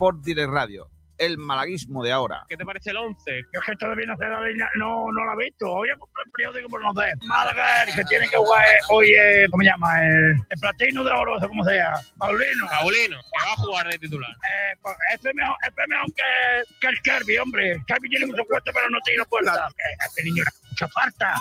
[0.00, 2.46] Sport Direct Radio, el malaguismo de ahora.
[2.48, 3.42] ¿Qué te parece el 11?
[3.52, 5.70] Yo es que todavía no sé la línea, no, no la he visto.
[5.70, 7.12] Hoy he comprado el periódico por no sé.
[7.26, 10.02] Málaga, el que tiene que jugar hoy, eh, ¿cómo se llama?
[10.08, 12.00] El, el platino de oro, como sea.
[12.16, 12.66] Paulino.
[12.70, 14.30] Paulino, que va a jugar de titular.
[14.30, 17.76] Eh, pues, este es mejor, este es mejor que, que el Kirby, hombre.
[17.86, 19.68] Kirby tiene mucho puesto, pero no tiene puerta.
[19.68, 21.34] Eh, Este niño hace mucha falta.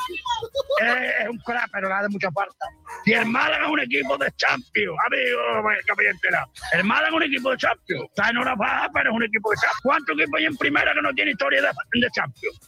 [0.82, 2.66] Es un crack, pero le hace mucha falta.
[3.06, 5.40] Si el Málaga es un equipo de Champions, amigo,
[5.86, 6.80] que me.
[6.80, 8.06] El Málaga es un equipo de Champions.
[8.10, 9.82] Está en hora baja, pero es un equipo de Champions.
[9.84, 12.60] ¿Cuántos equipos hay en primera que no tiene historia de, de Champions?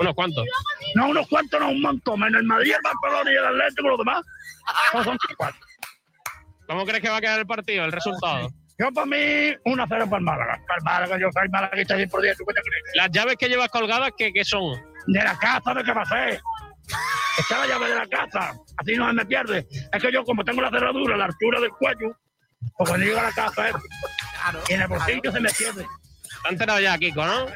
[0.00, 0.44] ¿Unos cuantos?
[0.94, 2.20] No, unos cuantos, no, un montón.
[2.20, 4.22] Menos el Madrid, el Barcelona y el Atlético, los demás.
[4.94, 5.60] No son cuatro.
[6.66, 8.50] ¿Cómo crees que va a quedar el partido, el resultado?
[8.78, 10.60] Yo, para mí, 1-0 para el Málaga.
[10.66, 12.36] Para el Málaga, yo soy malaguista 100 por 10.
[12.36, 12.82] ¿Tú qué te crees?
[12.94, 14.76] Las llaves que llevas colgadas, ¿qué, qué son?
[15.06, 16.40] De la casa, ¿de a ser?
[17.38, 18.54] Está la llave de la casa.
[18.76, 19.66] Así no se me pierde.
[19.92, 22.16] Es que yo, como tengo la cerradura a la altura del cuello,
[22.76, 23.72] pues cuando llego a la casa, eh,
[24.68, 25.86] y en el bolsillo se me pierde.
[26.42, 27.46] Te enterado ya, Kiko, ¿no?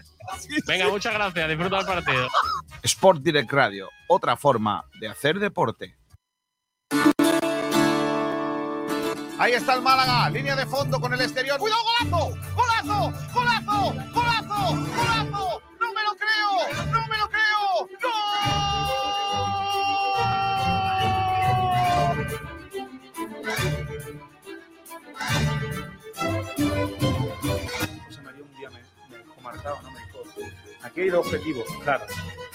[0.66, 1.48] Venga, muchas gracias.
[1.48, 2.28] Disfruta del partido.
[2.82, 5.96] Sport Direct Radio, otra forma de hacer deporte.
[9.38, 11.58] Ahí está el Málaga, línea de fondo con el exterior.
[11.58, 12.38] ¡Cuidado, golazo!
[12.54, 13.12] ¡Golazo!
[13.32, 13.94] ¡Golazo!
[14.12, 14.76] ¡Golazo!
[14.94, 15.62] ¡Golazo!
[15.80, 16.84] ¡No me lo creo!
[16.92, 17.39] ¡No me lo creo!
[17.80, 17.96] José
[28.22, 29.90] María un día me, me dejó marcado, ¿no?
[29.92, 30.18] Me dijo,
[30.82, 32.04] aquí hay dos objetivos, claro,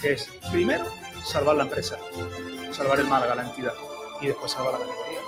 [0.00, 0.84] que es, primero,
[1.24, 1.98] salvar la empresa,
[2.70, 3.74] salvar el Málaga, la entidad,
[4.20, 5.20] y después salvar la categoría.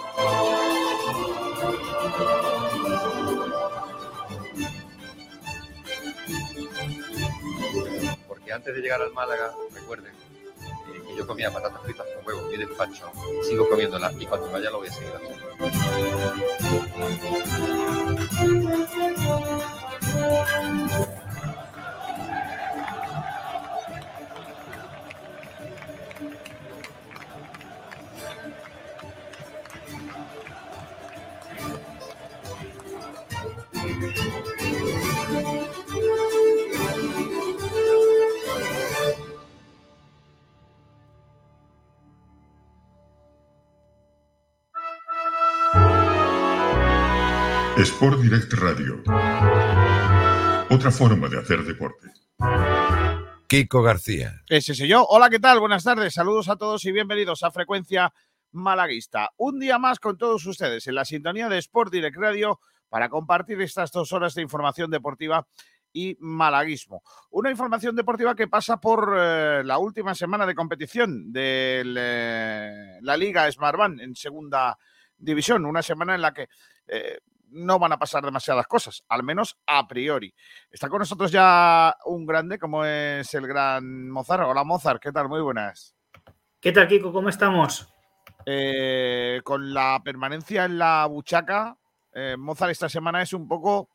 [8.48, 12.48] Porque antes de llegar al Málaga, recuerden eh, que yo comía patatas fritas con huevo
[12.48, 13.12] mi despacho,
[13.46, 15.44] sigo comiéndolas y cuando vaya lo voy a seguir haciendo.
[47.78, 49.04] Sport Direct Radio.
[50.68, 52.08] Otra forma de hacer deporte.
[53.46, 54.42] Kiko García.
[54.48, 55.06] Ese soy yo.
[55.06, 55.60] Hola, ¿qué tal?
[55.60, 56.12] Buenas tardes.
[56.12, 58.12] Saludos a todos y bienvenidos a Frecuencia
[58.50, 59.30] Malaguista.
[59.36, 63.60] Un día más con todos ustedes en la sintonía de Sport Direct Radio para compartir
[63.62, 65.46] estas dos horas de información deportiva
[65.92, 67.04] y malaguismo.
[67.30, 73.16] Una información deportiva que pasa por eh, la última semana de competición de eh, la
[73.16, 74.76] Liga Smartbank en segunda
[75.16, 75.64] división.
[75.64, 76.48] Una semana en la que
[76.88, 77.18] eh,
[77.50, 80.34] no van a pasar demasiadas cosas, al menos a priori.
[80.70, 84.44] Está con nosotros ya un grande como es el gran Mozart.
[84.44, 85.28] Hola Mozart, ¿qué tal?
[85.28, 85.94] Muy buenas.
[86.60, 87.12] ¿Qué tal, Kiko?
[87.12, 87.88] ¿Cómo estamos?
[88.46, 91.76] Eh, con la permanencia en la buchaca,
[92.12, 93.90] eh, Mozart esta semana es un poco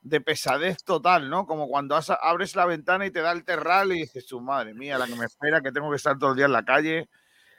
[0.00, 1.46] de pesadez total, ¿no?
[1.46, 4.72] Como cuando has- abres la ventana y te da el terral y dices, su madre
[4.74, 7.08] mía, la que me espera, que tengo que estar todo el día en la calle.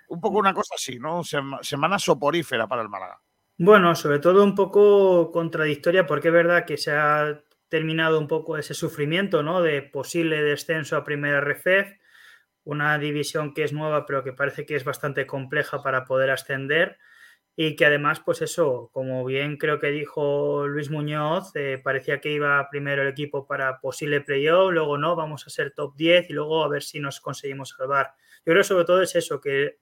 [0.09, 1.23] Un poco una cosa así, ¿no?
[1.23, 3.19] Sema- semana soporífera para el Málaga.
[3.59, 8.57] Bueno, sobre todo un poco contradictoria porque es verdad que se ha terminado un poco
[8.57, 9.61] ese sufrimiento, ¿no?
[9.63, 11.91] De posible descenso a primera RFEF,
[12.65, 16.97] una división que es nueva pero que parece que es bastante compleja para poder ascender
[17.55, 22.31] y que además, pues eso, como bien creo que dijo Luis Muñoz, eh, parecía que
[22.33, 26.33] iba primero el equipo para posible playoff, luego no, vamos a ser top 10 y
[26.33, 28.13] luego a ver si nos conseguimos salvar.
[28.45, 29.79] Yo creo sobre todo es eso, que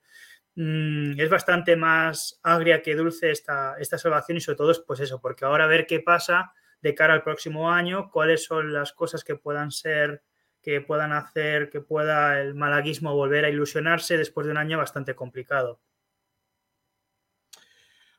[0.56, 5.00] mm, es bastante más agria que dulce esta, esta salvación y sobre todo es pues
[5.00, 8.94] eso, porque ahora a ver qué pasa de cara al próximo año, cuáles son las
[8.94, 10.24] cosas que puedan ser,
[10.62, 15.14] que puedan hacer que pueda el malaguismo volver a ilusionarse después de un año bastante
[15.14, 15.80] complicado.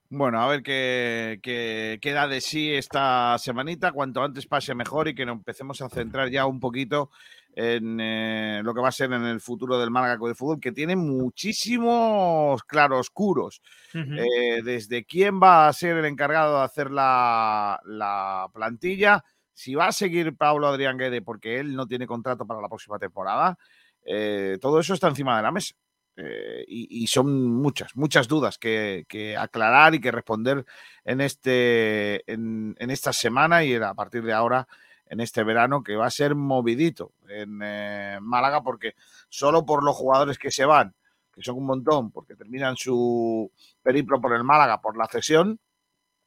[0.09, 3.91] Bueno, a ver qué, qué queda de sí esta semanita.
[3.91, 7.11] Cuanto antes pase mejor y que nos empecemos a centrar ya un poquito
[7.57, 10.73] en eh, lo que va a ser en el futuro del Málaga de Fútbol, que
[10.73, 13.63] tiene muchísimos claroscuros.
[13.95, 19.25] Eh, desde quién va a ser el encargado de hacer la, la plantilla,
[19.55, 22.99] si va a seguir Pablo Adrián Guede porque él no tiene contrato para la próxima
[22.99, 23.57] temporada,
[24.05, 25.75] eh, todo eso está encima de la mesa.
[26.19, 30.65] Y, y son muchas, muchas dudas que, que aclarar y que responder
[31.05, 34.67] en, este, en, en esta semana y a partir de ahora
[35.07, 38.95] en este verano que va a ser movidito en eh, Málaga porque
[39.29, 40.95] solo por los jugadores que se van,
[41.33, 43.51] que son un montón, porque terminan su
[43.83, 45.61] periplo por el Málaga por la cesión,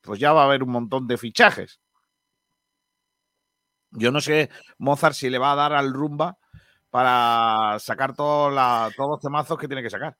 [0.02, 1.80] pues ya va a haber un montón de fichajes.
[3.92, 6.38] Yo no sé, Mozart, si le va a dar al rumba
[6.90, 8.50] para sacar todo
[8.96, 10.16] todos los temazos que tiene que sacar.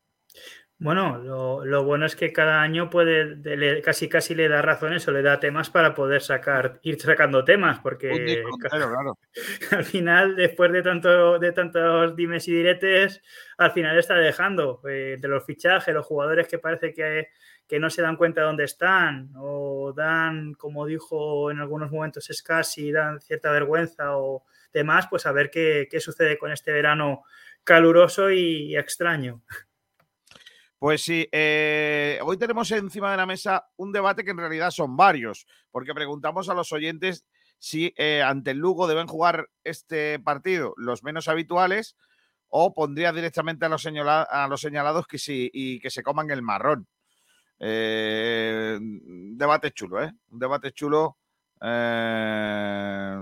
[0.82, 4.62] Bueno, lo, lo bueno es que cada año puede, de- le- casi casi le da
[4.62, 9.20] razones o le da temas para poder sacar, ir sacando temas, porque disco entero, claro.
[9.72, 13.22] al final, después de tanto, de tantos dimes y diretes,
[13.58, 17.28] al final está dejando eh, de los fichajes, los jugadores que parece que,
[17.68, 22.30] que no se dan cuenta de dónde están, o dan, como dijo en algunos momentos
[22.32, 27.24] Scassi, dan cierta vergüenza o demás, pues a ver qué, qué sucede con este verano
[27.66, 29.42] caluroso y extraño.
[30.80, 34.96] Pues sí, eh, hoy tenemos encima de la mesa un debate que en realidad son
[34.96, 37.26] varios, porque preguntamos a los oyentes
[37.58, 41.98] si eh, ante el Lugo deben jugar este partido los menos habituales
[42.48, 46.42] o pondría directamente a los, a los señalados que sí, y que se coman el
[46.42, 46.88] marrón.
[47.60, 50.14] Eh, debate chulo, ¿eh?
[50.30, 51.18] Un debate chulo.
[51.62, 53.18] eh,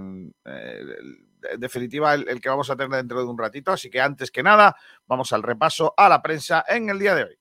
[0.46, 3.72] en definitiva, el que vamos a tener dentro de un ratito.
[3.72, 4.76] Así que antes que nada,
[5.08, 7.38] vamos al repaso a la prensa en el día de hoy.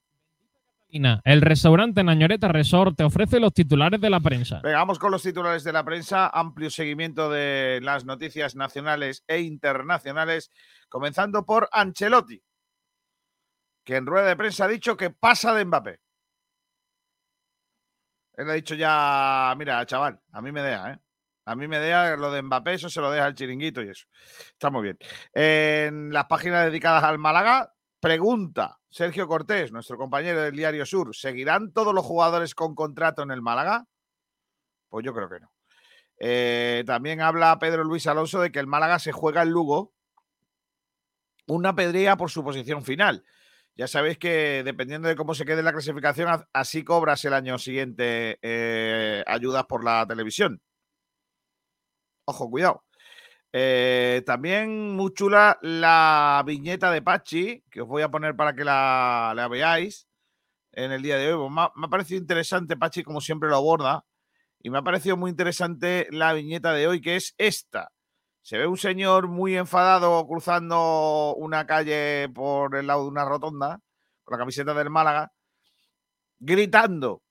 [0.88, 4.60] El restaurante Nañoreta Resort te ofrece los titulares de la prensa.
[4.62, 6.28] Venga, vamos con los titulares de la prensa.
[6.28, 10.50] Amplio seguimiento de las noticias nacionales e internacionales,
[10.88, 12.42] comenzando por Ancelotti,
[13.84, 16.00] que en rueda de prensa ha dicho que pasa de Mbappé.
[18.34, 20.98] Él ha dicho ya, mira, chaval, a mí me deja, ¿eh?
[21.48, 24.06] A mí me deja lo de Mbappé, eso se lo deja el chiringuito y eso.
[24.50, 24.98] Está muy bien.
[25.32, 31.72] En las páginas dedicadas al Málaga, pregunta Sergio Cortés, nuestro compañero del Diario Sur, ¿seguirán
[31.72, 33.86] todos los jugadores con contrato en el Málaga?
[34.88, 35.52] Pues yo creo que no.
[36.18, 39.92] Eh, también habla Pedro Luis Alonso de que el Málaga se juega en Lugo
[41.46, 43.24] una pedría por su posición final.
[43.76, 48.38] Ya sabéis que dependiendo de cómo se quede la clasificación, así cobras el año siguiente
[48.40, 50.62] eh, ayudas por la televisión.
[52.24, 52.85] Ojo, cuidado.
[53.52, 58.64] Eh, también muy chula la viñeta de Pachi, que os voy a poner para que
[58.64, 60.08] la, veáis
[60.72, 61.38] en el día de hoy.
[61.38, 64.04] Pues me, ha, me ha parecido interesante, Pachi, como siempre lo aborda.
[64.60, 67.90] Y me ha parecido muy interesante la viñeta de hoy, que es esta.
[68.46, 73.80] Se ve un señor muy enfadado cruzando una calle por el lado de una rotonda,
[74.22, 75.32] con la camiseta del Málaga,
[76.38, 77.22] gritando.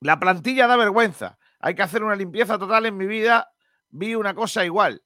[0.00, 1.38] La plantilla da vergüenza.
[1.58, 3.53] Hay que hacer una limpieza total en mi vida.
[3.96, 5.04] Vi una cosa igual.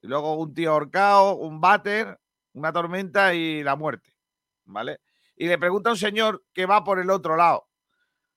[0.00, 2.18] Luego un tío ahorcado, un váter,
[2.54, 4.16] una tormenta y la muerte.
[4.64, 5.00] ¿Vale?
[5.36, 7.68] Y le pregunta a un señor que va por el otro lado.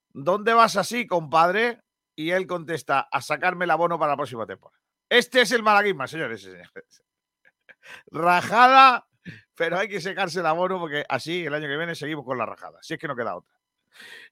[0.09, 1.81] ¿Dónde vas así, compadre?
[2.15, 4.81] Y él contesta, a sacarme el abono para la próxima temporada.
[5.07, 7.03] Este es el malaguismo, señores y señores.
[8.11, 9.07] Rajada,
[9.55, 12.45] pero hay que secarse el abono porque así el año que viene seguimos con la
[12.45, 12.79] rajada.
[12.81, 13.55] Si es que no queda otra.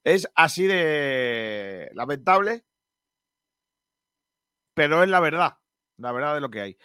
[0.04, 2.66] Es así de lamentable,
[4.76, 5.58] pero es la verdad.
[5.98, 6.78] La verdad de lo que hay.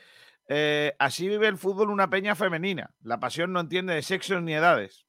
[0.48, 2.94] Eh, así vive el fútbol una peña femenina.
[3.02, 5.06] La pasión no entiende de sexos ni edades.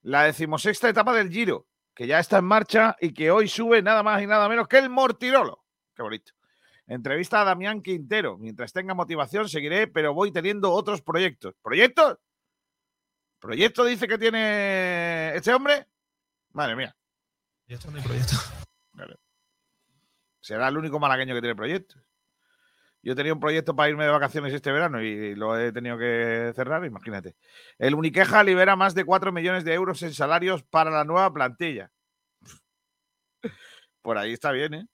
[0.00, 4.02] La decimosexta etapa del Giro, que ya está en marcha y que hoy sube nada
[4.02, 5.64] más y nada menos que el Mortirolo.
[5.94, 6.32] Qué bonito.
[6.86, 8.38] Entrevista a Damián Quintero.
[8.38, 11.54] Mientras tenga motivación seguiré, pero voy teniendo otros proyectos.
[11.60, 12.18] ¿Proyectos?
[13.38, 15.86] ¿Proyecto dice que tiene este hombre?
[16.52, 16.96] Madre mía.
[17.66, 18.36] Proyecto no hay proyecto.
[18.92, 19.16] Vale.
[20.48, 22.02] Será el único malagueño que tiene proyectos.
[23.02, 26.52] Yo tenía un proyecto para irme de vacaciones este verano y lo he tenido que
[26.56, 27.36] cerrar, imagínate.
[27.76, 31.92] El Uniqueja libera más de 4 millones de euros en salarios para la nueva plantilla.
[34.00, 34.86] Por ahí está bien, ¿eh?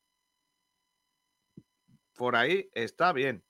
[2.14, 3.44] Por ahí está bien.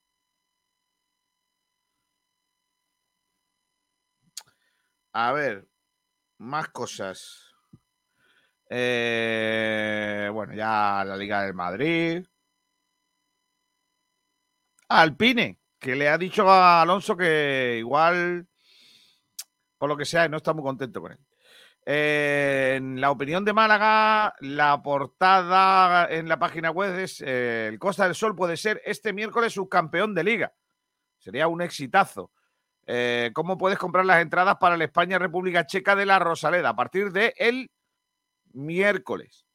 [5.14, 5.66] A ver,
[6.36, 7.53] más cosas.
[8.68, 12.24] Eh, bueno, ya la Liga del Madrid.
[14.88, 18.46] Alpine, que le ha dicho a Alonso que igual,
[19.78, 21.18] por lo que sea, no está muy contento con él.
[21.86, 28.04] En la opinión de Málaga, la portada en la página web es eh, el Costa
[28.04, 30.54] del Sol puede ser este miércoles subcampeón de liga.
[31.18, 32.30] Sería un exitazo.
[32.86, 36.70] Eh, ¿Cómo puedes comprar las entradas para el España República Checa de la Rosaleda?
[36.70, 37.70] A partir de el
[38.54, 39.46] miércoles.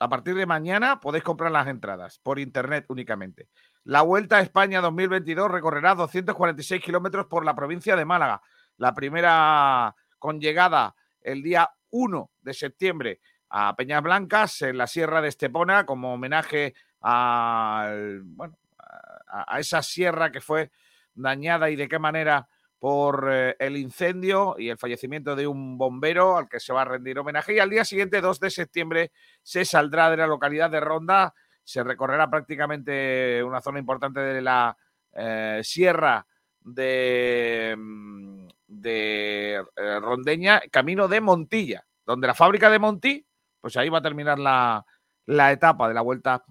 [0.00, 3.48] A partir de mañana podéis comprar las entradas por internet únicamente.
[3.84, 8.42] La Vuelta a España 2022 recorrerá 246 kilómetros por la provincia de Málaga.
[8.78, 13.20] La primera con llegada el día 1 de septiembre
[13.50, 19.82] a Peñas Blancas, en la Sierra de Estepona, como homenaje al, bueno, a, a esa
[19.82, 20.70] sierra que fue
[21.14, 22.48] dañada y de qué manera
[22.82, 26.84] por eh, el incendio y el fallecimiento de un bombero al que se va a
[26.84, 27.54] rendir homenaje.
[27.54, 31.84] Y al día siguiente, 2 de septiembre, se saldrá de la localidad de Ronda se
[31.84, 34.76] recorrerá prácticamente una zona importante de la
[35.12, 36.26] eh, sierra
[36.58, 38.48] de, mm,
[38.84, 39.62] eh,
[40.00, 43.24] Rondeña, camino de Montilla, donde la fábrica de Montí,
[43.60, 46.44] pues ahí va a terminar la etapa de la vuelta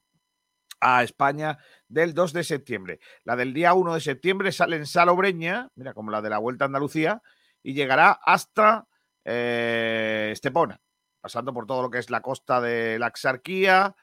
[0.79, 1.57] a España
[1.91, 2.99] del 2 de septiembre.
[3.23, 6.65] La del día 1 de septiembre sale en Salobreña, mira, como la de la Vuelta
[6.65, 7.21] a Andalucía,
[7.61, 8.87] y llegará hasta
[9.25, 10.79] eh, Estepona,
[11.19, 13.95] pasando por todo lo que es la costa de la Axarquía,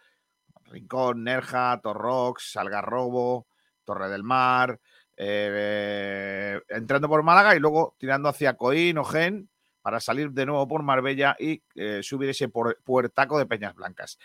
[0.66, 3.47] Rincón, Nerja, Torrox, Algarrobo,
[3.85, 4.78] Torre del Mar,
[5.16, 9.49] eh, entrando por Málaga y luego tirando hacia Coín o Gen
[9.88, 14.18] para salir de nuevo por Marbella y eh, subir ese puertaco de Peñas Blancas.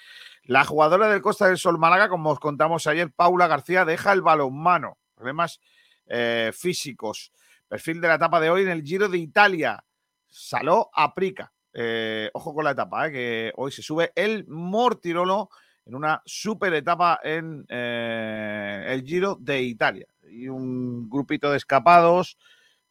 [0.43, 4.22] La jugadora del Costa del Sol Málaga, como os contamos ayer, Paula García, deja el
[4.22, 4.98] balonmano.
[5.15, 5.62] Problemas
[6.08, 7.32] eh, físicos.
[7.70, 9.82] Perfil de la etapa de hoy en el Giro de Italia.
[10.27, 11.53] Saló a Prica.
[12.34, 15.50] ojo con la etapa, que hoy se sube el Mortirolo
[15.86, 20.08] en una super etapa en eh, el Giro de Italia.
[20.29, 22.38] Y un grupito de escapados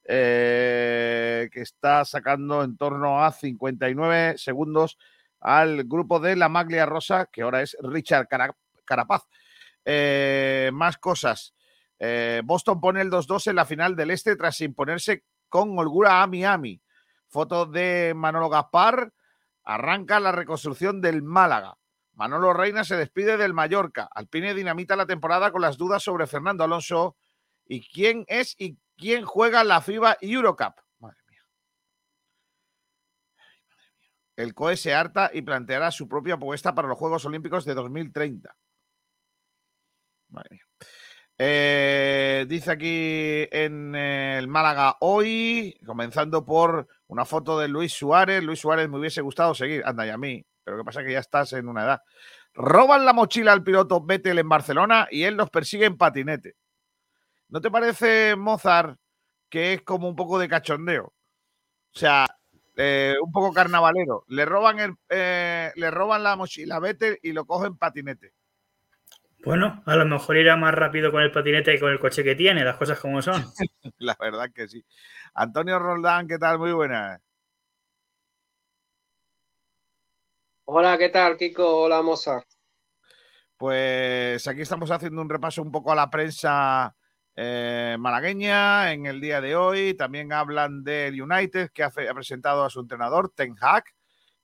[0.04, 4.99] eh, que está sacando en torno a 59 segundos
[5.40, 8.28] al grupo de la Maglia Rosa, que ahora es Richard
[8.85, 9.23] Carapaz.
[9.85, 11.54] Eh, más cosas.
[12.44, 16.80] Boston pone el 2-2 en la final del Este tras imponerse con holgura a Miami.
[17.28, 19.12] Foto de Manolo Gaspar.
[19.64, 21.76] Arranca la reconstrucción del Málaga.
[22.14, 24.09] Manolo Reina se despide del Mallorca.
[24.14, 27.16] Alpine dinamita la temporada con las dudas sobre Fernando Alonso
[27.66, 30.76] y quién es y quién juega la FIBA Eurocup.
[31.00, 31.42] Madre mía.
[34.37, 38.54] El COE se harta y planteará su propia apuesta para los Juegos Olímpicos de 2030.
[40.28, 40.62] Madre mía.
[41.37, 48.44] Eh, dice aquí en el Málaga hoy, comenzando por una foto de Luis Suárez.
[48.44, 49.82] Luis Suárez me hubiese gustado seguir.
[49.85, 50.47] Anda, y a mí.
[50.62, 52.00] Pero que pasa que ya estás en una edad.
[52.54, 56.54] Roban la mochila al piloto Vettel en Barcelona y él los persigue en patinete.
[57.52, 58.99] ¿No te parece, Mozart,
[59.50, 61.04] que es como un poco de cachondeo?
[61.04, 62.26] O sea,
[62.76, 64.25] eh, un poco carnavalero.
[64.28, 68.32] Le roban, el, eh, le roban la mochila Vettel y lo cogen patinete.
[69.44, 72.35] Bueno, a lo mejor irá más rápido con el patinete que con el coche que
[72.35, 73.44] tiene, las cosas como son.
[73.99, 74.82] la verdad que sí.
[75.35, 76.59] Antonio Roldán, ¿qué tal?
[76.59, 77.21] Muy buenas.
[80.64, 81.82] Hola, ¿qué tal, Kiko?
[81.82, 82.49] Hola, Mozart.
[83.59, 86.97] Pues aquí estamos haciendo un repaso un poco a la prensa
[87.34, 89.94] eh, malagueña en el día de hoy.
[89.94, 93.84] También hablan del United, que ha, presentado a su entrenador, Ten Hag,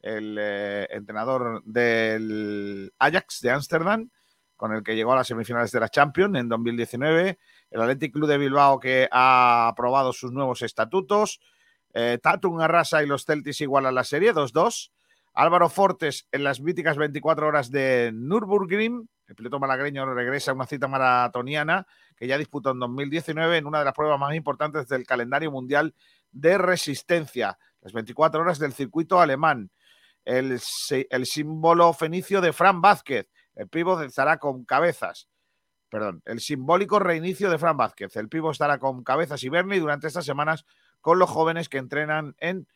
[0.00, 4.10] el eh, entrenador del Ajax de Ámsterdam,
[4.56, 7.38] con el que llegó a las semifinales de la Champions en 2019.
[7.70, 11.40] El Athletic Club de Bilbao, que ha aprobado sus nuevos estatutos.
[11.92, 14.90] Eh, Tatum arrasa y los Celtics igualan la serie 2-2.
[15.34, 19.08] Álvaro Fortes en las míticas 24 horas de Nürburgring.
[19.28, 21.86] El piloto malagreño regresa a una cita maratoniana
[22.18, 25.94] que ya disputó en 2019 en una de las pruebas más importantes del calendario mundial
[26.32, 27.58] de resistencia.
[27.80, 29.70] Las 24 horas del circuito alemán.
[30.24, 30.58] El,
[31.10, 33.28] el símbolo fenicio de Fran Vázquez.
[33.54, 35.28] El pivo estará con cabezas.
[35.88, 38.14] Perdón, el simbólico reinicio de Fran Vázquez.
[38.16, 40.66] El pivo estará con cabezas y Bernie durante estas semanas
[41.00, 42.68] con los jóvenes que entrenan en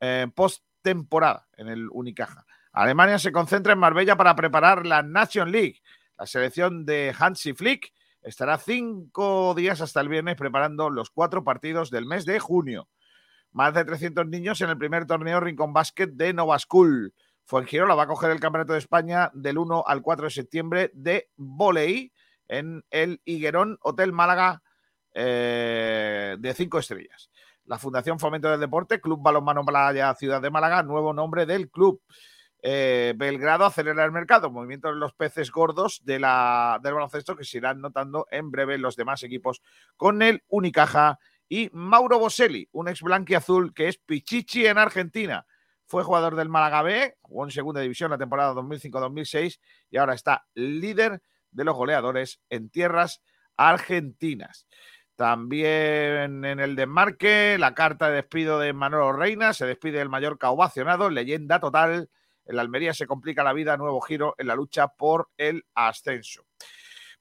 [0.00, 2.44] eh, post temporada en el Unicaja.
[2.72, 5.82] Alemania se concentra en Marbella para preparar la Nation League.
[6.18, 11.90] La selección de Hansi Flick estará cinco días hasta el viernes preparando los cuatro partidos
[11.90, 12.88] del mes de junio.
[13.52, 17.12] Más de 300 niños en el primer torneo Rincón Basket de Nova School.
[17.44, 21.28] Fuengirola va a coger el Campeonato de España del 1 al 4 de septiembre de
[21.36, 22.12] volei
[22.48, 24.62] en el Higuerón Hotel Málaga
[25.14, 27.30] eh, de cinco estrellas
[27.64, 32.00] la Fundación Fomento del Deporte, Club Balonmano Playa Ciudad de Málaga, nuevo nombre del club.
[32.64, 37.80] Eh, Belgrado acelera el mercado, movimiento de los peces gordos del baloncesto que se irán
[37.80, 39.62] notando en breve los demás equipos
[39.96, 43.02] con el Unicaja y Mauro Boselli, un ex
[43.36, 45.44] azul que es Pichichi en Argentina.
[45.86, 49.58] Fue jugador del Málaga jugó en segunda división la temporada 2005-2006
[49.90, 53.22] y ahora está líder de los goleadores en tierras
[53.56, 54.66] argentinas.
[55.16, 60.50] También en el desmarque, la carta de despido de Manolo Reina, se despide el Mallorca
[60.50, 62.08] ovacionado, leyenda total.
[62.44, 66.44] En la Almería se complica la vida, nuevo giro en la lucha por el ascenso.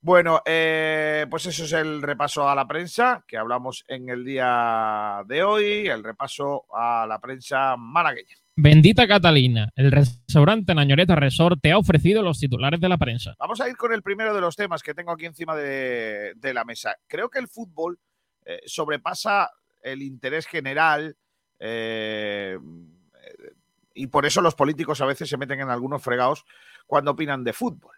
[0.04, 5.22] Bueno, eh, pues eso es el repaso a la prensa que hablamos en el día
[5.28, 8.36] de hoy, el repaso a la prensa malagueña.
[8.56, 13.36] Bendita Catalina, el restaurante Nañoreta Resort te ha ofrecido los titulares de la prensa.
[13.38, 16.66] Vamos a ir con el primero de los temas que tengo aquí encima de, la
[16.66, 16.96] mesa.
[17.08, 18.00] Creo que el fútbol
[18.44, 19.51] eh, sobrepasa
[19.82, 21.16] el interés general
[21.60, 22.58] eh,
[23.93, 26.45] y por eso los políticos a veces se meten en algunos fregados
[26.86, 27.95] cuando opinan de fútbol.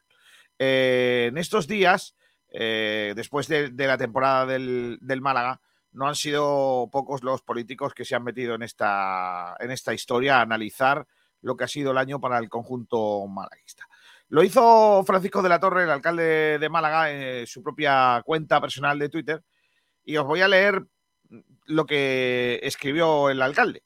[0.59, 2.15] Eh, en estos días,
[2.51, 8.15] eh, después de, la temporada del, Málaga, no han sido pocos los políticos que se
[8.15, 11.05] han metido en esta, en esta historia a analizar
[11.41, 13.88] lo que ha sido el año para el conjunto malaguista.
[14.29, 18.97] Lo hizo Francisco de la Torre, el alcalde de Málaga, en su propia cuenta personal
[18.97, 19.43] de Twitter,
[20.03, 20.83] y os voy a leer
[21.65, 23.83] lo que escribió el alcalde.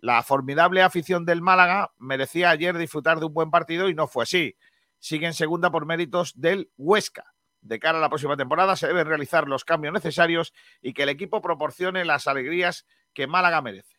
[0.00, 4.22] La formidable afición del Málaga merecía ayer disfrutar de un buen partido y no fue
[4.22, 4.56] así.
[4.98, 7.34] Sigue en segunda por méritos del Huesca.
[7.60, 11.08] De cara a la próxima temporada se deben realizar los cambios necesarios y que el
[11.08, 13.96] equipo proporcione las alegrías que Málaga merece.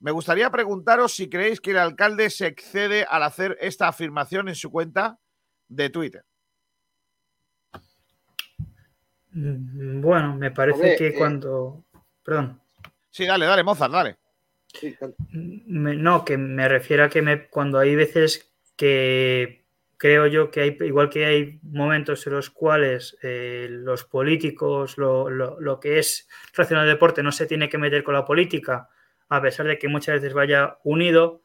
[0.00, 4.54] Me gustaría preguntaros si creéis que el alcalde se excede al hacer esta afirmación en
[4.54, 5.18] su cuenta
[5.68, 6.24] de Twitter.
[9.30, 11.84] Mm, Bueno, me parece Hombre, que eh, cuando.
[12.22, 12.60] Perdón.
[13.10, 14.18] Sí, dale, dale, Mozart, dale.
[15.30, 19.64] Me- no, que me refiero a que me, cuando hay veces que
[19.96, 25.30] creo yo que hay, igual que hay momentos en los cuales eh, los políticos, lo,
[25.30, 28.88] lo- lo que es relacionado al deporte, no se tiene que meter con la política,
[29.28, 31.42] a pesar de que muchas veces vaya unido,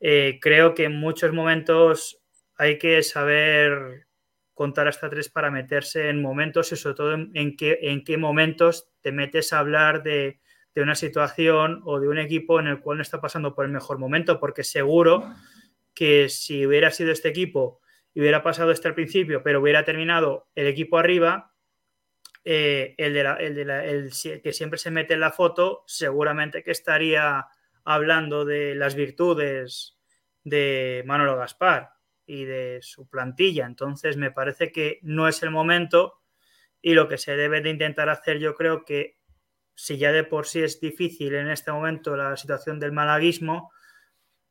[0.00, 2.22] eh, creo que en muchos momentos
[2.56, 4.06] hay que saber
[4.54, 8.16] contar hasta tres para meterse en momentos y sobre todo en, en qué, en qué
[8.16, 10.40] momentos te metes a hablar de,
[10.80, 13.70] de una situación o de un equipo en el cual no está pasando por el
[13.70, 15.32] mejor momento, porque seguro
[15.94, 17.80] que si hubiera sido este equipo
[18.14, 21.52] y hubiera pasado este al principio, pero hubiera terminado el equipo arriba,
[22.44, 24.10] eh, el, de la- el de la- el
[24.42, 27.46] que siempre se mete en la foto, seguramente que estaría
[27.84, 29.98] hablando de las virtudes
[30.42, 31.90] de Manolo Gaspar
[32.26, 33.66] y de su plantilla.
[33.66, 36.22] Entonces, me parece que no es el momento
[36.80, 39.19] y lo que se debe de intentar hacer, yo creo que
[39.82, 43.72] si ya de por sí es difícil en este momento la situación del malaguismo,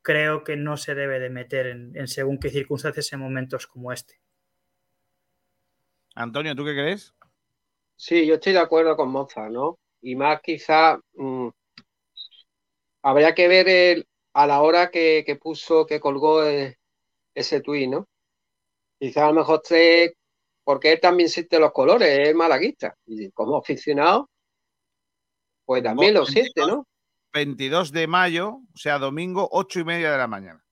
[0.01, 3.93] creo que no se debe de meter en, en según qué circunstancias en momentos como
[3.93, 4.15] este.
[6.15, 7.15] Antonio, ¿tú qué crees?
[7.95, 9.77] Sí, yo estoy de acuerdo con Mozart, ¿no?
[10.01, 11.49] Y más quizá mm,
[13.03, 16.77] habría que ver el- a la hora que, que puso, que colgó eh,
[17.35, 18.07] ese tuit, ¿no?
[18.99, 20.15] Quizá a lo mejor esté,
[20.65, 22.95] porque él también siente los colores, es malaguista.
[23.07, 24.29] Y como aficionado,
[25.69, 26.87] pues también lo siente, ¿no?
[27.31, 30.65] 22 de mayo, o sea, domingo, 8 y media de la mañana.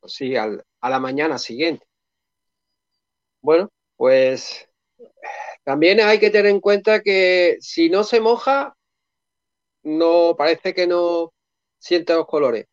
[0.00, 1.86] Pues sí, al- a la mañana siguiente.
[3.40, 4.68] Bueno, pues
[5.64, 8.76] también hay que tener en cuenta que si no se moja,
[9.82, 11.32] no parece que no
[11.78, 12.66] siente los colores.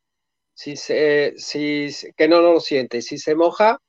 [0.54, 3.02] Si se, si, que no lo siente.
[3.02, 3.80] Si se moja,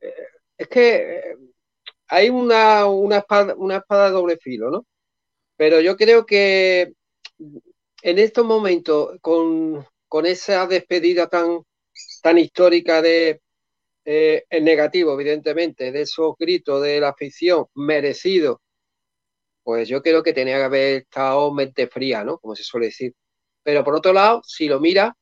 [0.00, 0.14] eh,
[0.56, 1.36] es que eh,
[2.08, 4.86] hay una, una espada, una espada de doble filo, ¿no?
[5.58, 6.92] Pero yo creo que
[8.02, 11.62] en estos momentos, con, con esa despedida tan,
[12.22, 13.40] tan histórica de,
[14.04, 18.62] eh, en negativo, evidentemente, de esos gritos de la afición merecido,
[19.64, 22.38] pues yo creo que tenía que haber estado mente fría, ¿no?
[22.38, 23.12] Como se suele decir.
[23.64, 25.16] Pero por otro lado, si lo mira,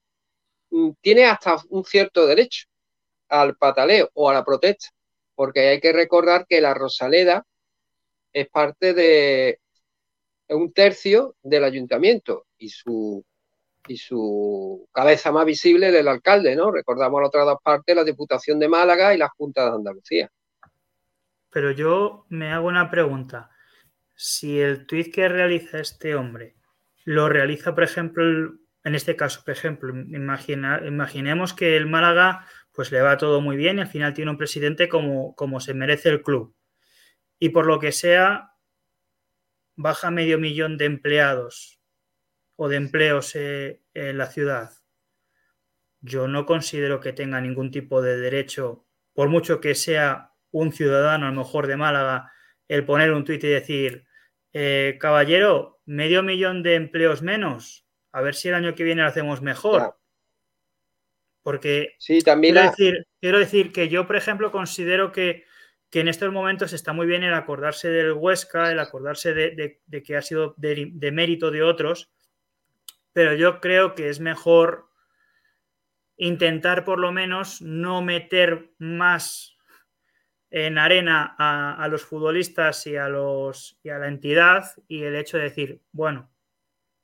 [0.70, 2.66] mm, tiene hasta un cierto derecho
[3.29, 4.88] al pataleo o a la protesta,
[5.35, 7.46] porque hay que recordar que la Rosaleda
[8.33, 9.61] es parte de
[10.48, 13.24] un tercio del ayuntamiento y su
[13.88, 16.72] y su cabeza más visible del alcalde, ¿no?
[16.72, 20.30] Recordamos las otras dos partes, la Diputación de Málaga y la Junta de Andalucía.
[21.50, 23.50] Pero yo me hago una pregunta.
[24.14, 26.56] Si el tuit que realiza este hombre
[27.04, 28.24] lo realiza, por ejemplo,
[28.82, 33.56] en este caso, por ejemplo, imagina- imaginemos que el Málaga pues le va todo muy
[33.56, 36.54] bien y al final tiene un presidente como, como se merece el club.
[37.38, 38.50] Y por lo que sea,
[39.76, 41.80] baja medio millón de empleados
[42.56, 44.70] o de empleos eh, en la ciudad.
[46.00, 51.26] Yo no considero que tenga ningún tipo de derecho, por mucho que sea un ciudadano,
[51.26, 52.32] a lo mejor de Málaga,
[52.68, 54.06] el poner un tuit y decir,
[54.52, 59.08] eh, caballero, medio millón de empleos menos, a ver si el año que viene lo
[59.08, 59.96] hacemos mejor.
[61.42, 65.44] Porque Sí, también quiero, la- decir, quiero decir que yo, por ejemplo, considero que,
[65.90, 70.16] que en estos momentos está muy bien el acordarse del Huesca, el acordarse de, que
[70.16, 72.11] ha sido de, de mérito de otros,
[73.12, 74.90] pero yo creo que es mejor
[76.16, 79.57] intentar por lo menos no meter más
[80.51, 85.16] en arena a, a los futbolistas y a, los, y a la entidad y el
[85.16, 86.31] hecho de decir, bueno,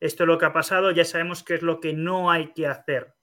[0.01, 2.67] esto es lo que ha pasado, ya sabemos qué es lo que no hay que
[2.67, 3.15] hacer,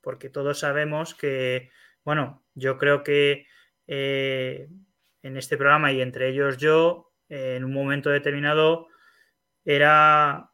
[0.00, 1.70] porque todos sabemos que,
[2.04, 3.46] bueno, yo creo que
[3.86, 4.68] eh,
[5.22, 8.88] en este programa y entre ellos yo, eh, en un momento determinado,
[9.64, 10.50] era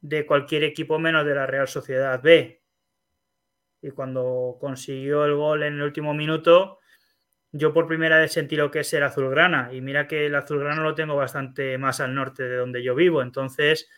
[0.00, 2.62] de cualquier equipo menos de la Real Sociedad B.
[3.82, 6.80] Y cuando consiguió el gol en el último minuto,
[7.52, 10.82] yo por primera vez sentí lo que es el azulgrana y mira que el azulgrana
[10.82, 13.88] lo tengo bastante más al norte de donde yo vivo, entonces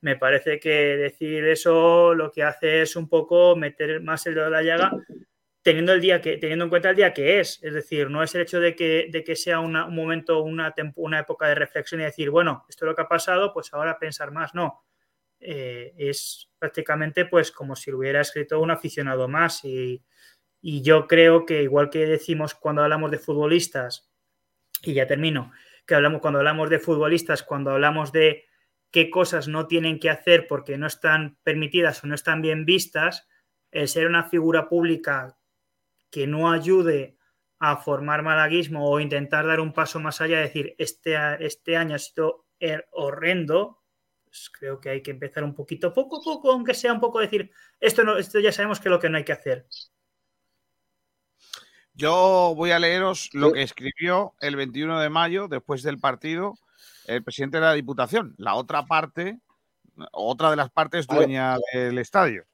[0.00, 4.46] me parece que decir eso lo que hace es un poco meter más el dedo
[4.46, 4.92] en la llaga
[5.62, 8.34] teniendo el día que teniendo en cuenta el día que es, es decir, no es
[8.34, 12.00] el hecho de que, de que sea una- un momento, una, una época de reflexión
[12.00, 14.84] y decir, bueno, esto es lo que ha pasado, pues ahora pensar más, no.
[15.40, 19.64] Eh, es prácticamente pues como si lo hubiera escrito un aficionado más.
[19.64, 20.02] Y,
[20.62, 24.10] y yo creo que igual que decimos cuando hablamos de futbolistas,
[24.82, 25.52] y ya termino,
[25.86, 28.44] que hablamos cuando hablamos de futbolistas, cuando hablamos de
[28.90, 33.28] qué cosas no tienen que hacer porque no están permitidas o no están bien vistas,
[33.70, 35.36] el ser una figura pública
[36.10, 37.16] que no ayude
[37.58, 41.98] a formar malaguismo o intentar dar un paso más allá, decir, este, este año ha
[41.98, 43.82] sido er- horrendo,
[44.24, 47.18] pues creo que hay que empezar un poquito, poco a poco, aunque sea un poco
[47.20, 49.66] decir, esto, no, esto ya sabemos que es lo que no hay que hacer.
[51.92, 56.54] Yo voy a leeros lo que escribió el 21 de mayo, después del partido,
[57.06, 58.34] el presidente de la Diputación.
[58.38, 59.40] La otra parte,
[60.12, 62.46] otra de las partes dueña del estadio.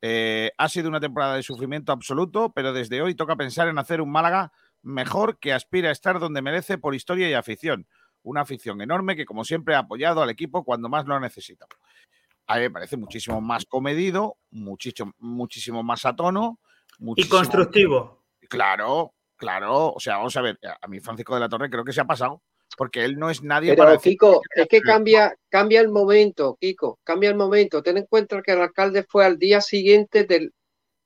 [0.00, 4.00] Eh, ha sido una temporada de sufrimiento absoluto, pero desde hoy toca pensar en hacer
[4.00, 7.86] un Málaga mejor que aspira a estar donde merece por historia y afición.
[8.22, 11.70] Una afición enorme que, como siempre, ha apoyado al equipo cuando más lo ha necesitado.
[12.46, 16.60] A mí me parece muchísimo más comedido, muchísimo, muchísimo más a tono.
[17.16, 18.24] Y constructivo.
[18.48, 19.92] Claro, claro.
[19.92, 22.06] O sea, vamos a ver, a mí Francisco de la Torre creo que se ha
[22.06, 22.42] pasado,
[22.76, 26.98] porque él no es nadie Pero para Kiko, es que cambia, cambia el momento, Kiko,
[27.02, 27.82] cambia el momento.
[27.82, 30.52] Ten en cuenta que el alcalde fue al día siguiente del,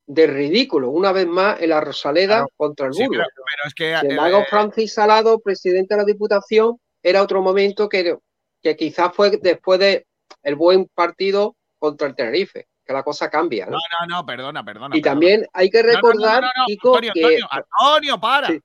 [0.06, 2.48] del ridículo, una vez más en la Rosaleda Claro.
[2.56, 3.26] contra el Sí, Burgos.
[3.34, 7.40] pero, pero es que el eh, mago Francis Salado, presidente de la Diputación, era otro
[7.40, 8.16] momento que,
[8.62, 10.06] que quizás fue después de
[10.42, 13.72] el buen partido contra el Tenerife, que la cosa cambia, ¿no?
[13.72, 14.96] no, no, no, perdona, perdona.
[14.96, 15.12] y perdona.
[15.14, 17.48] también hay que recordar, no, no, Kiko, Antonio, que Antonio,
[17.80, 18.48] Antonio, para.
[18.48, 18.60] Sí.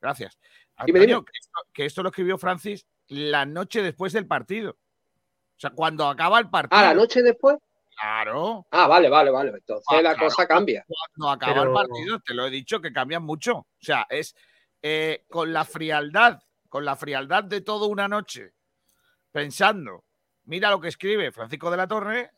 [0.00, 0.38] Gracias.
[0.86, 1.24] Dime, Antonio, dime.
[1.32, 4.72] Que, esto, que esto lo escribió Francis la noche después del partido.
[4.72, 6.78] O sea, cuando acaba el partido.
[6.80, 7.56] ah, la noche después.
[8.00, 8.66] Claro.
[8.70, 9.50] Ah, vale, vale, vale.
[9.50, 10.28] Entonces Ah, la claro.
[10.28, 10.84] cosa cambia.
[10.86, 13.56] Cuando acaba el partido, te lo he dicho que cambian mucho.
[13.56, 14.36] O sea, es
[14.82, 18.52] eh, con la frialdad, con la frialdad de toda una noche,
[19.32, 20.04] pensando,
[20.44, 22.30] mira lo que escribe Francisco de la Torre,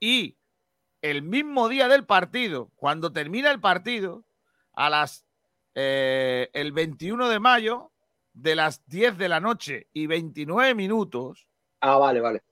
[0.00, 0.36] y
[1.00, 4.24] el mismo día del partido, cuando termina el partido,
[4.72, 5.24] a las
[5.74, 7.92] eh, el 21 de mayo,
[8.32, 11.48] de las 10 de la noche y 29 minutos,
[11.80, 12.42] Ah, vale, vale.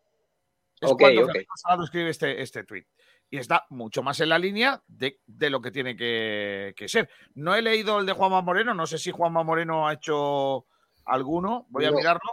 [0.81, 2.85] es Ok, cuando Salado escribe este, este tweet.
[3.31, 7.09] Y está mucho más en la línea de, de lo que tiene que, que ser.
[7.35, 10.67] No he leído el de Juanma Moreno, no sé si Juanma Moreno ha hecho
[11.07, 12.31] alguno, voy a mirarlo.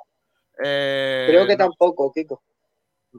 [0.61, 2.43] Eh, Creo que no, tampoco, Kiko.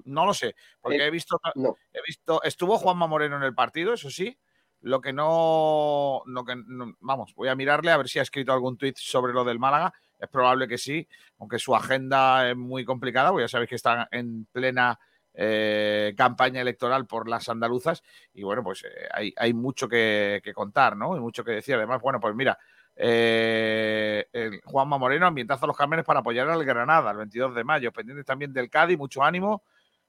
[0.04, 1.74] no lo sé, porque Eh, he visto, No.
[1.92, 4.38] he visto, estuvo Juanma Moreno en el partido, eso sí.
[4.82, 6.54] Lo que no, lo que
[7.00, 9.92] vamos, voy a mirarle a ver si ha escrito algún tuit sobre lo del Málaga.
[10.18, 11.06] Es probable que sí,
[11.38, 14.98] aunque su agenda es muy complicada, porque ya sabéis que está en plena
[15.34, 18.02] eh, campaña electoral por las andaluzas
[18.34, 21.14] y bueno, pues eh, hay, mucho que, que contar, ¿no?
[21.14, 21.76] Hay mucho que decir.
[21.76, 22.58] Además, bueno, pues mira,
[22.96, 27.64] eh, el Juanma Moreno ambientazo a los Cármenes para apoyar al Granada el 22 de
[27.64, 29.62] mayo, pendientes también del Cádiz, mucho ánimo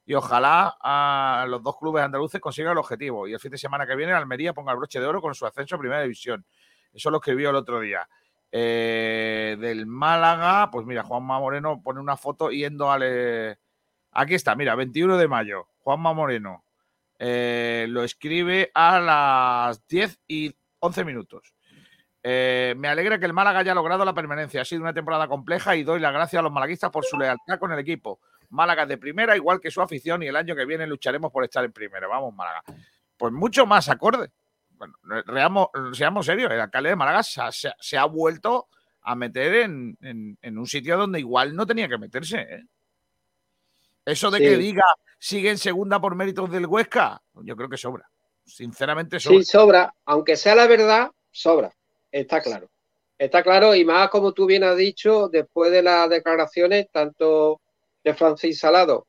[0.04, 3.28] y ojalá los dos clubes andaluces consigan el objetivo.
[3.28, 5.46] Y el fin de semana que viene Almería ponga el broche de oro con su
[5.46, 6.44] ascenso a Primera División.
[6.92, 8.08] Eso lo escribió el otro día.
[8.50, 13.58] Eh, del Málaga, pues mira, Juanma Moreno pone una foto yendo al...
[14.10, 16.64] Aquí está, mira, 21 de mayo, Juanma Moreno.
[17.18, 21.54] eh, lo escribe a las 10 y 11 minutos.
[22.24, 24.60] Eh, me alegra que el Málaga haya logrado la permanencia.
[24.62, 27.58] Ha sido una temporada compleja y doy las gracias a los malaguistas por su lealtad
[27.58, 28.20] con el equipo.
[28.52, 31.64] Málaga de primera, igual que su afición, y el año que viene lucharemos por estar
[31.64, 32.06] en primera.
[32.06, 32.62] Vamos, Málaga.
[33.16, 34.30] Pues mucho más acorde.
[34.70, 34.94] Bueno,
[35.26, 38.68] reamos- seamos serios, el alcalde de Málaga se ha, se ha- se ha vuelto
[39.02, 42.40] a meter en, en- en un sitio donde igual no tenía que meterse.
[42.40, 42.62] ¿eh?
[44.04, 44.44] Eso de Sí.
[44.44, 44.84] que diga
[45.18, 48.08] sigue en segunda por méritos del Huesca, yo creo que sobra.
[48.44, 49.38] Sinceramente sobra.
[49.38, 49.94] Sí, sobra.
[50.04, 51.72] Aunque sea la verdad, sobra.
[52.10, 52.68] Está claro.
[53.16, 57.60] Está claro, y más como tú bien has dicho, después de las declaraciones, tanto
[58.04, 59.06] de Francis Salado,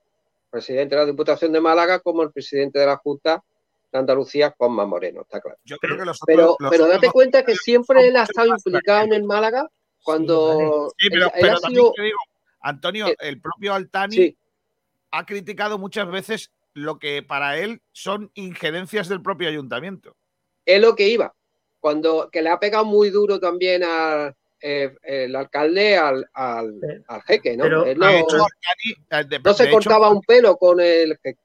[0.49, 3.43] presidente de la Diputación de Málaga, como el presidente de la Junta
[3.91, 5.57] de Andalucía, Juanma Moreno, está claro.
[5.65, 8.47] Yo creo que los otros- Pero, los pero date cuenta que siempre él ha estado
[8.47, 9.69] implicado en el Málaga
[10.03, 11.93] cuando Sí, pero, él, él pero ha también sido...
[11.93, 12.17] te digo,
[12.61, 14.37] Antonio, Eh, el propio Altani Sí,
[15.11, 20.15] ha criticado muchas veces lo que para él son injerencias del propio ayuntamiento.
[20.65, 21.33] es lo que iba.
[21.79, 24.33] Cuando que le ha pegado muy duro también al
[24.65, 27.63] eh, el alcalde al, al, al jeque, ¿no?
[27.65, 31.17] pero- Él no, De hecho, Altani, eh, no se hecho, cortaba un pelo con el
[31.21, 31.39] jeque.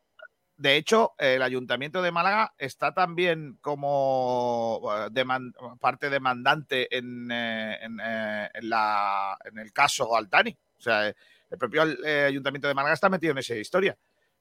[0.56, 7.78] de hecho, el Ayuntamiento de Málaga está también como eh, deman- parte demandante en, eh,
[7.82, 10.56] en, eh, en la, en el caso Altani.
[10.78, 13.96] O sea, el propio eh, Ayuntamiento de Málaga está metido en esa historia.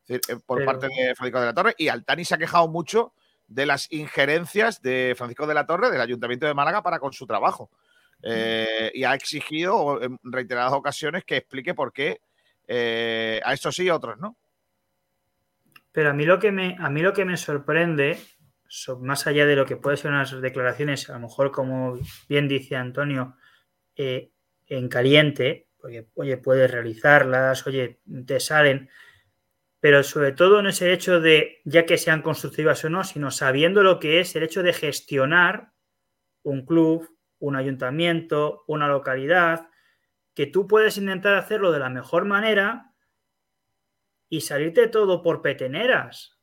[0.08, 1.76] Es decir, por Pero- parte de Francisco de la Torre.
[1.78, 3.14] Y Altani se ha quejado mucho
[3.48, 7.26] de las injerencias de Francisco de la Torre, del Ayuntamiento de Málaga, para con su
[7.26, 7.70] trabajo.
[8.24, 12.20] Eh, y ha exigido en reiteradas ocasiones que explique por qué
[12.68, 14.38] eh, a estos sí y a otros no.
[15.92, 18.18] Pero a mí lo que me, a mí lo que me sorprende,
[18.68, 22.00] so- más allá de lo que pueden ser unas declaraciones, a lo mejor como
[22.30, 23.36] bien dice Antonio,
[23.96, 24.32] eh,
[24.68, 28.90] en caliente, porque oye, puedes realizarlas, oye, te salen,
[29.80, 33.32] pero sobre todo no es el hecho de ya que sean constructivas o no, sino
[33.32, 35.72] sabiendo lo que es el hecho de gestionar
[36.44, 39.70] un club, un ayuntamiento, una localidad,
[40.34, 42.94] que tú puedes intentar hacerlo de la mejor manera
[44.30, 46.38] y salirte todo por peteneras.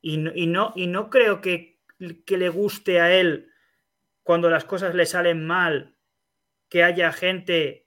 [0.00, 1.80] Y no, y no, y no creo que,
[2.24, 3.50] que le guste a él
[4.22, 5.96] cuando las cosas le salen mal
[6.68, 7.86] que haya gente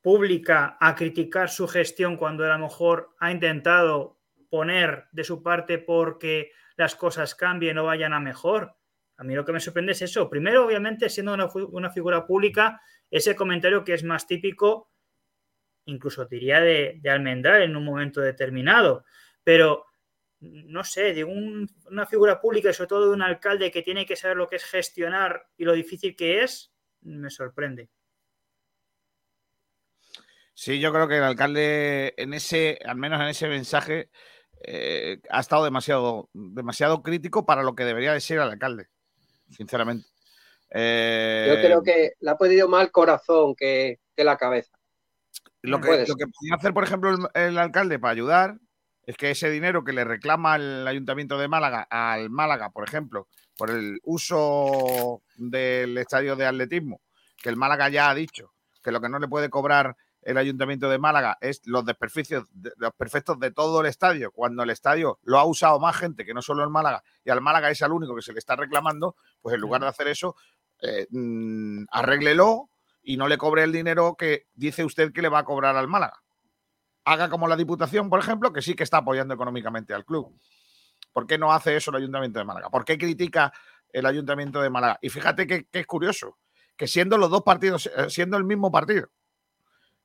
[0.00, 4.18] pública a criticar su gestión cuando a lo mejor ha intentado
[4.50, 8.76] poner de su parte porque las cosas cambien o vayan a mejor.
[9.16, 10.28] A mí lo que me sorprende es eso.
[10.28, 14.90] Primero, obviamente, siendo una, figura pública, ese comentario que es más típico,
[15.86, 19.04] incluso diría de, de Almendral en un momento determinado.
[19.44, 19.86] Pero,
[20.40, 24.06] no sé, de un- una figura pública y sobre todo de un alcalde que tiene
[24.06, 26.72] que saber lo que es gestionar y lo difícil que es,
[27.02, 27.90] me sorprende.
[30.54, 34.10] Sí, yo creo que el alcalde, en ese, al menos en ese mensaje,
[34.64, 38.88] eh, ha estado demasiado, demasiado crítico para lo que debería de ser el alcalde,
[39.52, 40.06] sinceramente.
[40.70, 44.72] Eh, Yo creo que le ha pedido más el corazón que, que la cabeza.
[45.62, 48.58] lo que, lo que podía hacer, por ejemplo, el, el alcalde para ayudar
[49.06, 53.28] es que ese dinero que le reclama el Ayuntamiento de Málaga al Málaga, por ejemplo,
[53.56, 57.00] por el uso del estadio de atletismo,
[57.42, 60.88] que el Málaga ya ha dicho que lo que no le puede cobrar el Ayuntamiento
[60.88, 65.18] de Málaga es los desperfectos, de- los perfectos de todo el estadio, cuando el estadio
[65.24, 67.90] lo ha usado más gente que no solo el Málaga, y al Málaga es al
[67.92, 70.36] único que se le está reclamando, pues en lugar de hacer eso,
[70.80, 72.70] eh, mm, arréglelo
[73.02, 75.88] y no le cobre el dinero que dice usted que le va a cobrar al
[75.88, 76.22] Málaga.
[77.04, 80.32] Haga como la Diputación, por ejemplo, que sí que está apoyando económicamente al club.
[81.12, 82.70] ¿Por qué no hace eso el Ayuntamiento de Málaga?
[82.70, 83.52] ¿Por qué critica
[83.92, 84.98] el Ayuntamiento de Málaga?
[85.02, 86.38] Y fíjate que, que es curioso,
[86.76, 89.08] que siendo los dos partidos, eh, siendo el mismo partido,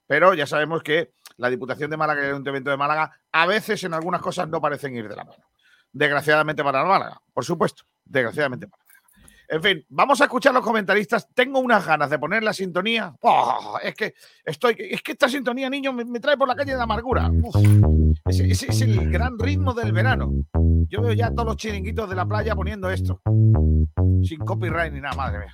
[0.08, 3.84] pero ya sabemos que la Diputación de Málaga y el Ayuntamiento de Málaga a veces
[3.84, 5.43] en algunas cosas no parecen ir de la mano.
[5.91, 8.87] Desgraciadamente para el Málaga, por supuesto, desgraciadamente para.
[9.49, 11.29] En fin, vamos a escuchar los comentaristas.
[11.33, 13.15] Tengo unas ganas de poner la sintonía.
[13.21, 13.77] ¡Oh!
[13.81, 16.81] es que estoy, es que esta sintonía, niño, me, me trae por la calle de
[16.81, 17.31] amargura.
[18.25, 20.31] Ese, ese es el gran ritmo del verano.
[20.89, 23.21] Yo veo ya todos los chiringuitos de la playa poniendo esto.
[24.23, 25.51] Sin copyright ni nada, madre mía.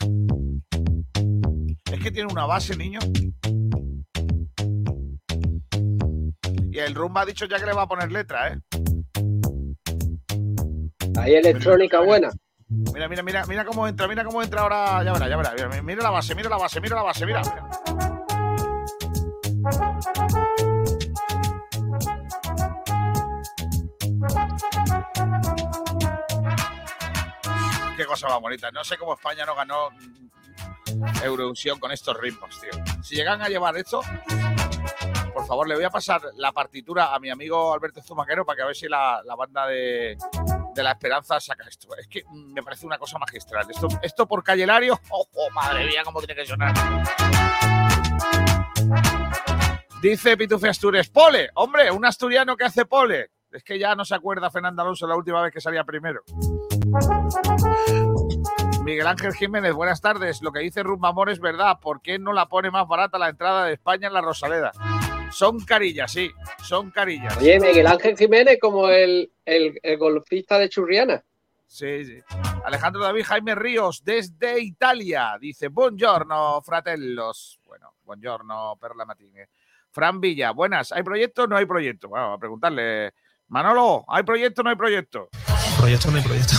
[1.92, 3.00] Es que tiene una base, niño.
[6.72, 8.60] Y el rumba ha dicho ya que le va a poner letra, ¿eh?
[11.18, 12.32] Hay electrónica buena.
[12.94, 15.04] Mira, mira, mira, mira cómo entra, mira cómo entra ahora.
[15.04, 15.82] Ya verá, ya verá.
[15.82, 17.42] Mira, la base, mira la base, mira la base, mira.
[27.96, 28.72] Qué cosa más bonita.
[28.72, 29.90] No sé cómo España no ganó
[31.24, 32.72] Eurovisión con estos ritmos, tío.
[33.04, 34.02] Si llegan a llevar esto,
[35.34, 38.62] por favor, le voy a pasar la partitura a mi amigo Alberto Zumaquero para que
[38.64, 40.18] a ver si la banda de,
[40.74, 41.96] de La Esperanza saca esto.
[41.98, 43.66] Es que me parece una cosa magistral.
[43.70, 46.74] Esto, esto por Calle Lario, ¡oh, oh, madre mía, cómo tiene que sonar!
[50.02, 53.32] Dice Pitufe Astures, pole, hombre, un asturiano que hace pole.
[53.52, 56.24] Es que ya no se acuerda Fernando Alonso la última vez que salía primero.
[58.84, 60.42] Miguel Ángel Jiménez, buenas tardes.
[60.42, 61.80] Lo que dice Rumbamor es verdad.
[61.80, 64.72] ¿Por qué no la pone más barata la entrada de España en la Rosaleda?
[65.34, 66.32] Son carillas, sí,
[66.64, 67.36] son carillas.
[67.38, 71.24] Oye, Miguel Ángel Jiménez como el, el, el golfista de Churriana.
[71.66, 72.20] Sí, sí.
[72.64, 77.60] Alejandro David Jaime Ríos, desde Italia, dice: Buongiorno, fratellos.
[77.66, 79.50] Bueno, buongiorno, Perla Matine.
[79.90, 80.92] Fran Villa, buenas.
[80.92, 82.10] ¿Hay proyecto o no hay proyecto?
[82.10, 83.14] Bueno, a preguntarle.
[83.48, 85.30] Manolo, ¿hay proyecto o no hay proyecto?
[85.80, 86.56] Proyecto no hay proyecto.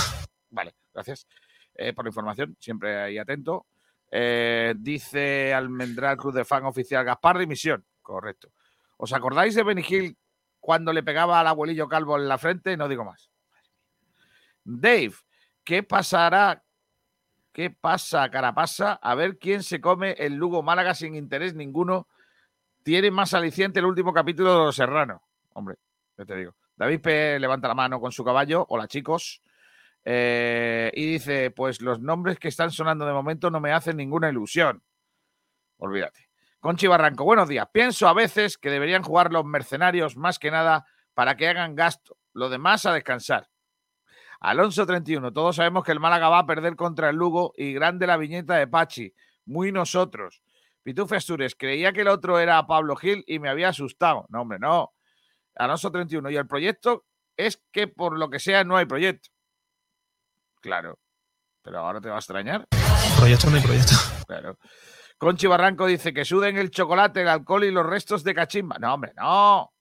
[0.50, 1.26] Vale, gracias
[1.74, 3.66] eh, por la información, siempre ahí atento.
[4.10, 7.84] Eh, dice Almendral Cruz de Fan Oficial Gaspar dimisión.
[8.02, 8.50] Correcto.
[8.96, 10.16] ¿Os acordáis de Benny
[10.60, 12.76] cuando le pegaba al abuelillo calvo en la frente?
[12.76, 13.30] No digo más.
[14.64, 15.12] Dave,
[15.62, 16.62] ¿qué pasará?
[17.52, 18.94] ¿Qué pasa, carapasa?
[18.94, 22.08] A ver quién se come el Lugo Málaga sin interés ninguno.
[22.82, 25.20] Tiene más aliciente el último capítulo de Los Serranos.
[25.52, 25.76] Hombre,
[26.18, 26.54] ya te digo.
[26.76, 27.38] David P.
[27.38, 28.66] levanta la mano con su caballo.
[28.68, 29.40] Hola, chicos.
[30.04, 34.28] Eh, y dice: Pues los nombres que están sonando de momento no me hacen ninguna
[34.28, 34.82] ilusión.
[35.78, 36.28] Olvídate.
[36.64, 37.68] Conchi Barranco, buenos días.
[37.70, 42.16] Pienso a veces que deberían jugar los mercenarios más que nada para que hagan gasto.
[42.32, 43.50] Lo demás a descansar.
[44.40, 48.06] Alonso 31, todos sabemos que el Málaga va a perder contra el Lugo y grande
[48.06, 49.12] la viñeta de Pachi.
[49.44, 50.42] Muy nosotros.
[50.82, 54.24] Pitufe Astures, creía que el otro era Pablo Gil y me había asustado.
[54.30, 54.94] No, hombre, no.
[55.56, 56.30] Alonso 31.
[56.30, 57.04] Y el proyecto
[57.36, 59.28] es que por lo que sea no hay proyecto.
[60.62, 60.98] Claro.
[61.60, 62.66] Pero ahora te va a extrañar.
[63.18, 63.92] Proyecto no hay proyecto.
[64.26, 64.56] Claro.
[65.24, 68.76] Conchi Barranco dice que suden el chocolate, el alcohol y los restos de cachimba.
[68.78, 69.72] No, hombre, no.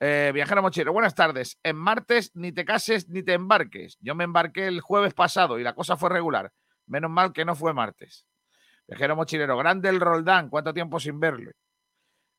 [0.00, 1.58] Eh, viajero mochilero, buenas tardes.
[1.62, 3.98] En martes ni te cases ni te embarques.
[4.00, 6.50] Yo me embarqué el jueves pasado y la cosa fue regular.
[6.86, 8.26] Menos mal que no fue martes.
[8.88, 11.50] Viajero mochilero, grande el Roldán, cuánto tiempo sin verlo.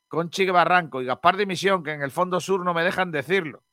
[0.07, 3.63] Conchi Barranco y Gaspar de Misión, que en el fondo sur no me dejan decirlo.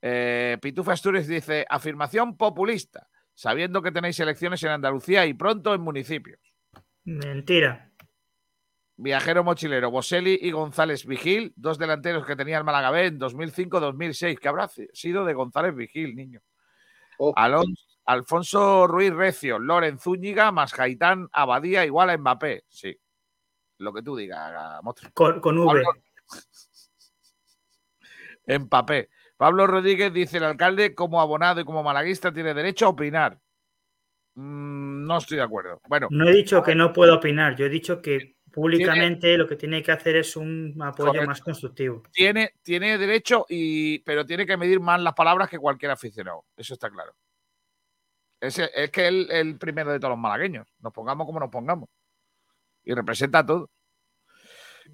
[0.00, 5.80] Eh, Pitufa Asturias dice, afirmación populista, sabiendo que tenéis elecciones en Andalucía y pronto en
[5.80, 6.40] municipios.
[7.04, 7.90] Mentira.
[8.96, 14.38] Viajero mochilero, Boselli y González Vigil, dos delanteros que tenía el Málaga B en 2005-2006.
[14.38, 16.40] ¿Qué habrá sido de González Vigil, niño?
[17.18, 17.32] Oh.
[17.34, 22.64] Alonso, Alfonso Ruiz Recio, Loren Zúñiga, más Gaitán Abadía igual a Mbappé.
[22.68, 22.96] Sí.
[23.78, 25.10] Lo que tú digas, monstruo.
[25.14, 25.82] Con, con V.
[28.46, 29.08] Mbappé.
[29.42, 33.40] Pablo Rodríguez dice: el alcalde, como abonado y como malaguista, tiene derecho a opinar.
[34.36, 35.80] Mm, no estoy de acuerdo.
[35.88, 39.56] Bueno, No he dicho que no puedo opinar, yo he dicho que públicamente lo que
[39.56, 41.26] tiene que hacer es un apoyo Correcto.
[41.26, 42.04] más constructivo.
[42.12, 46.44] tiene, tiene derecho, y, pero tiene que medir más las palabras que cualquier aficionado.
[46.56, 47.12] Eso está claro.
[48.40, 50.68] Es, es que él es el primero de todos los malagueños.
[50.78, 51.88] Nos pongamos como nos pongamos.
[52.84, 53.70] Y representa a todos.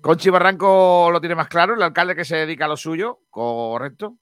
[0.00, 4.16] Conchi Barranco lo tiene más claro, el alcalde que se dedica a lo suyo, correcto.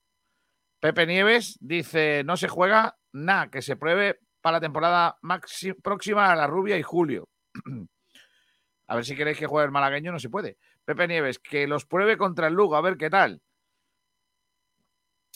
[0.80, 6.30] Pepe Nieves dice: no se juega nada, que se pruebe para la temporada maxi- próxima
[6.30, 7.28] a la Rubia y Julio.
[8.88, 10.58] a ver si queréis que juegue el malagueño, no se puede.
[10.84, 13.42] Pepe Nieves, que los pruebe contra el Lugo, a ver qué tal.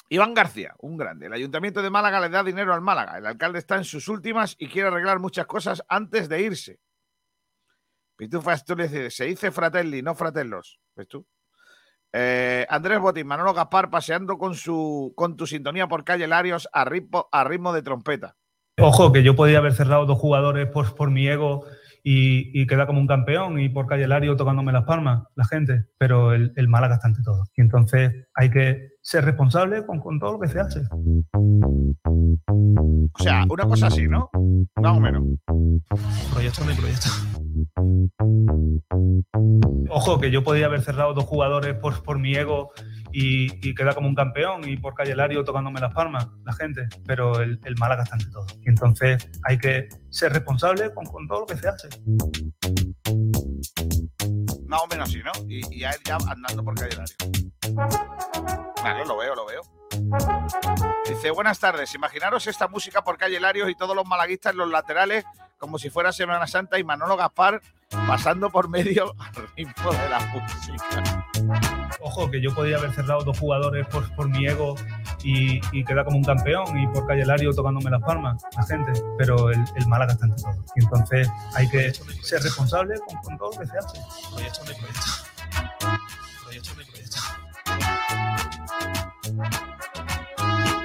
[0.09, 1.27] Iván García, un grande.
[1.27, 3.19] El Ayuntamiento de Málaga le da dinero al Málaga.
[3.19, 6.81] El alcalde está en sus últimas y quiere arreglar muchas cosas antes de irse.
[8.17, 10.81] Pitufa Asturias dice, se dice fratelli, no fratellos.
[10.97, 11.27] ¿Ves tú?
[12.13, 16.85] Eh, Andrés Botín, Manolo Gaspar paseando con su con tu sintonía por calle Larios a
[16.85, 18.37] ritmo, a ritmo de trompeta.
[18.79, 21.65] Ojo, que yo podía haber cerrado dos jugadores por, por mi ego
[22.03, 25.85] y, y quedar como un campeón y por Calle Lario tocándome las palmas, la gente,
[25.99, 27.45] pero el, el Málaga está ante todo.
[27.55, 30.83] Y entonces hay que ser responsable con, con todo lo que se hace.
[33.13, 34.31] O sea, una cosa así, ¿no?
[34.77, 35.25] Más o menos.
[36.33, 37.09] Proyecto hay proyecto.
[39.91, 42.71] Ojo, que yo podía haber cerrado dos jugadores por, por mi ego
[43.13, 46.87] y, y quedar como un campeón y por Calle Lario tocándome las palmas, la gente,
[47.07, 48.47] pero el, el Málaga está ante todo.
[48.63, 51.89] Y entonces hay que ser responsable con, con todo lo que se hace.
[54.71, 55.33] Más o menos así, ¿no?
[55.49, 56.97] Y, a él ya andando por calle.
[58.85, 59.63] Vale, lo veo, lo veo.
[61.09, 61.93] Dice, buenas tardes.
[61.97, 65.25] Imaginaros esta música por calle Larios y todos los malaguistas en los laterales,
[65.59, 70.21] como si fuera Semana Santa y Manolo Gaspar pasando por medio al ritmo de la
[70.27, 71.27] música.
[72.01, 74.75] Ojo, que yo podía haber cerrado dos jugadores por, por mi ego
[75.23, 78.93] y, y quedar como un campeón y por Calle Lario tocándome las palmas, la gente,
[79.19, 80.65] pero el, el Málaga está ante todo.
[80.77, 84.01] Y entonces hay que ser responsable con, con todo lo que se hace.
[84.31, 85.01] Proyecto hay proyecto.
[86.45, 87.21] Proyecto hay proyecto.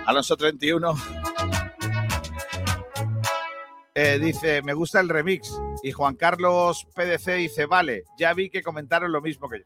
[0.06, 0.96] Alonso 31
[3.96, 5.58] eh, dice, me gusta el remix.
[5.86, 9.66] Y Juan Carlos PDC dice, vale, ya vi que comentaron lo mismo que yo.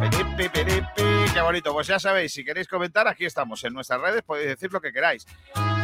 [0.00, 1.72] Piripi, piripi, Qué bonito.
[1.72, 3.62] Pues ya sabéis, si queréis comentar, aquí estamos.
[3.62, 5.24] En nuestras redes podéis decir lo que queráis.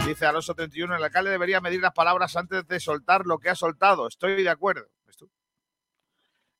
[0.08, 3.54] Dice Alonso 31, el alcalde debería medir las palabras antes de soltar lo que ha
[3.54, 4.08] soltado.
[4.08, 4.88] Estoy de acuerdo.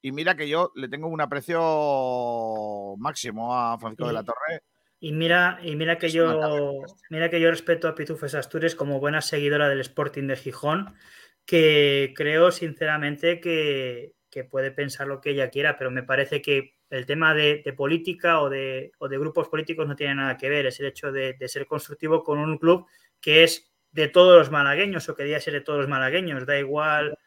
[0.02, 4.62] Y mira que yo le tengo un aprecio máximo a Francisco de la Torre.
[4.98, 9.20] Y mira, y mira que yo mira que yo respeto a Pitufes Asturias como buena
[9.20, 10.94] seguidora del Sporting de Gijón,
[11.44, 16.76] que creo sinceramente que, que puede pensar lo que ella quiera, pero me parece que
[16.90, 20.48] el tema de, de política o de, o de grupos políticos no tiene nada que
[20.48, 22.86] ver, es el hecho de, de ser constructivo con un club
[23.20, 26.58] que es de todos los malagueños o que debía ser de todos los malagueños, da
[26.58, 27.18] igual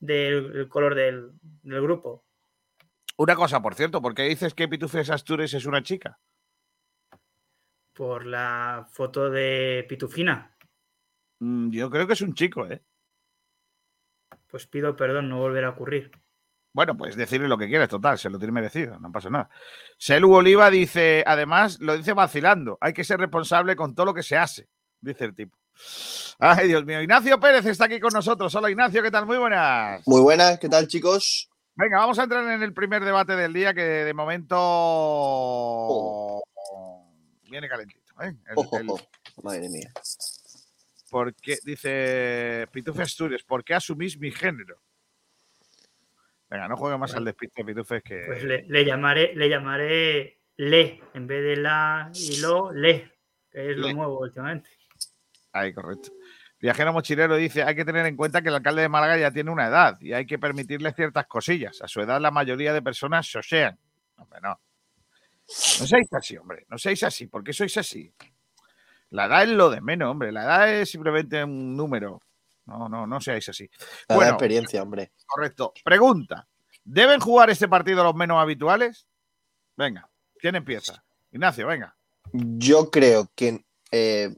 [0.00, 1.30] del el color del,
[1.62, 2.24] del grupo.
[3.16, 6.18] Una cosa, por cierto, ¿por qué dices que Pitufes Astures es una chica?
[8.02, 10.56] Por la foto de Pitufina.
[11.38, 12.82] Mm, Yo creo que es un chico, ¿eh?
[14.50, 16.10] Pues pido perdón, no volverá a ocurrir.
[16.74, 19.50] Bueno, pues decirle lo que quieras, total, se lo tiene merecido, no pasa nada.
[19.98, 24.24] Selu Oliva dice, además, lo dice vacilando, hay que ser responsable con todo lo que
[24.24, 24.68] se hace,
[25.00, 25.56] dice el tipo.
[26.40, 27.00] Ay, Dios mío.
[27.02, 28.52] Ignacio Pérez está aquí con nosotros.
[28.56, 29.26] Hola, Ignacio, ¿qué tal?
[29.26, 30.02] Muy buenas.
[30.08, 31.48] Muy buenas, ¿qué tal, chicos?
[31.76, 34.58] Venga, vamos a entrar en el primer debate del día que de momento
[37.52, 38.12] viene calentito.
[38.22, 38.34] ¿eh?
[38.46, 38.86] El- el-.
[39.42, 39.92] Madre mía.
[41.10, 41.58] ¿Por qué?
[41.62, 44.80] Dice Pitufe Asturias, ¿por qué asumís mi género?
[46.48, 48.24] Venga, no juegue más al despiste, Pitufes, que...
[48.26, 53.10] Pues le, le llamaré, le llamaré le, en vez de la y lo, le,
[53.50, 54.68] que es lo nuevo últimamente.
[55.52, 56.12] Ahí, correcto.
[56.60, 59.50] Viajero Mochilero dice, hay que tener en cuenta que el alcalde de Málaga ya tiene
[59.50, 61.80] una edad y hay que permitirle ciertas cosillas.
[61.82, 63.78] A su edad la mayoría de personas sosean.
[64.16, 64.60] Hombre, no.
[65.80, 66.66] No seáis así, hombre.
[66.68, 67.26] No seáis así.
[67.26, 68.12] ¿Por qué sois así?
[69.10, 70.32] La edad es lo de menos, hombre.
[70.32, 72.20] La edad es simplemente un número.
[72.66, 73.68] No, no, no seáis así.
[74.08, 75.12] La Bueno, experiencia, hombre.
[75.26, 75.72] correcto.
[75.84, 76.46] Pregunta.
[76.84, 79.06] ¿Deben jugar este partido los menos habituales?
[79.76, 81.02] Venga, ¿quién empieza?
[81.30, 81.96] Ignacio, venga.
[82.32, 84.34] Yo creo que eh,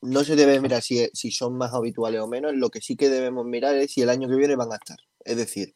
[0.00, 2.54] no se debe mirar si, si son más habituales o menos.
[2.54, 4.98] Lo que sí que debemos mirar es si el año que viene van a estar.
[5.24, 5.74] Es decir,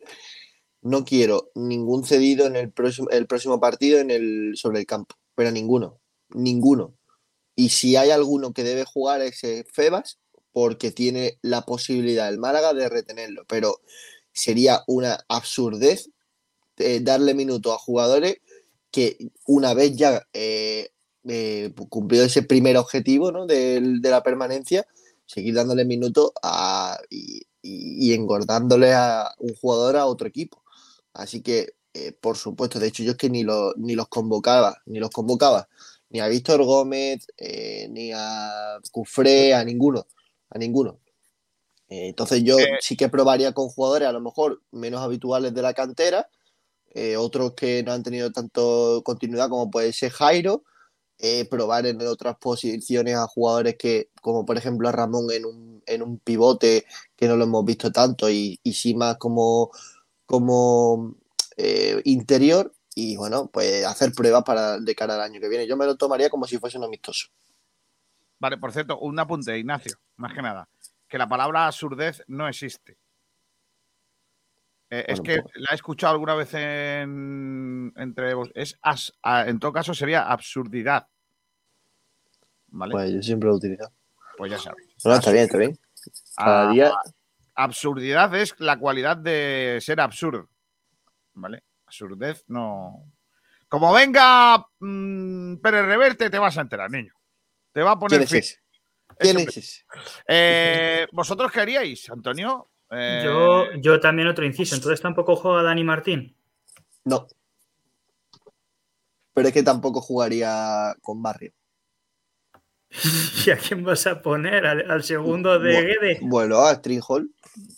[0.82, 5.16] no quiero ningún cedido en el próximo, el próximo partido en el, sobre el campo.
[5.34, 5.98] Pero ninguno.
[6.30, 6.94] Ninguno.
[7.56, 10.18] Y si hay alguno que debe jugar es eh, Febas,
[10.52, 13.44] porque tiene la posibilidad el Málaga de retenerlo.
[13.48, 13.80] Pero
[14.32, 16.10] sería una absurdez
[16.78, 18.36] eh, darle minutos a jugadores
[18.90, 20.90] que una vez ya eh,
[21.28, 23.46] eh, cumplido ese primer objetivo ¿no?
[23.46, 24.86] del- de, la permanencia,
[25.26, 26.30] seguir dándole minutos
[27.10, 30.62] y, y- y engordándole a un jugador a otro equipo.
[31.18, 34.80] Así que, eh, por supuesto, de hecho yo es que ni, lo- ni los convocaba,
[34.86, 35.68] ni los convocaba,
[36.10, 40.06] ni a Víctor Gómez, eh, ni a Cufré, a ninguno,
[40.50, 41.00] a ninguno.
[41.88, 45.74] Eh, entonces yo sí que probaría con jugadores a lo mejor menos habituales de la
[45.74, 46.28] cantera,
[47.18, 50.64] otros que no han tenido tanto continuidad como puede ser Jairo,
[51.48, 56.02] probar en otras posiciones a jugadores que, como por ejemplo a Ramón en un, en
[56.02, 59.70] un pivote que no lo hemos visto tanto y, y sí más como,
[60.28, 61.14] como
[61.56, 65.66] eh, interior y bueno, pues hacer pruebas para de cara al año que viene.
[65.66, 67.28] Yo me lo tomaría como si fuese un amistoso.
[68.38, 70.68] Vale, por cierto, un apunte, Ignacio, más que nada.
[71.08, 72.98] Que la palabra absurdez no existe.
[74.90, 78.50] Eh, es que la he escuchado alguna vez en, entre vos.
[78.54, 81.08] Es as- a- en todo caso sería absurdidad.
[82.68, 82.92] ¿Vale?
[82.92, 83.92] Pues, Pues yo siempre lo he utilizado.
[84.48, 84.88] ya sabéis.
[85.04, 85.78] No, está bien, está bien.
[86.36, 86.92] Cada Ah, día
[87.58, 90.48] absurdidad es la cualidad de ser absurdo.
[91.34, 91.64] ¿Vale?
[91.86, 93.04] Absurdez no.
[93.68, 97.12] Como venga mm, Pérez Reverte, te vas a enterar, niño.
[97.72, 98.62] Te va a poner ¿Quién es?
[99.18, 99.84] ¿Quién es ese?
[100.26, 102.70] Eh, ¿Vosotros qué haríais, Antonio?
[102.90, 104.76] Eh, Yo, yo también otro inciso.
[104.76, 106.36] Entonces tampoco juega Dani Martín.
[107.04, 107.26] No.
[109.34, 111.52] Pero es que tampoco jugaría con Barrio.
[113.46, 114.66] ¿Y a quién vas a poner?
[114.66, 116.18] ¿Al, al segundo de Guede?
[116.22, 117.30] Bueno, a Stringhall.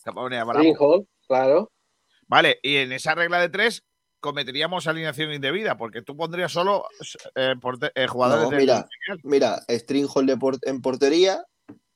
[0.04, 1.70] Greenhall, claro.
[2.26, 3.84] Vale, y en esa regla de tres
[4.20, 6.84] cometeríamos alineación indebida, porque tú pondrías solo
[7.34, 7.54] eh,
[7.94, 9.20] eh, jugadores No, mira, filial.
[9.24, 11.42] mira, Stringhall de por- en portería,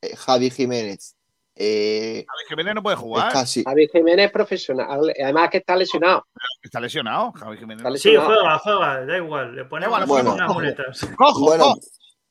[0.01, 1.17] eh, Javi Jiménez.
[1.57, 3.63] Eh, Javi Jiménez no puede jugar, casi.
[3.63, 5.13] Javi Jiménez es profesional.
[5.23, 6.27] Además que está lesionado.
[6.63, 7.31] está lesionado.
[7.33, 7.85] Javi Jiménez.
[7.85, 9.55] Está Sí, juega, juega, da igual.
[9.55, 10.35] Le ponemos bueno.
[10.35, 11.07] unas muletas.
[11.17, 11.41] ¡Cojo!
[11.45, 11.81] Bueno, cojo!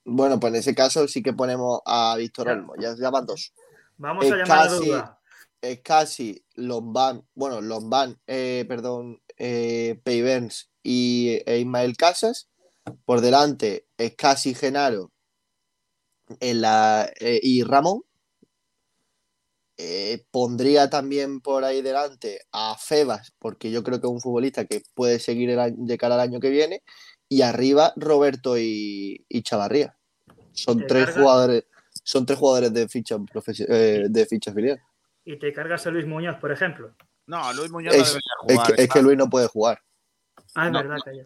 [0.06, 2.74] Bueno, pues en ese caso sí que ponemos a Víctor Olmo.
[2.80, 3.54] Ya, ya van dos.
[3.98, 5.20] Vamos Es a llamar a duda.
[5.62, 12.50] Es casi Lombán, bueno, Lombán, eh, perdón, eh, Peivens y e Ismael Casas.
[13.06, 15.12] Por delante es casi Genaro
[16.42, 18.02] en la, eh, y Ramón.
[19.78, 24.66] Eh, pondría también por ahí delante a Febas, porque yo creo que es un futbolista
[24.66, 26.84] que puede seguir el año- de cara al año que viene.
[27.30, 29.98] Y arriba Roberto y, y Chavarría.
[30.52, 31.66] Son tres cargas- jugadores,
[32.04, 33.18] son tres jugadores de ficha
[33.68, 34.80] eh, de ficha filial.
[35.26, 36.94] Y te cargas a Luis Muñoz, por ejemplo.
[37.26, 38.76] No, Luis Muñoz no Es, debería es jugar.
[38.76, 39.80] que, es que Luis no puede jugar.
[40.56, 41.24] Ah, es No, verdad, no.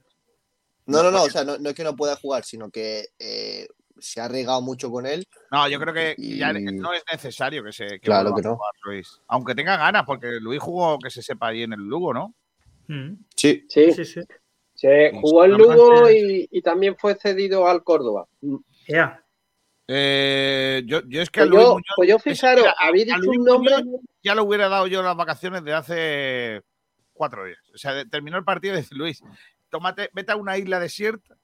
[0.85, 3.67] No, no, no, o sea, no, no es que no pueda jugar, sino que eh,
[3.99, 5.25] se ha regado mucho con él.
[5.51, 8.55] No, yo creo que ya no es necesario que se que Claro que a no.
[8.55, 9.19] jugar Luis.
[9.27, 12.33] Aunque tenga ganas, porque Luis jugó que se sepa ahí en el Lugo, ¿no?
[12.87, 13.65] Mm, Sí.
[13.67, 14.21] Sí, Sí, sí.
[14.77, 18.27] Se Sí, jugó en Lugo y, y también fue cedido al Córdoba.
[18.87, 19.23] Ya.
[19.89, 22.75] Eh, yo, yo es que a Pues Luis yo, Muñoz pues yo es- fijaros, mira,
[22.77, 23.83] a- habéis a dicho un nombre.
[23.83, 26.61] Muñoz ya lo hubiera dado yo las vacaciones de hace
[27.13, 27.59] cuatro días.
[27.73, 29.23] O sea, de- terminó el partido y dice Luis,
[29.69, 31.37] tómate, vete a una isla desierta,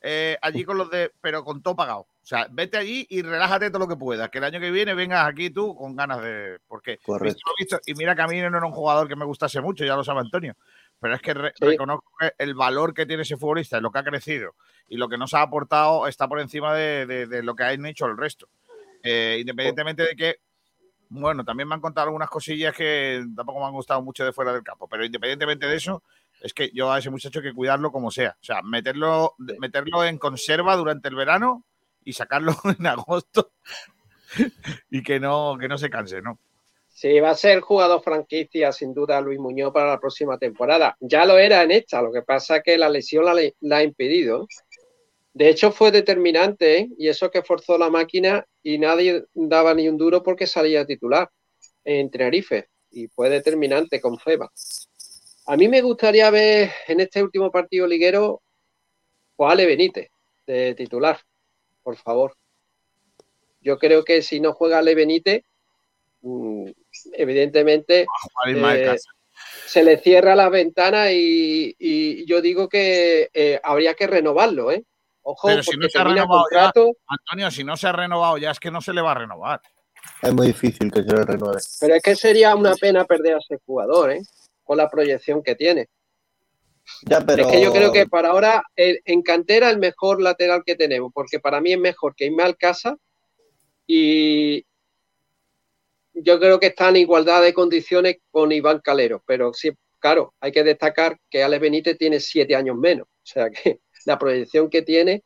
[0.00, 2.00] eh, allí con los de, pero con todo pagado.
[2.00, 4.28] O sea, vete allí y relájate todo lo que puedas.
[4.28, 6.58] Que el año que viene vengas aquí tú con ganas de.
[6.68, 7.24] Porque Correcto.
[7.34, 9.62] visto lo visto, y mira que a mí no era un jugador que me gustase
[9.62, 10.54] mucho, ya lo sabe Antonio.
[11.00, 11.64] Pero es que re- Sí.
[11.64, 14.54] reconozco el valor que tiene ese futbolista, lo que ha crecido
[14.88, 17.86] y lo que nos ha aportado está por encima de, de- de lo que han
[17.86, 18.48] hecho el resto.
[19.02, 20.36] Eh, independientemente de que,
[21.10, 24.52] bueno, también me han contado algunas cosillas que tampoco me han gustado mucho de fuera
[24.52, 26.02] del campo, pero independientemente de eso,
[26.40, 28.36] es que yo a ese muchacho hay que cuidarlo como sea.
[28.40, 31.64] O sea, meterlo, meterlo en conserva durante el verano
[32.04, 33.52] y sacarlo en agosto
[34.90, 36.38] y que no, que no se canse, ¿no?
[37.00, 40.96] Sí, va a ser jugador franquicia, sin duda, Luis Muñoz para la próxima temporada.
[40.98, 43.82] Ya lo era en esta, lo que pasa es que la lesión la, la ha
[43.84, 44.48] impedido.
[45.32, 46.88] De hecho, fue determinante, ¿eh?
[46.98, 51.30] y eso que forzó la máquina y nadie daba ni un duro porque salía titular
[51.84, 54.50] en Tenerife, y fue determinante con Feba.
[55.46, 58.42] A mí me gustaría ver en este último partido liguero
[59.36, 60.08] pues, Ale Benítez
[60.48, 61.20] de titular,
[61.84, 62.34] por favor.
[63.60, 65.44] Yo creo que si no juega Ale Benítez,
[66.22, 66.70] mm,
[67.12, 68.06] evidentemente
[68.76, 68.96] eh,
[69.66, 74.84] se le cierra la ventana y, y yo digo que eh, habría que renovarlo, ¿eh?
[75.22, 76.72] Ojo, Pero si no se ha renovado ya,
[77.06, 79.60] Antonio, si no se ha renovado ya, es que no se le va a renovar.
[80.22, 81.60] Es muy difícil que se le renueve.
[81.80, 84.22] pero es que sería una pena perder a ese jugador, ¿eh?
[84.64, 85.88] Con la proyección que tiene.
[87.02, 87.42] Ya, pero.
[87.42, 91.12] Es que yo creo que para ahora el- en cantera el mejor lateral que tenemos,
[91.12, 92.96] porque para mí es mejor que Ismael Casa
[93.86, 94.64] y
[96.22, 100.52] yo creo que está en igualdad de condiciones con Iván Calero, pero sí, claro, hay
[100.52, 104.82] que destacar que Ale Benítez tiene siete años menos, o sea que la proyección que
[104.82, 105.22] tiene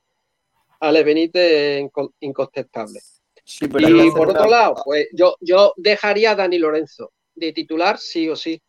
[0.80, 3.00] Ale Benítez es inco- incontestable.
[3.44, 7.98] Sí, pero Y por otro lado, pues yo, yo dejaría a Dani Lorenzo de titular
[7.98, 8.60] sí o sí.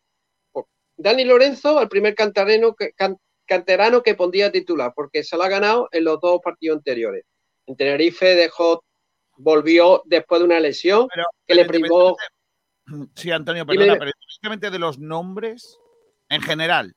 [0.96, 3.16] Dani Lorenzo, el primer cantareno que, can-
[3.46, 7.24] canterano que pondría titular, porque se lo ha ganado en los dos partidos anteriores.
[7.66, 8.84] En Tenerife dejó,
[9.36, 12.16] volvió después de una lesión Pero, que le privó.
[13.14, 15.78] Sí, Antonio, perdona, pero independientemente de los nombres,
[16.28, 16.94] en general,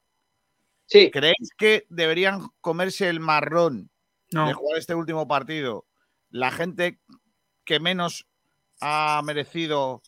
[0.86, 3.90] Sí, ¿creéis que deberían comerse el marrón
[4.32, 5.86] No, de jugar este último partido
[6.30, 7.00] la gente
[7.66, 8.26] que menos
[8.82, 10.02] ha merecido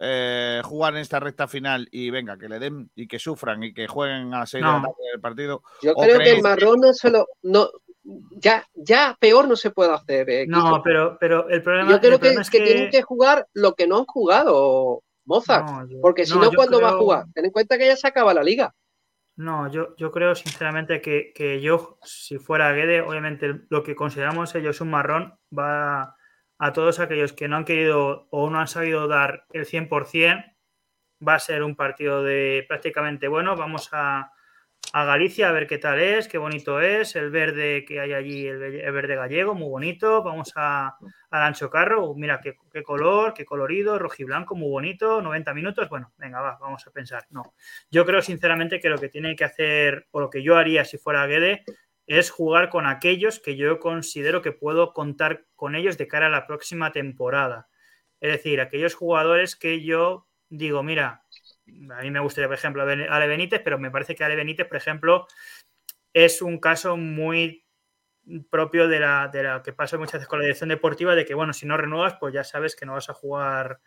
[0.00, 3.72] eh, jugar en esta recta final y venga, que le den y que sufran y
[3.72, 4.82] que jueguen a seis de la No.
[4.82, 5.62] tarde del partido?
[5.82, 7.26] yo ¿O creo que el marrón no se lo.
[7.42, 7.70] No,
[8.30, 10.28] ya, ya peor no se puede hacer.
[10.30, 13.46] eh, no, pero, pero el problema, yo creo el que, es que tienen que jugar
[13.52, 15.66] lo que no han jugado, Mozart.
[15.66, 17.26] No, yo- Porque si no, ¿cuándo va a jugar?
[17.34, 18.74] Ten en cuenta que ya se acaba la liga.
[19.36, 24.54] No, yo, yo creo sinceramente que, que yo, si fuera Guede, obviamente lo que consideramos
[24.54, 26.16] ellos un marrón va
[26.58, 30.42] a todos aquellos que no han querido o no han sabido dar el 100%.
[31.26, 34.32] Va a ser un partido de prácticamente, bueno, vamos a,
[34.92, 38.46] a Galicia a ver qué tal es, qué bonito es, el verde que hay allí,
[38.46, 40.22] el, ve- el verde gallego, muy bonito.
[40.22, 40.96] Vamos a,
[41.30, 45.88] al Ancho Carro, uh, mira qué, qué color, qué colorido, rojiblanco, muy bonito, 90 minutos.
[45.90, 47.26] Bueno, venga, va, vamos a pensar.
[47.30, 47.54] No,
[47.90, 50.96] yo creo sinceramente que lo que tiene que hacer, o lo que yo haría si
[50.98, 51.64] fuera Guede,
[52.06, 56.30] es jugar con aquellos que yo considero que puedo contar con ellos de cara a
[56.30, 57.68] la próxima temporada.
[58.20, 61.24] Es decir, aquellos jugadores que yo digo, mira,
[61.66, 64.76] a mí me gustaría, por ejemplo, Ale Benítez, pero me parece que Ale Benítez, por
[64.76, 65.26] ejemplo,
[66.12, 67.66] es un caso muy
[68.50, 71.52] propio de la, de que pasa muchas veces con la dirección deportiva, de que, bueno,
[71.52, 73.80] si no renuevas, pues ya sabes que no vas a jugar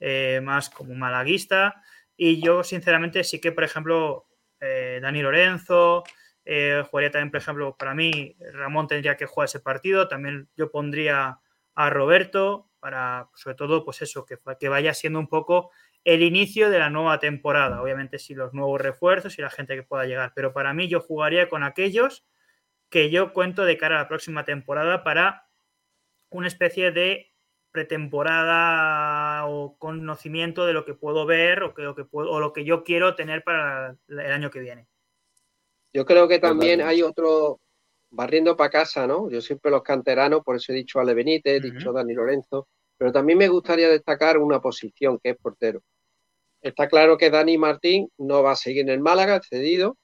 [0.00, 1.82] eh, más como malaguista.
[2.16, 4.26] Y yo, sinceramente, sí que, por ejemplo,
[4.60, 6.04] eh, Dani Lorenzo,
[6.44, 10.08] eh, jugaría también, por ejemplo, para mí, Ramón tendría que jugar ese partido.
[10.08, 11.38] También yo pondría
[11.74, 15.70] a Roberto para, sobre todo, pues eso, que, que vaya siendo un poco
[16.04, 17.82] el inicio de la nueva temporada.
[17.82, 20.32] Obviamente, si los nuevos refuerzos y la gente que pueda llegar.
[20.34, 22.24] Pero para mí, yo jugaría con aquellos
[22.88, 25.48] que yo cuento de cara a la próxima temporada para
[26.30, 27.32] una especie de
[27.70, 32.52] pretemporada o conocimiento de lo que puedo ver o, que, lo que puedo, o lo
[32.52, 34.86] que yo quiero tener para el año que viene.
[35.92, 37.60] Yo creo que también hay otro
[38.10, 39.30] barriendo para casa, ¿no?
[39.30, 43.10] Yo siempre los canteranos, por eso he dicho Ale Benítez, he dicho Dani Lorenzo, pero
[43.10, 45.82] también me gustaría destacar una posición que es portero.
[46.62, 49.98] Está claro que Dani Martín no va a seguir en el Málaga, cedido,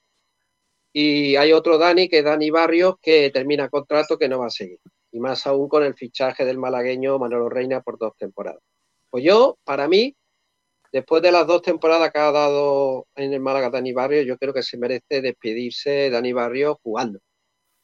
[0.93, 4.51] y hay otro Dani, que es Dani Barrios, que termina contrato que no va a
[4.51, 4.81] seguir.
[5.13, 8.61] Y más aún con el fichaje del malagueño Manolo Reina por dos temporadas.
[9.09, 10.17] Pues yo, para mí,
[10.93, 14.53] después de las dos temporadas que ha dado en el Málaga Dani Barrios, yo creo
[14.53, 17.21] que se merece despedirse Dani Barrios jugando.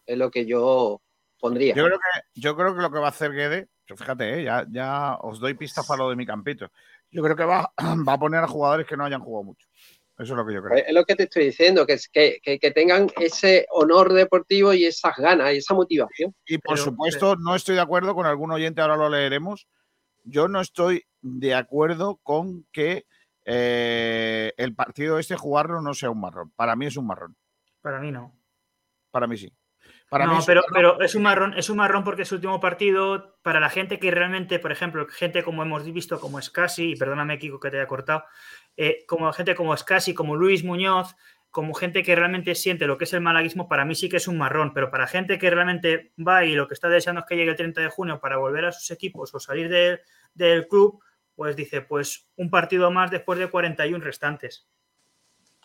[0.07, 1.01] Es lo que yo
[1.39, 1.75] pondría.
[1.75, 4.67] Yo creo que, yo creo que lo que va a hacer Guede, fíjate, eh, ya,
[4.71, 6.71] ya os doy pistas para lo de mi campito.
[7.15, 7.73] Yo creo que va,
[8.09, 9.67] va a poner a jugadores que no hayan jugado mucho.
[10.19, 10.85] Eso es lo que yo creo.
[10.87, 14.73] Es lo que te estoy diciendo, que, es- que, que, que tengan ese honor deportivo
[14.75, 16.35] y esas ganas y esa motivación.
[16.47, 19.69] Y por Pero- supuesto, no estoy de acuerdo con algún oyente, ahora lo leeremos.
[20.25, 23.07] Yo no estoy de acuerdo con que
[23.45, 26.51] eh, el partido este jugarlo no sea un marrón.
[26.57, 27.37] Para mí es un marrón.
[27.81, 28.33] Para mí no.
[29.11, 29.53] Para mí sí.
[30.09, 30.75] Para no, pero, marrón.
[30.97, 33.37] pero es un marrón, es un marrón porque es su último partido.
[33.43, 37.39] Para la gente que realmente, por ejemplo, gente como hemos visto, como Scassi, y perdóname,
[37.39, 38.25] Kiko, que te haya cortado,
[38.77, 41.17] eh, como gente como Scassi, como Luis Muñoz,
[41.51, 44.27] como gente que realmente siente lo que es el malaguismo, para mí sí que es
[44.29, 47.37] un marrón, pero para gente que realmente va y lo que está deseando es que
[47.37, 50.01] llegue el 30 de junio para volver a sus equipos o salir de-
[50.35, 51.01] del club,
[51.37, 54.67] pues dice, pues un partido más después de 41 restantes.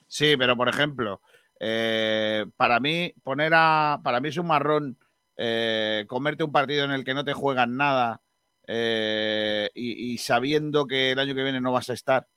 [0.07, 1.21] Sí, pero por ejemplo,
[1.59, 4.97] eh, para mí poner a, para mí es un marrón
[5.37, 8.21] eh, comerte un partido en el que no te juegan nada
[8.67, 12.27] eh, y, y sabiendo que el año que viene no vas a estar.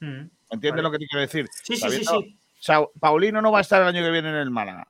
[0.00, 0.28] Mm.
[0.50, 0.82] ¿Entiendes Vale.
[0.82, 1.46] lo que te quiero decir?
[1.62, 2.38] Sí, sí, sí, sí.
[2.60, 4.86] O sea, Paulino no va a estar el año que viene en el Málaga.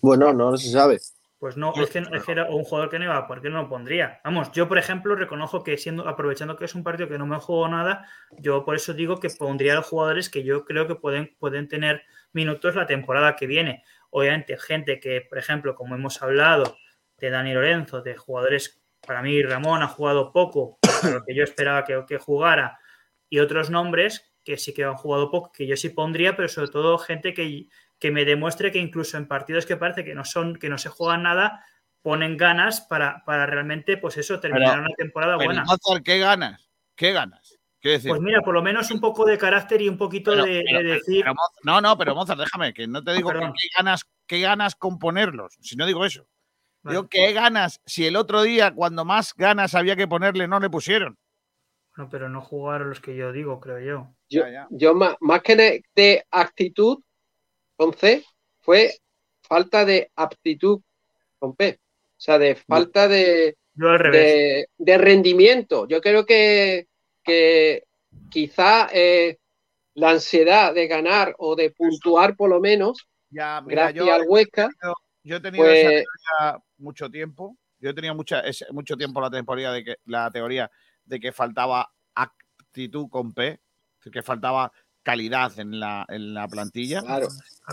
[0.00, 0.98] Bueno, no se sabe.
[1.38, 3.62] Pues no, es que, es que era un jugador que no iba, ¿por qué no
[3.62, 4.20] lo pondría?
[4.22, 7.36] Vamos, yo por ejemplo reconozco que siendo, aprovechando que es un partido que no me
[7.40, 8.06] juego nada,
[8.38, 11.66] yo por eso digo que pondría a los jugadores que yo creo que pueden, pueden
[11.66, 12.02] tener
[12.32, 13.84] minutos la temporada que viene.
[14.10, 16.76] Obviamente, gente que, por ejemplo, como hemos hablado
[17.18, 20.78] de Dani Lorenzo, de jugadores, para mí Ramón ha jugado poco,
[21.12, 22.78] lo que yo esperaba que, que jugara,
[23.28, 26.68] y otros nombres que sí que han jugado poco, que yo sí pondría, pero sobre
[26.68, 27.68] todo gente que,
[27.98, 30.88] que me demuestre que incluso en partidos que parece que no son, que no se
[30.88, 31.64] juegan nada,
[32.02, 35.64] ponen ganas para, para realmente, pues eso, terminar Pero- una temporada buena.
[36.04, 36.68] ¿qué ganas?
[36.96, 37.58] ¿Qué ganas?
[37.90, 40.62] Decir, Pues mira, por lo menos un poco de carácter y un poquito Pero- de,
[40.64, 41.22] pero- de decir.
[41.24, 43.52] pero, no, no, pero Mozart, déjame, que no te digo que perdón.
[43.58, 46.26] qué ganas, qué ganas con ponerlos, si no digo eso.
[46.82, 46.96] Vale.
[46.96, 50.70] Digo, qué ganas, si el otro día, cuando más ganas había que ponerle, no le
[50.70, 51.16] pusieron.
[51.96, 54.14] No, pero no jugaron los que yo digo, creo yo.
[54.28, 56.98] Yo, yo más, más que de, de actitud
[57.76, 58.24] con C,
[58.60, 58.94] fue
[59.42, 60.80] falta de aptitud
[61.38, 61.78] con P.
[62.16, 64.22] O sea, de falta de, Yo al revés.
[64.22, 65.86] de, de rendimiento.
[65.88, 66.86] Yo creo que,
[67.22, 67.84] que
[68.30, 69.38] quizá eh,
[69.94, 74.22] la ansiedad de ganar o de puntuar por lo menos, Ya, mira, gracias yo, al
[74.26, 74.70] Huesca,
[75.22, 77.56] yo he tenido pues- esa teoría mucho tiempo.
[77.78, 80.70] Yo he tenido mucha, ese- mucho tiempo la teoría de que la teoría
[81.04, 83.60] de que faltaba actitud con P,
[84.12, 87.00] que faltaba calidad en la, en la plantilla.
[87.00, 87.28] claro,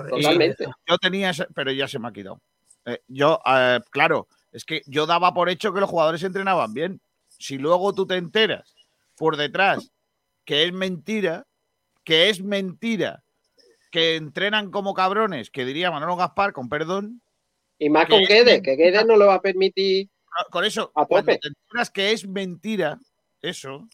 [0.10, 0.66] totalmente.
[0.88, 2.42] Yo tenía ese, pero ya se me ha quitado.
[2.86, 7.02] Eh, yo, eh, claro, es que yo daba por hecho que los jugadores entrenaban bien.
[7.38, 8.76] Si luego tú te enteras
[9.20, 9.92] por detrás
[10.46, 11.46] que es mentira,
[12.04, 13.24] que es mentira,
[13.92, 17.22] que entrenan como cabrones, que diría Manolo Gaspar, con perdón,
[17.78, 18.76] Y más que con es Guedes, que.
[18.76, 20.10] Guedes no lo va a permitir.
[20.36, 22.98] Ah, con eso, A cuando te enteras que es mentira,
[23.44, 23.88] eso,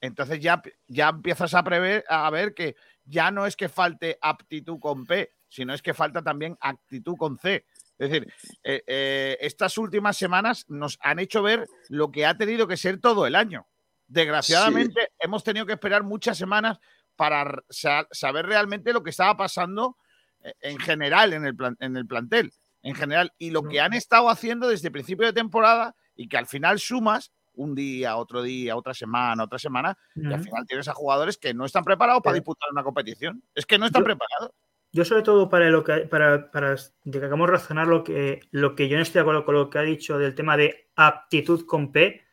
[0.00, 4.78] entonces ya, ya empiezas a prever, a ver que ya no es que falte aptitud
[4.78, 7.64] con P, sino es que falta también actitud con C.
[7.98, 8.32] Es decir,
[8.62, 13.00] eh, eh, estas últimas semanas nos han hecho ver lo que ha tenido que ser
[13.00, 13.66] todo el año.
[14.10, 16.78] Desgraciadamente, hemos tenido que esperar muchas semanas
[17.16, 19.96] para saber realmente lo que estaba pasando
[20.42, 22.52] eh, en general en el, plan- en el plantel.
[22.82, 26.38] En general, y lo que han estado haciendo desde el principio de temporada y que
[26.38, 30.88] al final sumas un día, otro día, otra semana, otra semana, y al final tienes
[30.88, 33.42] a jugadores que no están preparados para Pero- disputar una competición.
[33.54, 34.52] Es que no están Yo- preparados.
[34.92, 38.74] Yo sobre todo para lo que para, para de que hagamos razonar lo que lo
[38.74, 41.64] que yo no estoy de acuerdo con lo que ha dicho del tema de aptitud
[41.64, 42.24] con P,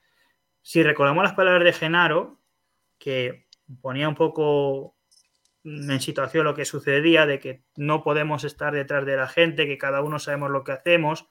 [0.68, 2.42] si recordamos las palabras de Genaro,
[2.98, 3.48] que
[3.82, 4.98] ponía un poco
[5.64, 9.78] en situación lo que sucedía, de que no podemos estar detrás de la gente, que
[9.78, 11.26] cada uno sabemos lo que hacemos,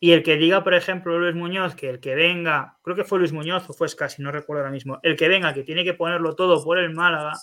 [0.00, 3.18] y el que diga, por ejemplo, Luis Muñoz, que el que venga, creo que fue
[3.18, 5.92] Luis Muñoz o fue casi, no recuerdo ahora mismo, el que venga, que tiene que
[5.92, 7.34] ponerlo todo por el Málaga,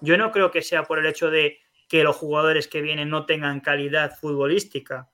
[0.00, 3.26] yo no creo que sea por el hecho de que los jugadores que vienen no
[3.26, 5.10] tengan calidad futbolística,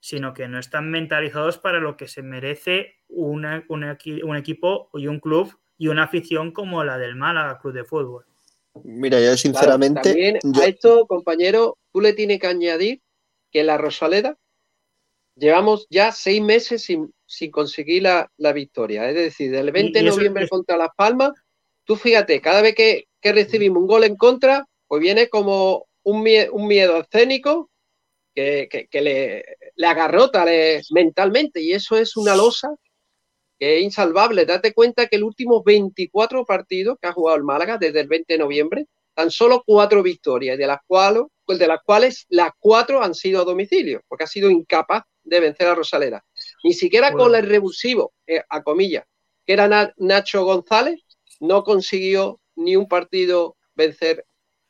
[0.00, 4.88] sino que no están mentalizados para lo que se merece una- un equi- un equipo
[4.94, 8.24] y un club y una afición como la del Málaga Club de Fútbol.
[8.84, 10.00] Mira, yo Claro, sinceramente.
[10.02, 13.00] también yo- a esto, compañero, tú le tienes que añadir
[13.50, 14.36] que la Rosaleda
[15.36, 19.08] llevamos ya seis meses sin, sin conseguir la, la victoria.
[19.08, 21.32] Es decir, del 20 y de noviembre es- contra Las Palmas,
[21.84, 26.22] tú fíjate, cada vez que, que recibimos un gol en contra, pues viene como un,
[26.22, 27.70] mie- un miedo escénico
[28.34, 29.44] que, que- que le,
[29.76, 32.74] le agarrota le- mentalmente y eso es una losa
[33.58, 34.46] que es insalvable.
[34.46, 38.34] Date cuenta que el último 24 partidos que ha jugado el Málaga desde el 20
[38.34, 43.14] de noviembre, tan solo cuatro victorias, de las cuales, de las, cuales las cuatro han
[43.14, 46.24] sido a domicilio, porque ha sido incapaz de vencer a Rosalera.
[46.64, 49.04] Ni siquiera con el revulsivo, eh, a comillas,
[49.44, 51.00] que era Na- Nacho González,
[51.40, 54.24] no consiguió ni un partido vencer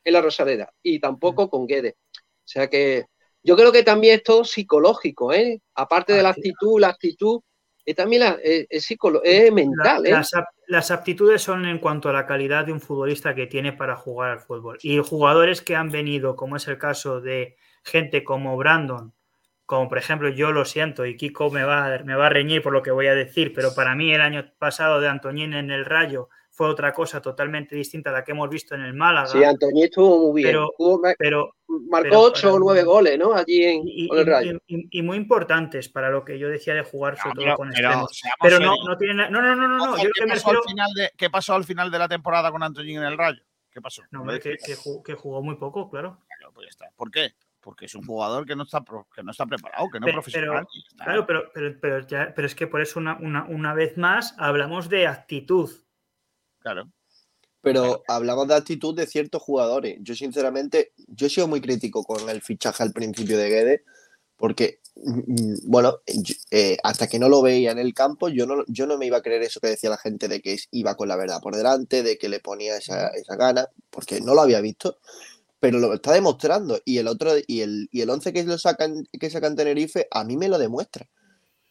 [0.04, 1.94] en la Rosaleda y tampoco con Guedes.
[1.94, 3.04] O sea que
[3.42, 5.60] yo creo que también es todo psicológico, ¿eh?
[5.74, 7.40] Aparte de la actitud, la actitud
[7.84, 8.90] es también la, es, es
[9.24, 10.10] es mental, ¿eh?
[10.10, 10.30] Las,
[10.66, 14.30] las aptitudes son en cuanto a la calidad de un futbolista que tiene para jugar
[14.30, 14.78] al fútbol.
[14.82, 19.14] Y jugadores que han venido, como es el caso de gente como Brandon,
[19.66, 22.62] como por ejemplo, yo lo siento, y Kiko me va, a- me va a reñir
[22.62, 25.70] por lo que voy a decir, pero para mí el año pasado de Antoñín en
[25.70, 26.28] el Rayo
[26.60, 29.28] fue otra cosa totalmente distinta a la que hemos visto en el Málaga.
[29.28, 30.52] Sí, Antoñí estuvo muy bien.
[30.52, 31.56] Pero- Estuvo- ma- pero,
[31.88, 33.32] marcó pero ocho para o mí- nueve goles, ¿no?
[33.32, 34.58] Allí en y, con el Rayo.
[34.66, 37.70] y- y- y muy importantes para lo que yo decía de jugar sobre todo con
[37.70, 38.06] pero
[38.42, 40.62] Pero no, no tiene na- no, no, no, no, no, Ojo, yo ¿qué, pasó al
[40.68, 43.42] final de, ¿Qué pasó al final de la temporada con Antoñín en el Rayo?
[43.70, 44.02] ¿Qué pasó?
[44.10, 46.18] No, ¿Me hombre, lo que, jugó, que jugó muy poco, claro.
[46.36, 46.90] Claro, pues ya está.
[46.94, 47.30] ¿Por qué?
[47.62, 48.84] Porque es un jugador que no está,
[49.14, 50.66] que no está preparado, que no es Pero, profesional.
[50.70, 53.96] pero- claro, pero, pero, pero, ya- pero es que por eso una, una, una vez
[53.96, 55.70] más hablamos de actitud.
[56.60, 56.90] Claro.
[57.62, 59.98] Pero hablamos de actitud de ciertos jugadores.
[60.02, 63.82] Yo, sinceramente, yo he sido muy crítico con el fichaje al principio de Guedes,
[64.36, 68.64] porque, mm, bueno, yo- eh, hasta que no lo veía en el campo, yo no,
[68.68, 71.08] yo no me iba a creer eso que decía la gente de que iba con
[71.08, 74.60] la verdad por delante, de que le ponía esa, esa gana, porque no lo había
[74.62, 74.98] visto,
[75.60, 76.80] pero lo está demostrando.
[76.84, 80.24] Y el otro, y el, y el 11 que lo sacan, que sacan Tenerife, a
[80.24, 81.08] mí me lo demuestra.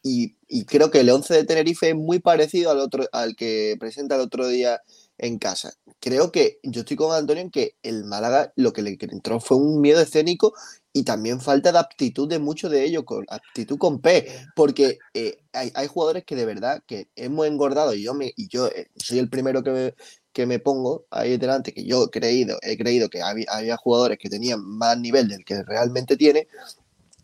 [0.01, 3.75] Y, y creo que el 11 de Tenerife es muy parecido al otro, al que
[3.79, 4.81] presenta el otro día
[5.19, 5.73] en casa.
[5.99, 9.57] Creo que yo estoy con Antonio en que el Málaga lo que le entró fue
[9.57, 10.53] un miedo escénico
[10.93, 15.37] y también falta de aptitud de muchos de ellos, con aptitud con P, porque eh,
[15.53, 18.89] hay, hay jugadores que de verdad que hemos engordado y yo me y yo eh,
[18.95, 19.93] soy el primero que me,
[20.33, 24.17] que me pongo ahí delante, que yo he creído, he creído que había, había jugadores
[24.17, 26.47] que tenían más nivel del que realmente tiene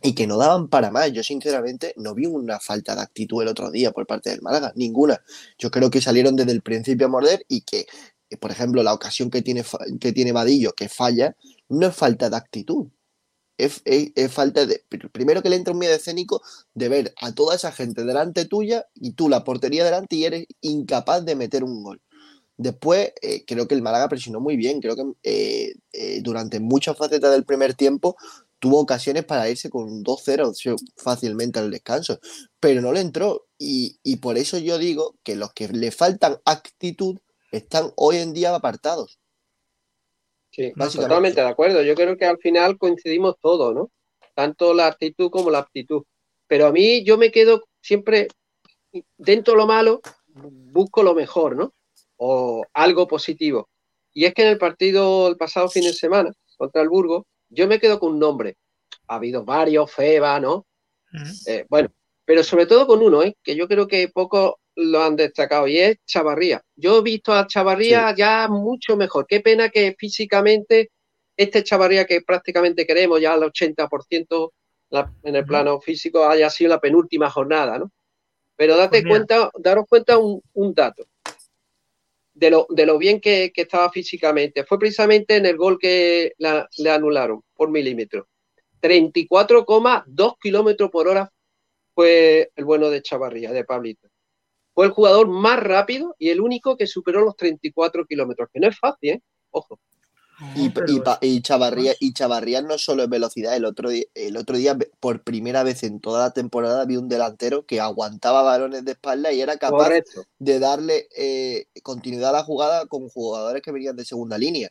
[0.06, 1.12] y que no daban para más.
[1.12, 4.72] Yo sinceramente no vi una falta de actitud el otro día por parte del Málaga,
[4.76, 5.22] ninguna.
[5.58, 7.86] Yo creo que salieron desde el principio a morder y que,
[8.30, 9.64] eh, por ejemplo, la ocasión que tiene,
[10.00, 11.36] que tiene Vadillo, que falla,
[11.70, 12.88] no es falta de actitud.
[13.58, 13.84] Es,
[14.34, 14.84] falta de.
[14.90, 16.42] pr- Primero que le entra un miedo escénico
[16.74, 20.46] de ver a toda esa gente delante tuya y tú la portería delante y eres
[20.62, 22.02] incapaz de meter un gol.
[22.58, 24.80] Después, eh, creo que el Málaga presionó muy bien.
[24.82, 28.16] Creo que eh, durante muchas facetas del primer tiempo
[28.60, 32.20] tuvo ocasiones para irse con un 2-0 sí, fácilmente al descanso,
[32.60, 33.48] pero no le entró.
[33.58, 37.18] Y, y por eso yo digo que los que le faltan actitud
[37.52, 39.20] están hoy en día apartados.
[40.52, 41.82] Sí, totalmente de acuerdo.
[41.82, 43.92] Yo creo que al final coincidimos todos, ¿no?
[44.34, 46.04] Tanto la actitud como la aptitud.
[46.48, 48.30] Pero a mí yo me quedo siempre
[49.18, 51.74] dentro de lo malo, busco lo mejor, ¿no?
[52.18, 53.70] O algo positivo.
[54.14, 57.68] Y es que en el partido el pasado fin de semana contra el Burgos, yo
[57.68, 58.58] me quedo con un nombre.
[59.08, 60.66] Ha habido varios, Feba, ¿no?
[61.48, 61.90] Eh, bueno,
[62.26, 63.36] pero sobre todo con uno, ¿eh?
[63.44, 66.62] que yo creo que pocos lo han destacado, y es Chavarría.
[66.76, 69.26] Yo he visto a Chavarría ya mucho mejor.
[69.28, 70.92] Qué pena que físicamente
[71.38, 74.54] este Chavarría que prácticamente queremos ya al 80%
[74.90, 77.92] la- en el plano físico haya sido la penúltima jornada, ¿no?
[78.58, 81.06] Pero date Pues cuenta, daros cuenta un, un dato
[82.36, 84.66] de lo, de lo bien que, estaba físicamente.
[84.66, 88.28] Fue precisamente en el gol que le anularon por milímetro.
[88.82, 91.32] 34,2 kilómetros por hora
[91.96, 94.08] fue el bueno de Chavarría, de Pablito.
[94.74, 98.68] Fue el jugador más rápido y el único que superó los 34 kilómetros, que no
[98.68, 99.22] es fácil, ¿eh?
[99.52, 99.80] Ojo.
[100.56, 104.36] Y, pero y, y Chavarría, y Chavarría no solo es velocidad, el otro, día, el
[104.38, 108.84] otro día, por primera vez en toda la temporada, vi un delantero que aguantaba balones
[108.84, 110.26] de espalda y era capaz Correcto.
[110.40, 114.70] de darle eh, continuidad a la jugada con jugadores que venían de segunda línea.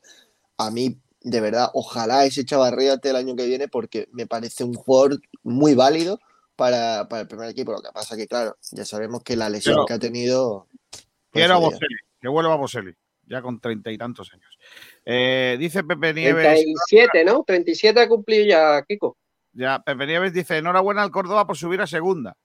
[0.59, 4.65] A mí, de verdad, ojalá ese Chavarría esté el año que viene porque me parece
[4.65, 6.21] un jugador muy válido
[6.57, 7.73] para, para el primer equipo.
[7.73, 10.67] Lo que pasa que, claro, ya sabemos que la lesión Pero- que ha tenido...
[10.91, 11.71] pues, Quiero a jodida.
[11.71, 12.95] Boselli, que vuelva Boselli,
[13.27, 14.59] ya con treinta y tantos años.
[15.05, 17.45] Eh, dice Pepe Nieves, 37, ¿no?
[17.47, 19.17] 37 ha cumplido ya, Kiko.
[19.53, 22.37] ya, Pepe Nieves dice, enhorabuena al Córdoba por subir a segunda.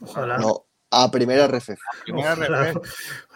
[0.00, 0.38] Ojalá.
[0.38, 1.76] No, a primera RF.
[2.06, 2.76] RF.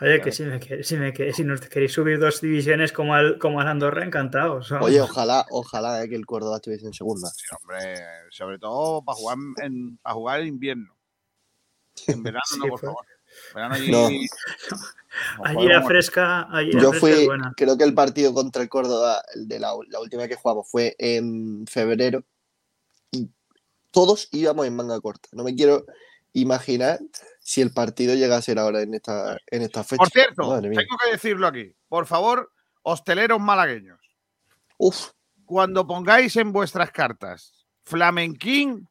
[0.00, 3.14] Oye, que si, me, quer- si, me, quer- si nos queréis subir dos divisiones como
[3.14, 4.70] al, como al Andorra, encantados.
[4.72, 7.28] Oye, ojalá, ojalá eh, que el Córdoba estuviese en segunda.
[7.30, 7.96] Sí, hombre,
[8.30, 10.96] sobre todo para jugar en, para jugar en invierno.
[12.06, 12.82] En verano Sí, no, por pues.
[12.82, 13.06] favor.
[13.54, 13.90] Verano allí.
[13.90, 14.08] No.
[15.44, 17.52] allí la fresca, allí Yo fresca fui, buena.
[17.56, 20.70] creo que el partido contra el Córdoba, el de la, la última vez que jugamos,
[20.70, 22.24] fue en febrero
[23.10, 23.28] y
[23.90, 25.28] todos íbamos en manga corta.
[25.32, 25.84] No me quiero
[26.32, 26.98] imaginar
[27.40, 29.98] si el partido llega a ser ahora en esta, en esta fecha.
[29.98, 31.74] Por cierto, tengo que decirlo aquí.
[31.88, 32.50] Por favor,
[32.82, 34.00] hosteleros malagueños,
[34.78, 35.10] Uf,
[35.44, 37.52] cuando pongáis en vuestras cartas
[37.84, 38.88] flamenquín,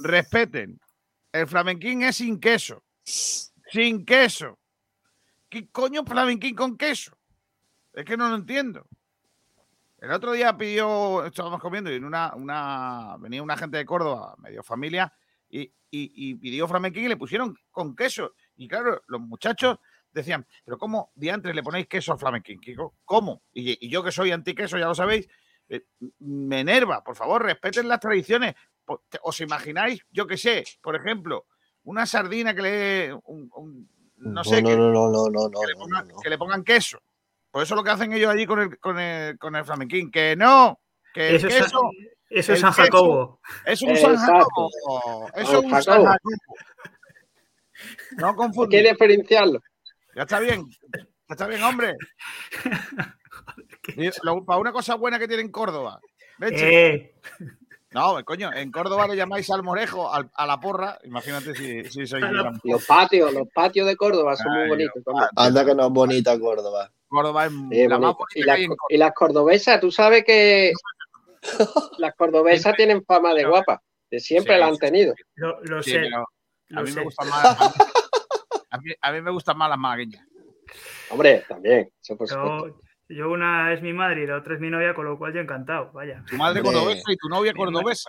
[0.00, 0.78] respeten.
[1.32, 2.84] El flamenquín es sin queso.
[3.04, 4.58] Sin queso.
[5.48, 7.16] ¿Qué coño flamenquín con queso?
[7.92, 8.86] Es que no lo entiendo.
[9.98, 14.36] El otro día pidió, estábamos comiendo y en una, una venía una gente de Córdoba,
[14.38, 15.12] medio familia,
[15.50, 18.34] y, y, y pidió flamenquín y le pusieron con queso.
[18.56, 19.78] Y claro, los muchachos
[20.12, 22.60] decían, pero ¿cómo diantres le ponéis queso al flamenquín?
[23.04, 23.42] ¿Cómo?
[23.52, 25.28] Y, y yo que soy antiqueso, ya lo sabéis,
[25.68, 25.86] eh,
[26.20, 27.02] me enerva.
[27.02, 28.54] Por favor, respeten las tradiciones.
[29.22, 31.46] ¿Os imagináis, yo que sé, por ejemplo,
[31.84, 33.14] una sardina que le...
[33.24, 35.28] un- un- no sé, no, que, no, no,
[35.66, 36.16] le pongan, no.
[36.20, 37.00] que le pongan queso?
[37.52, 40.34] Por eso lo que hacen ellos allí con el, con el, con el flamenquín, que
[40.36, 40.80] no,
[41.14, 41.80] que el Eso es, queso
[42.30, 43.40] eso es San queso Jacobo.
[43.64, 44.16] es un San.
[44.16, 45.28] Jacobo.
[45.34, 46.16] Eso es un San Jacobo.
[48.16, 48.88] No Hay que confundir.
[48.88, 49.60] diferenciarlo.
[50.16, 50.66] Ya está bien.
[50.92, 51.94] Ya está bien, hombre.
[54.46, 56.00] Para una cosa buena que tiene en Córdoba.
[56.40, 57.14] Eh,
[57.98, 60.98] No, coño, en Córdoba le llamáis al morejo, al- a la porra.
[61.02, 65.02] Imagínate si, si gran- Los patios, los patios de Córdoba son muy bonitos.
[65.04, 65.26] también.
[65.34, 66.92] Anda que no es bonita Córdoba.
[67.08, 68.14] Córdoba es Sí, la más.
[68.14, 68.94] Y, bonita que las, hay en co- Córdoba.
[68.94, 70.72] y las cordobesas, tú sabes que
[71.98, 73.80] las cordobesas tienen fama de guapas.
[74.10, 75.14] De siempre Sí, la han tenido.
[75.34, 76.08] lo, lo Sí, sé.
[76.76, 76.96] a mí sé.
[76.98, 77.56] me gustan más.
[78.70, 80.22] A mí, a mí me gustan más las malagueñas.
[81.08, 82.78] Hombre, también, eso por supuesto.
[83.08, 85.40] Yo, una es mi madre y la otra es mi novia, con lo cual yo
[85.40, 85.90] encantado.
[85.92, 86.22] Vaya.
[86.28, 88.08] Tu madre cordobesa y tu novia cordobesa.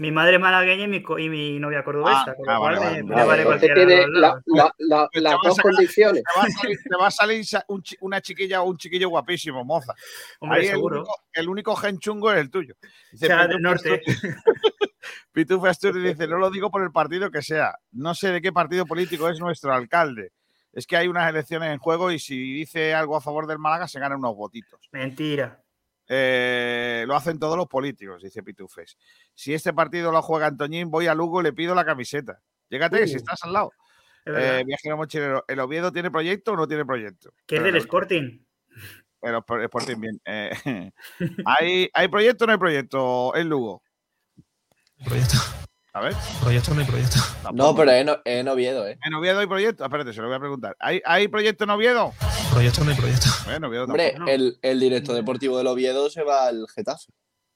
[0.00, 3.02] Mi madre malagueña y mi, y mi novia cordobesa, Ah, con lo ah, cual vale,
[3.02, 3.44] me, vale, me vale.
[3.44, 4.42] cualquiera de tiene los la- lados.
[4.46, 6.22] la- la- Te las dos sacar- condiciones.
[6.22, 9.64] Te va a salir, te va a salir un una chiquilla o un chiquillo guapísimo,
[9.64, 9.92] moza.
[10.38, 10.98] Hombre, Ahí el seguro.
[10.98, 12.74] único, el único gen chungo es el tuyo.
[13.10, 14.00] Dice, O sea, del norte.
[15.32, 17.74] Pitufo Asturias dice, no lo digo por el partido que sea.
[17.92, 20.30] No sé de qué partido político es nuestro alcalde.
[20.72, 23.88] Es que hay unas elecciones en juego y si dice algo a favor del Málaga
[23.88, 24.88] se ganan unos votitos.
[24.92, 25.62] Mentira.
[26.06, 28.96] Eh, lo hacen todos los políticos, dice Pitufes.
[29.34, 32.40] Si este partido lo juega Antoñín, voy a Lugo y le pido la camiseta.
[32.70, 33.72] Llégate, si Uh, estás al lado.
[34.26, 37.32] Eh, viajero mochilero, ¿el Oviedo tiene proyecto o no tiene proyecto?
[37.46, 38.40] que es del no, Sporting.
[39.20, 40.20] pero por- Sporting bien.
[40.26, 40.50] Eh,
[41.46, 43.82] ¿hay, ¿Hay proyecto o no hay proyecto en Lugo?
[45.04, 45.36] Proyecto.
[45.98, 46.14] A ver.
[46.40, 47.16] Proyecto no hay proyecto.
[47.52, 48.96] No, pero es, no, es en Oviedo, ¿eh?
[49.04, 49.84] ¿En Oviedo hay proyecto?
[49.84, 50.76] Espérate, se lo voy a preguntar.
[50.78, 52.12] ¿Hay, hay proyecto en Oviedo?
[52.52, 53.26] Proyecto no hay proyecto.
[53.46, 54.26] Bueno, Oviedo Hombre, tampoco.
[54.26, 54.30] no.
[54.32, 57.12] el, el director deportivo del Oviedo se va al Getafe.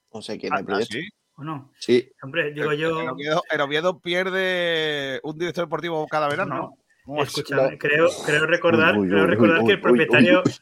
[0.09, 0.93] O sea que no Ah, hay ah, proyecto.
[0.93, 1.09] ¿sí?
[1.35, 1.71] ¿O no?
[1.79, 2.11] Sí.
[2.21, 2.99] Hombre, digo El, yo.
[3.01, 6.61] el Oviedo, el Oviedo pierde un director deportivo cada verano, No.
[6.61, 6.77] ¿no?
[7.05, 7.29] ¿Cómo es?
[7.29, 10.57] Escúchame, creo, creo recordar, Uy, uy, creo recordar uy, que el uy, propietario, uy, uy.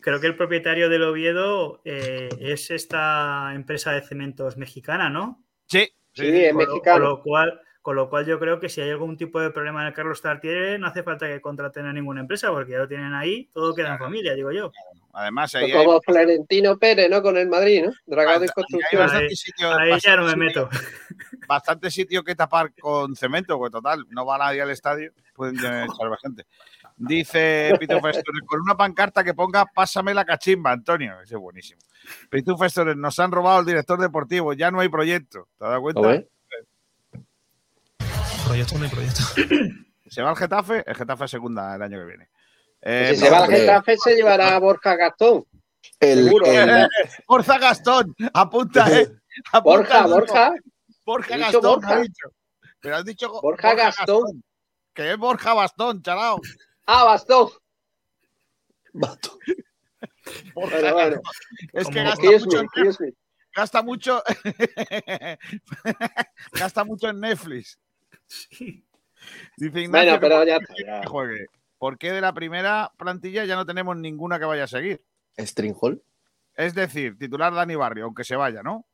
[0.00, 5.42] creo que el propietario del Oviedo eh, es esta empresa de cementos mexicana, ¿no?
[5.66, 8.80] Sí, Sí, es Con lo, con lo cual, con lo cual yo creo que si
[8.80, 11.92] hay algún tipo de problema en el Carlos Tartiere, no hace falta que contraten a
[11.92, 14.70] ninguna empresa, porque ya lo tienen ahí, todo queda en familia, digo yo.
[15.14, 17.20] Además, ahí hay, como Florentino Pérez, ¿no?
[17.22, 17.92] Con el Madrid, ¿no?
[18.06, 19.02] Dragado y hay construcción.
[19.02, 20.70] bastante Ahí- sitio, Ahí ya no me meto.
[20.70, 20.88] sitio-
[21.48, 25.56] bastante sitio que tapar con cemento, pues total, no va nadie al estadio, pueden
[26.00, 26.46] echar bastante.
[27.04, 31.20] Dice Pito Festores, con una pancarta que ponga Pásame la cachimba, Antonio.
[31.20, 31.80] Ese es buenísimo.
[32.30, 35.48] Pito Festores, nos han robado el director deportivo, ya no hay proyecto.
[35.58, 36.00] ¿Te has dado cuenta?
[38.46, 39.22] Proyecto no hay proyecto.
[40.08, 42.28] Se va al Getafe, el Getafe es segunda el año que viene.
[42.82, 43.50] Eh, Si no, se va al.
[43.50, 45.44] Getafe, se llevará a Borja Gastón.
[45.98, 46.46] El, Seguro.
[46.46, 46.88] el-
[47.28, 49.10] Borja Gastón, apunta, eh.
[49.52, 50.06] Apunta, Borja.
[50.06, 50.52] Borja.
[51.04, 51.94] Borja Gastón, Borja.
[51.96, 52.28] ha dicho.
[52.80, 54.44] Pero has dicho Borja Gastón.
[54.92, 56.38] Que es Borja Bastón, chalao.
[56.86, 57.50] Ah, Bastón.
[58.92, 59.38] Vato.
[60.54, 61.20] Borja Bueno.
[61.72, 62.68] Es que gasta mucho, me, en
[63.00, 63.12] me.
[63.54, 64.22] gasta mucho,
[66.52, 67.78] gasta mucho en Netflix.
[69.56, 71.46] Dice Ignacio Bueno, que pero por ya juegue.
[71.78, 75.04] ¿Por qué de la primera plantilla ya no tenemos ninguna que vaya a seguir?
[75.38, 76.02] Stringhall.
[76.54, 78.86] Es decir, titular Dani Barrio, aunque se vaya, ¿no?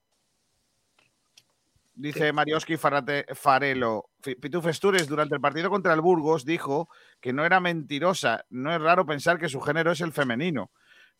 [2.00, 4.10] Dice Marioski Farelo.
[4.20, 6.88] Fi- Pituf Estures durante el partido contra el Burgos dijo
[7.20, 8.44] que no era mentirosa.
[8.50, 10.70] No es raro pensar que su género es el femenino.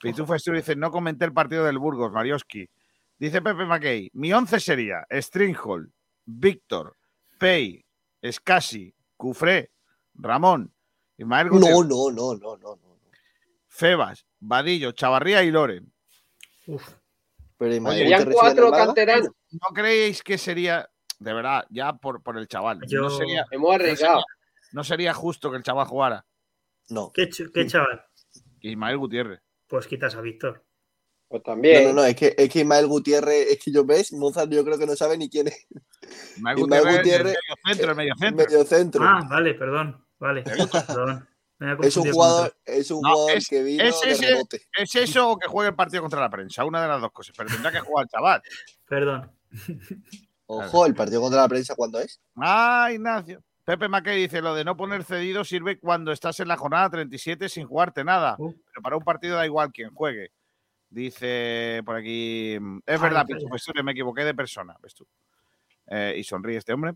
[0.01, 2.71] Pituf Estures dice, no comenté el partido del Burgos, Marioski.
[3.19, 5.93] Dice Pepe Mackey, mi once sería Stringhall,
[6.25, 6.97] Víctor,
[7.39, 7.85] Pei,
[8.23, 9.73] Escasi, Cufré,
[10.15, 10.73] Ramón,
[11.17, 12.99] Ismael Gutiérrez, No, no, no, no, no, no.
[13.67, 15.93] Febas, Vadillo, Chavarría y Loren.
[16.69, 16.89] Uf,
[17.57, 17.75] Pero
[18.33, 19.29] cuatro canteranos.
[19.51, 20.89] ¿No creéis que sería,
[21.19, 24.23] de verdad, ya por, por el chaval, Yo- no, sería, Hemos arriesgado.
[24.73, 26.27] no sería justo que el chaval jugara?
[26.89, 27.11] No.
[27.13, 28.05] ¿Qué, ch- qué chaval?
[28.61, 29.41] Ismael Gutiérrez.
[29.67, 30.65] Pues quitas a Víctor.
[31.29, 31.85] Pues No, también.
[31.85, 34.79] no, no, es que, es que Ismael Gutiérrez, es que yo ves, Mozart yo creo
[34.79, 35.67] que no sabe ni quién es.
[36.37, 38.47] Ismael Ismael Gutiérrez, Gutiérrez- el medio centro, el medio centro.
[38.47, 39.05] Medio centro.
[39.05, 40.07] Ah, vale, perdón.
[40.19, 41.29] Vale, perdón.
[41.83, 44.63] Es un jugador, es un No, jugador es- que vino es de ese- rebote.
[44.77, 46.65] ¿Es eso o que juegue el partido contra la prensa?
[46.65, 48.43] Una de las dos cosas, pero tendrá que jugar el chaval.
[48.89, 49.31] Perdón.
[50.47, 52.21] Ojo, el partido contra la prensa, ¿cuándo es?
[52.37, 53.43] Ah, Ignacio.
[53.65, 57.51] Pepe Mackey dice, lo de no poner cedido sirve cuando estás en la jornada 37
[57.51, 58.35] sin jugarte nada.
[58.39, 58.53] Uh.
[58.73, 60.31] Pero para un partido da igual quien juegue.
[60.89, 62.55] Dice por aquí.
[62.87, 63.51] Es Ah, verdad, Pitu calla.
[63.53, 64.75] Festure, me equivoqué de persona.
[64.83, 65.07] ¿Ves tú?
[65.89, 66.95] Eh, y sonríe este hombre.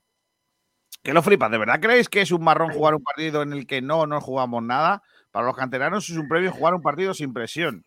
[1.03, 1.51] Que lo flipas.
[1.51, 4.19] ¿De verdad creéis que es un marrón jugar un partido en el que no, no
[4.23, 5.03] jugamos nada?
[5.31, 7.85] Para los canteranos es un premio jugar un partido sin presión.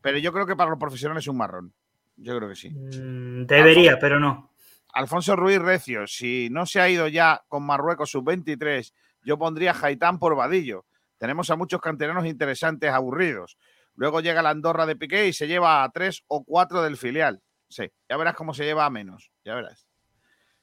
[0.00, 1.74] Pero yo creo que para los profesionales es un marrón.
[2.22, 2.70] Yo creo que sí.
[2.70, 4.52] Mm, Debería, pero no.
[4.94, 8.92] Alfonso Ruiz Recio, si no se ha ido ya con Marruecos sub-23,
[9.24, 10.84] yo pondría a Haitán por Vadillo.
[11.18, 13.56] Tenemos a muchos canteranos interesantes aburridos.
[13.94, 17.42] Luego llega la Andorra de Piqué y se lleva a tres o cuatro del filial.
[17.68, 19.30] Sí, ya verás cómo se lleva a menos.
[19.44, 19.86] Ya verás.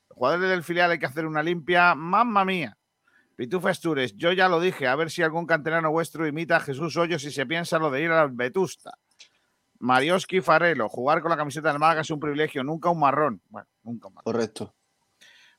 [0.09, 1.95] Los jugadores del filial hay que hacer una limpia.
[1.95, 2.77] ¡Mamma mía!
[3.35, 6.97] Pitufo Astures, yo ya lo dije, a ver si algún canterano vuestro imita a Jesús
[6.97, 8.91] Hoyos y se piensa lo de ir al Vetusta.
[9.79, 13.41] Marioski Farelo, jugar con la camiseta del Málaga es un privilegio, nunca un marrón.
[13.49, 14.23] Bueno, nunca un marrón.
[14.33, 14.75] Correcto.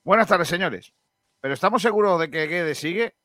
[0.05, 0.93] Buenas tardes, señores.
[1.41, 3.17] Pero estamos seguros de que Guede sigue.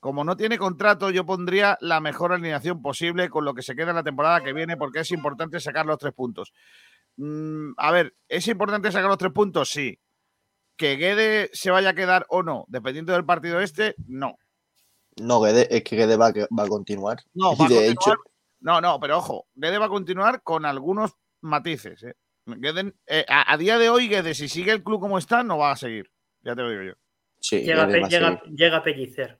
[0.00, 3.90] Como no tiene contrato, yo pondría la mejor alineación posible con lo que se queda
[3.90, 6.52] en la temporada que viene, porque es importante sacar los tres puntos.
[7.16, 9.70] Mm, a ver, ¿es importante sacar los tres puntos?
[9.70, 9.98] Sí.
[10.76, 14.36] Que Guede se vaya a quedar o no, dependiendo del partido este, no.
[15.16, 17.18] No, Guede- es que Guede va, va a continuar.
[17.32, 18.14] No, va a continuar- hecho,
[18.64, 21.12] No, no, pero ojo, Guede va a continuar con algunos
[21.42, 22.02] matices.
[22.02, 22.14] ¿eh?
[23.06, 25.72] Eh, a, a día de hoy, Guede, si sigue el club como está, no va
[25.72, 26.10] a seguir.
[26.42, 26.92] Ya te lo digo yo.
[27.38, 28.56] sí, Llega, pe- va a llega, seguir.
[28.56, 29.38] llega a pellicer.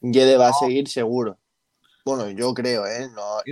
[0.00, 1.38] Guede va a seguir seguro.
[2.06, 3.06] Bueno, yo creo, ¿eh?
[3.14, 3.42] No,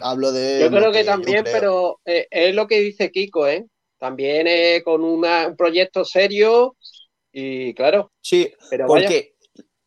[0.00, 0.60] hablo de.
[0.62, 1.54] Yo creo que también, creo.
[1.54, 3.66] pero eh, es lo que dice Kiko, ¿eh?
[3.98, 6.76] También eh, con una- un proyecto serio
[7.30, 8.10] y claro.
[8.20, 9.08] Sí, pero vaya,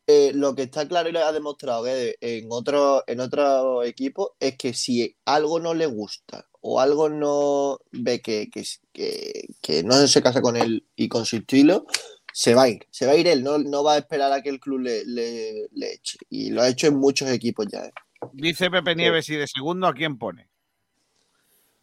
[0.07, 4.57] eh, lo que está claro y lo ha demostrado en otro, en otro equipo es
[4.57, 9.95] que si algo no le gusta o algo no ve que, que, que- que no
[10.07, 11.85] se casa con él y con su estilo,
[12.33, 12.87] se va a ir.
[12.89, 15.05] Se va a ir él, no, no va a esperar a que el club le,
[15.05, 16.17] le- le eche.
[16.29, 17.85] Y lo ha hecho en muchos equipos ya.
[17.85, 17.93] ¿eh?
[18.33, 20.49] Dice Pepe Nieves y de segundo a quién pone.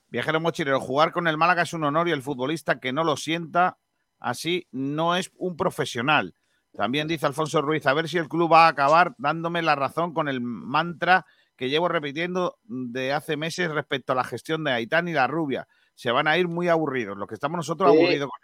[0.08, 3.16] Viajero mochilero, jugar con el Málaga es un honor y el futbolista que no lo
[3.16, 3.78] sienta
[4.18, 6.34] así no es un profesional.
[6.76, 10.14] También dice Alfonso Ruiz, a ver si el club va a acabar dándome la razón
[10.14, 15.08] con el mantra que llevo repitiendo de hace meses respecto a la gestión de Aitán
[15.08, 15.66] y la rubia.
[15.94, 17.98] Se van a ir muy aburridos, los que estamos nosotros Sí.
[17.98, 18.38] aburridos con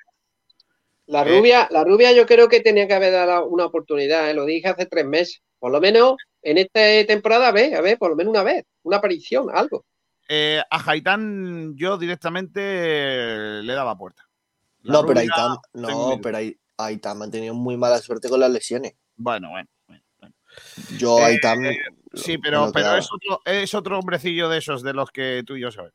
[1.06, 1.38] la eh.
[1.38, 4.34] rubia, la rubia yo creo que tenía que haber dado una oportunidad, ¿eh?
[4.34, 5.40] lo dije hace tres meses.
[5.58, 8.64] Por lo menos en esta temporada, a ver, a ver, por lo menos una vez,
[8.82, 9.84] una aparición, algo.
[10.28, 14.24] Eh, a Haitán yo directamente le daba puerta.
[14.82, 18.28] La No, pero rubia, Aitán, tengo no, pero Ai- Aitán ha tenido muy mala suerte
[18.28, 18.94] con las lesiones.
[19.16, 19.68] Bueno, bueno.
[20.98, 21.62] Yo, Eh, Aitán.
[22.14, 22.66] Sí, me pero,
[22.96, 25.94] es, otro, es otro hombrecillo de esos de los que tú y yo sabemos.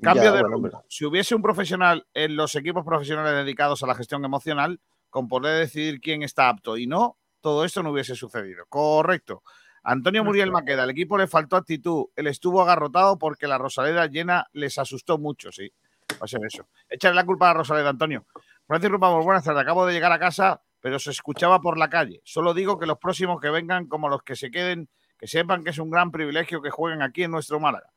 [0.00, 0.68] Cambio Ya, de bueno, rumbo.
[0.68, 4.80] pero- Si hubiese un profesional en los equipos profesionales dedicados a la gestión emocional,
[5.10, 8.64] con poder decidir quién está apto y no, todo esto no hubiese sucedido.
[8.68, 9.42] Correcto.
[9.82, 12.06] Antonio Muriel Maqueda, el equipo le faltó actitud.
[12.14, 15.72] Él estuvo agarrotado porque la Rosaleda llena les asustó mucho, sí.
[16.12, 16.68] Va a ser eso.
[16.88, 18.24] Échale la culpa a la Rosaleda, Antonio.
[18.70, 19.62] Francis Rupamos, buenas tardes.
[19.62, 22.20] Acabo de llegar a casa, pero se escuchaba por la calle.
[22.22, 25.70] Solo digo que los próximos que vengan, como los que se queden, que sepan que
[25.70, 27.92] es un gran privilegio que jueguen aquí en nuestro Málaga.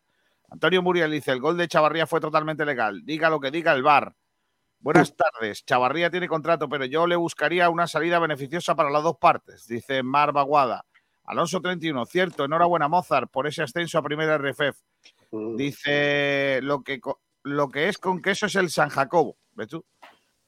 [0.49, 3.05] Antonio Muriel dice, el gol de Chavarría fue totalmente legal.
[3.05, 4.15] Diga lo que diga el VAR.
[4.79, 5.63] Buenas tardes.
[5.63, 10.01] Chavarría tiene contrato, pero yo le buscaría una salida beneficiosa para las dos partes, dice
[10.01, 10.87] Mar Baguada.
[11.25, 14.81] Alonso 31, cierto, enhorabuena Mozart por ese ascenso a primera RFF.
[15.55, 16.99] Dice lo que,
[17.43, 19.37] lo que es con queso es el San Jacobo.
[19.51, 19.85] ¿Ves tú?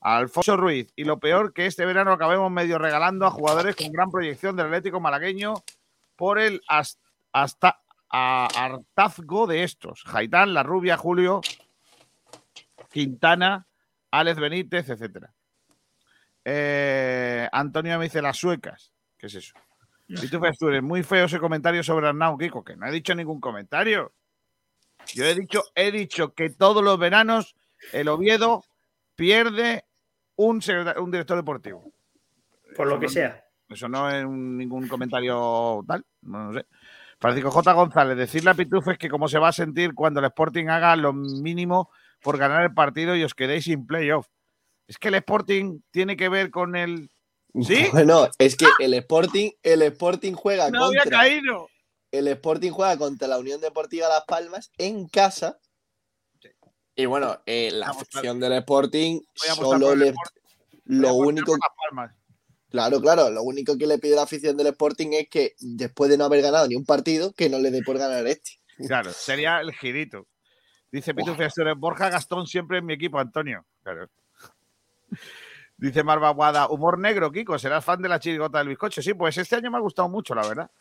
[0.08, 0.91] Alfonso Ruiz.
[0.95, 4.68] Y lo peor que este verano acabemos medio regalando a jugadores con gran proyección del
[4.68, 5.56] Atlético malagueño
[6.16, 6.99] por el has-
[7.34, 10.03] hasta hartazgo de estos.
[10.03, 11.41] Jaitán, La Rubia, Julio,
[12.91, 13.66] Quintana,
[14.12, 15.34] Alex Benítez, etcétera.
[16.43, 18.91] Eh, Antonio me dice las suecas.
[19.18, 19.56] ¿Qué es eso?
[20.08, 23.41] Y tú, Festures, muy feo ese comentario sobre Arnau Kiko, que no he dicho ningún
[23.41, 24.14] comentario.
[25.14, 27.56] Yo he dicho, he dicho que todos los veranos
[27.91, 28.64] el Oviedo
[29.16, 29.85] pierde
[30.38, 30.60] un,
[31.12, 31.92] director deportivo.
[32.76, 33.46] Por lo Eso que no- sea.
[33.70, 36.66] Eso no es un- ningún comentario tal, no, no sé.
[37.20, 37.72] Francisco J.
[37.74, 41.14] González, decirle a Pitufes que cómo se va a sentir cuando el Sporting haga lo
[41.14, 41.90] mínimo
[42.22, 44.28] por ganar el partido y os quedéis sin playoff.
[44.88, 47.10] Es que el Sporting tiene que ver con el...
[47.62, 47.86] ¿Sí?
[47.94, 51.20] Bueno, es que el Sporting, el Sporting juega No había contra.
[51.22, 51.70] caído.
[52.12, 55.58] El Sporting juega contra la Unión Deportiva Las Palmas en casa.
[56.96, 60.10] Y bueno, eh, la afición del Sporting solo le.
[60.10, 60.14] A
[60.86, 61.58] Lo único.
[62.70, 63.30] Claro, claro.
[63.30, 66.41] Lo único que le pide la afición del Sporting es que después de no haber
[66.41, 68.52] ganado ni un partido, que no le dé por ganar este.
[68.88, 70.28] Claro, sería el girito.
[70.91, 73.66] Dice Pitufes, tú eres Borja Gastón siempre en mi equipo, Antonio.
[73.84, 74.10] Claro.
[75.78, 79.02] Dice Marva Guada, humor negro, Kiko, serás fan de la chirigota del bizcocho.
[79.02, 80.72] Sí, pues este año me ha gustado mucho, la verdad.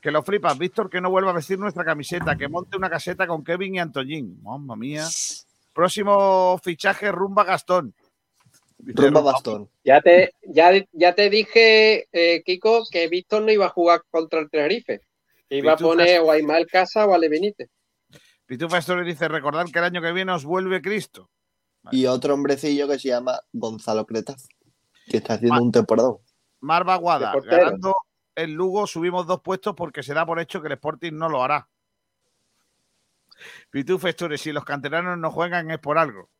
[0.00, 3.26] Que lo flipas, Víctor, que no vuelva a vestir nuestra camiseta, que monte una caseta
[3.26, 4.40] con Kevin y Antoñín.
[4.42, 5.04] Mamma mía.
[5.76, 7.94] Próximo fichaje, Rumba Gastón.
[8.78, 9.68] Rumba bastón.
[9.84, 14.40] Ya te, ya, ya te dije, eh, Kiko, que Víctor no iba a jugar contra
[14.40, 15.02] el Tenerife.
[15.50, 17.68] Que iba a poner o a Casa o a Ale Benítez.
[18.46, 21.28] Pitufa Story dice, recordad que el año que viene os vuelve Cristo.
[21.90, 24.48] Y otro hombrecillo que se llama Gonzalo Cretaz,
[25.06, 26.16] que está haciendo un temporadón.
[26.60, 27.94] Marva Guada, ganando
[28.34, 31.42] el Lugo subimos dos puestos porque se da por hecho que el Sporting no lo
[31.42, 31.68] hará.
[33.70, 36.30] Pitufo Story, si los canteranos no juegan es por algo.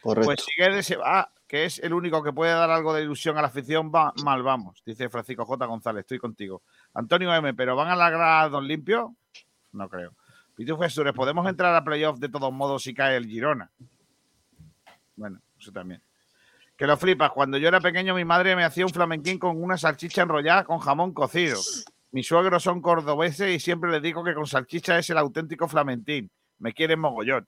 [0.00, 0.26] Correcto.
[0.26, 3.36] Pues si Guedes se va, que es el único que puede dar algo de ilusión
[3.36, 5.66] a la afición, va, mal vamos, dice Francisco J.
[5.66, 6.62] González, estoy contigo.
[6.94, 9.14] Antonio M, ¿pero van a la Don Limpio?
[9.72, 10.14] No creo.
[10.54, 13.70] Pitufo Story, ¿podemos entrar a playoff de todos modos si cae el Girona?
[15.16, 16.02] Bueno, eso también.
[16.76, 17.30] Que lo flipas.
[17.32, 20.78] Cuando yo era pequeño, mi madre me hacía un flamenquín con una salchicha enrollada con
[20.78, 21.60] jamón cocido.
[22.10, 26.30] Mis suegros son cordobeses y siempre les digo que con salchicha es el auténtico flamentín.
[26.60, 27.46] Me quieren mogollón.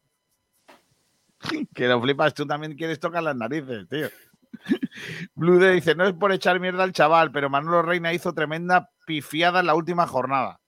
[1.74, 4.08] Que lo flipas, tú también quieres tocar las narices, tío.
[5.34, 8.90] Blue Day dice, no es por echar mierda al chaval, pero Manolo Reina hizo tremenda
[9.06, 10.60] pifiada en la última jornada.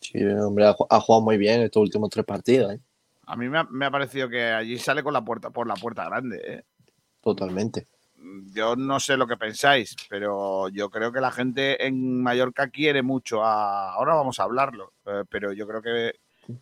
[0.00, 2.80] Sí, hombre, ha, ju- ha jugado muy bien estos últimos tres partidos, ¿eh?
[3.26, 5.74] A mí me ha, me ha parecido que allí sale con la puerta por la
[5.74, 6.40] puerta grande.
[6.46, 6.62] ¿eh?
[7.22, 7.88] Totalmente.
[8.52, 13.02] Yo no sé lo que pensáis, pero yo creo que la gente en Mallorca quiere
[13.02, 13.92] mucho a.
[13.94, 16.12] Ahora vamos a hablarlo, eh, pero yo creo que,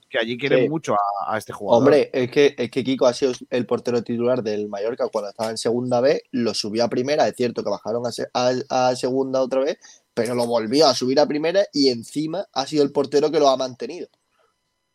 [0.08, 0.68] que allí quieren Sí.
[0.68, 1.82] mucho a, a este jugador.
[1.82, 5.50] Hombre, es que, es que Kiko ha sido el portero titular del Mallorca cuando estaba
[5.50, 8.96] en segunda B, lo subió a primera, es cierto que bajaron a, se- a- a
[8.96, 9.78] segunda otra vez,
[10.14, 13.48] pero lo volvió a subir a primera y encima ha sido el portero que lo
[13.48, 14.08] ha mantenido.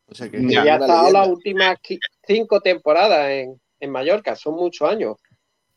[0.09, 1.77] O sea que Y ya ha estado las últimas
[2.25, 5.17] cinco temporadas en, en Mallorca, son muchos años.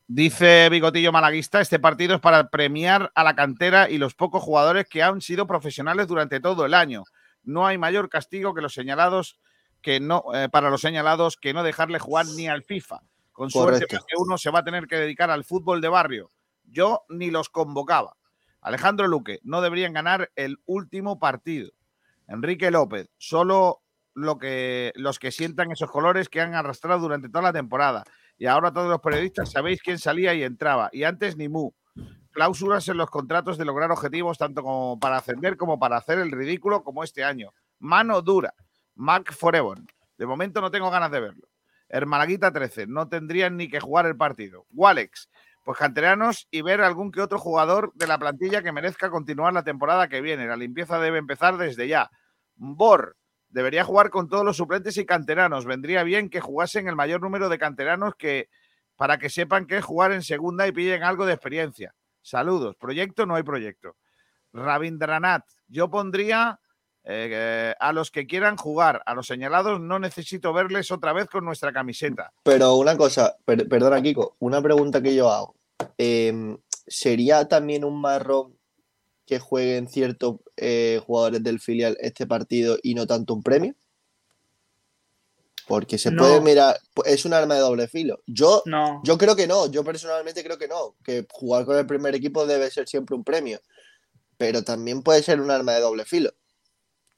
[0.06, 4.86] Dice Bigotillo Malaguista, este partido es para premiar a la cantera y los pocos jugadores
[4.88, 7.04] que han sido profesionales durante todo el año.
[7.42, 9.38] No hay mayor castigo que los señalados
[9.82, 13.00] que no eh, para los señalados que no dejarle jugar ni al FIFA.
[13.32, 14.06] Con suerte Correcto.
[14.06, 16.30] que uno se va a tener que dedicar al fútbol de barrio.
[16.64, 18.16] Yo ni los convocaba.
[18.60, 21.72] Alejandro Luque, no deberían ganar el último partido.
[22.28, 23.82] Enrique López, solo
[24.14, 28.04] lo que, los que sientan esos colores que han arrastrado durante toda la temporada.
[28.36, 30.90] Y ahora todos los periodistas sabéis quién salía y entraba.
[30.92, 31.72] Y antes ni mu.
[32.32, 36.30] Cláusulas en los contratos de lograr objetivos tanto como para ascender como para hacer el
[36.30, 37.52] ridículo como este año.
[37.80, 38.54] Mano dura.
[38.94, 39.78] Mark Forever.
[40.16, 41.48] De momento no tengo ganas de verlo.
[41.88, 42.86] Hermalaguita 13.
[42.86, 44.66] No tendrían ni que jugar el partido.
[44.70, 45.28] Walex.
[45.64, 49.64] Pues canteranos y ver algún que otro jugador de la plantilla que merezca continuar la
[49.64, 50.46] temporada que viene.
[50.46, 52.10] La limpieza debe empezar desde ya.
[52.54, 53.16] Bor.
[53.48, 55.64] Debería jugar con todos los suplentes y canteranos.
[55.64, 58.48] Vendría bien que jugasen el mayor número de canteranos que
[58.96, 61.94] para que sepan qué es jugar en segunda y pillen algo de experiencia.
[62.22, 62.76] Saludos.
[62.78, 63.96] Proyecto no hay proyecto.
[64.52, 65.44] Rabindranath.
[65.68, 66.58] Yo pondría
[67.04, 69.02] eh, a los que quieran jugar.
[69.06, 72.32] A los señalados no necesito verles otra vez con nuestra camiseta.
[72.42, 75.54] Pero una cosa, per- perdona Kiko, una pregunta que yo hago.
[75.96, 78.58] Em, ¿Sería también un marrón
[79.26, 83.74] que jueguen ciertos eh, jugadores del filial este partido y no tanto un premio?
[85.66, 86.22] Porque se No.
[86.22, 88.22] puede mirar, es un arma de doble filo.
[88.26, 89.00] Yo, No.
[89.04, 92.46] yo creo que no, yo personalmente creo que no, que jugar con el primer equipo
[92.46, 93.60] debe ser siempre un premio,
[94.36, 96.32] pero también puede ser un arma de doble filo.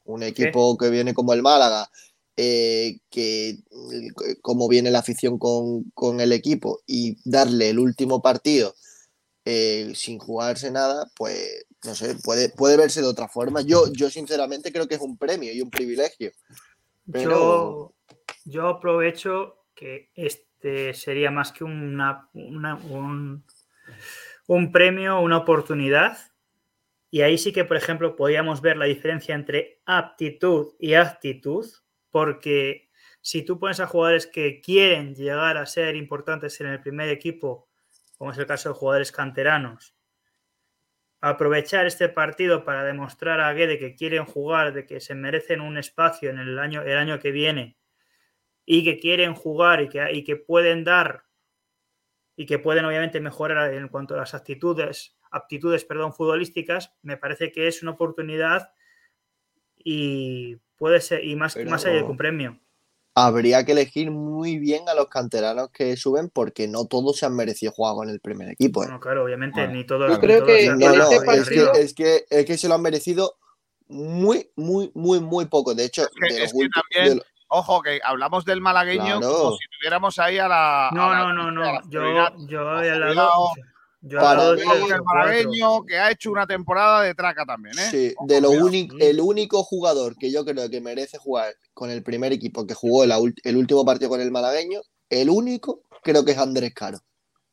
[0.05, 1.89] Un equipo que viene como el Málaga,
[2.35, 3.59] eh, que
[4.41, 8.75] como viene la afición con, con el equipo y darle el último partido
[9.45, 13.61] eh, sin jugarse nada, pues no sé, puede, puede verse de otra forma.
[13.61, 16.31] Yo, yo sinceramente creo que es un premio y un privilegio.
[17.11, 17.92] Pero Yo,
[18.45, 22.01] yo aprovecho que este sería más que un,
[24.47, 26.17] un premio, una oportunidad.
[27.09, 31.65] Y ahí sí que, por ejemplo, podríamos ver la diferencia entre aptitud y actitud,
[32.09, 32.89] porque
[33.21, 37.69] si tú pones a jugadores que quieren llegar a ser importantes en el primer equipo,
[38.17, 39.95] como es el caso de jugadores canteranos,
[41.21, 45.77] aprovechar este partido para demostrar a Guede que quieren jugar, de que se merecen un
[45.77, 47.77] espacio en el año, el año que viene
[48.65, 51.23] y que quieren jugar y que, y que pueden dar
[52.35, 57.51] y que pueden obviamente mejorar en cuanto a las actitudes, aptitudes perdón, futbolísticas, me parece
[57.51, 58.71] que es una oportunidad
[59.77, 62.59] y puede ser, y más, Pero- más allá de un premio.
[63.15, 67.35] habría que elegir muy bien a los canteranos que suben porque no todos se han
[67.35, 68.81] merecido jugar con el primer equipo.
[68.83, 68.87] ¿eh?
[68.87, 70.11] Bueno, claro, obviamente, Bueno, ni todos.
[70.11, 72.73] yo creo todos que No, no, este es que, es, que, es que se lo
[72.73, 73.37] han merecido
[73.87, 75.75] muy, muy, muy, muy poco.
[75.75, 77.23] De hecho, que- de los es que también de lo-
[77.53, 79.33] Ojo, que hablamos del malagueño Claro.
[79.33, 80.89] como si tuviéramos ahí a la.
[80.93, 81.81] No, a la- no, no, no.
[81.89, 82.01] Yo,
[82.47, 83.49] yo he hablado.
[84.05, 84.55] Yo he Para hablado
[84.85, 87.87] mí- el malagueño que ha hecho una temporada de traca también, ¿eh?
[87.89, 91.89] Sí, Ojo, de lo único, el único jugador que yo creo que merece jugar con
[91.89, 96.25] el primer equipo que jugó ult- el último partido con el malagueño, el único, creo
[96.25, 96.97] que es Andrés Caro.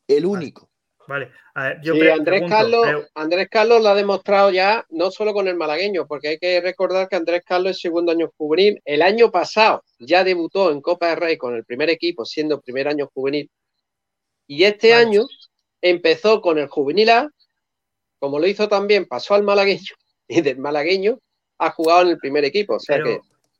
[0.07, 0.69] El único.
[1.11, 4.49] Vale, a ver, yo Sí, pre- Andrés pregunto, Carlos, pre- Andrés Carlos lo ha demostrado
[4.51, 8.13] ya, no solo con el malagueño, porque hay que recordar que Andrés Carlos es segundo
[8.13, 8.81] año juvenil.
[8.85, 12.87] El año pasado ya debutó en Copa del Rey con el primer equipo, siendo primer
[12.87, 13.49] año juvenil.
[14.47, 15.01] Y este Vale.
[15.05, 15.23] año
[15.81, 17.29] empezó con el juvenil A,
[18.19, 19.93] como lo hizo también, pasó al malagueño
[20.29, 21.19] y del malagueño
[21.57, 22.75] ha jugado en el primer equipo.
[22.75, 23.19] O sea Pero- que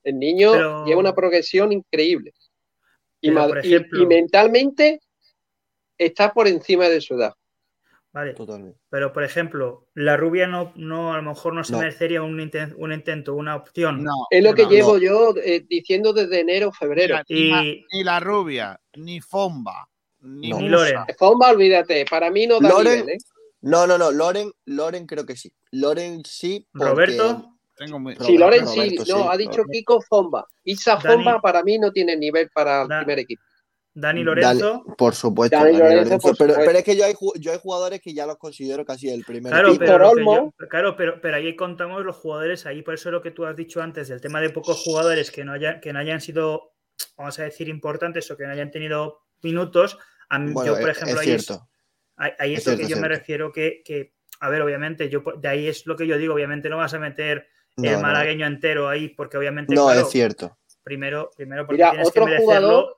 [0.10, 2.34] el niño pero- lleva una progresión increíble.
[3.22, 5.00] Y mentalmente
[5.98, 7.34] está por encima de su edad.
[8.14, 8.80] Vale, Totalmente.
[8.90, 11.80] pero por ejemplo, la rubia no, no a lo mejor no se No.
[11.80, 14.04] merecería un, inten- un intento, una opción.
[14.04, 14.70] No, Es lo que no.
[14.70, 17.16] llevo yo eh, diciendo desde enero, febrero.
[17.16, 19.88] Mira, ni, la, Y- ni la rubia, ni Fomba,
[20.22, 20.60] ni, No.
[20.60, 20.70] Ni.
[20.70, 20.98] Loren.
[21.18, 23.18] Fomba, olvídate, para mí no da Loren- nivel, ¿eh?
[23.62, 25.52] No, no, no, Loren, Loren creo que sí.
[25.72, 26.68] Loren sí.
[26.74, 27.48] porque- Roberto,
[27.78, 29.64] Tengo muy- Sí, Loren sí, Roberto, no, sí, ha dicho.
[29.72, 30.46] Kiko Fomba.
[30.64, 33.42] Isa Dani- Fomba para mí no tiene nivel para el Da- primer equipo.
[33.94, 34.84] Dani Lorenzo.
[34.86, 36.70] Dale, por supuesto, Dani Dani Lorenzo, Lorenzo, por pero, supuesto.
[36.70, 39.52] pero es que yo hay, yo hay jugadores que ya los considero casi el primer
[39.52, 40.54] Claro, pero, Olmo.
[40.58, 43.56] yo- claro pero, pero ahí contamos los jugadores, ahí por eso lo que tú has
[43.56, 46.72] dicho antes, del tema de pocos jugadores que no, hayan, que no hayan sido,
[47.18, 49.98] vamos a decir, importantes o que no hayan tenido minutos.
[50.30, 51.68] A mí, Bueno, yo, por ejemplo, es ahí es, cierto.
[52.16, 53.20] ahí, ahí es, Es lo cierto, que yo es me cierto.
[53.20, 56.70] refiero que, que, a ver, obviamente, yo de ahí es lo que yo digo, obviamente
[56.70, 58.02] no vas a meter No, el no.
[58.04, 60.58] malagueño entero ahí, porque obviamente, No, claro, es cierto.
[60.84, 62.68] primero, primero porque Mira, tienes otro que merecerlo.
[62.68, 62.98] jugador,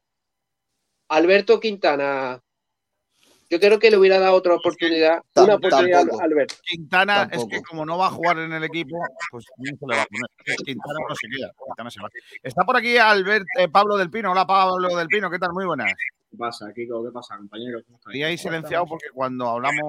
[1.16, 2.40] Alberto Quintana.
[3.50, 6.22] Yo creo que le hubiera dado otra oportunidad, una oportunidad tampoco.
[6.22, 6.56] a Alberto.
[6.64, 8.98] Quintana es que como no va a jugar en el equipo,
[9.30, 10.58] pues no se le va a poner.
[10.66, 11.52] Quintana no se queda.
[11.64, 12.10] Quintana se va.
[12.42, 14.32] Está por aquí Albert, eh, Pablo del Pino.
[14.32, 15.54] Hola Pablo del Pino, ¿qué tal?
[15.54, 15.94] Muy buenas.
[16.32, 17.04] ¿Qué pasa, Kiko?
[17.06, 17.80] ¿Qué pasa, compañero?
[18.12, 19.84] Y ahí silenciado porque cuando hablamos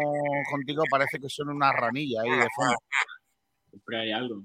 [0.51, 2.75] contigo parece que son una ranilla ahí de fondo.
[3.71, 4.43] Siempre hay algo.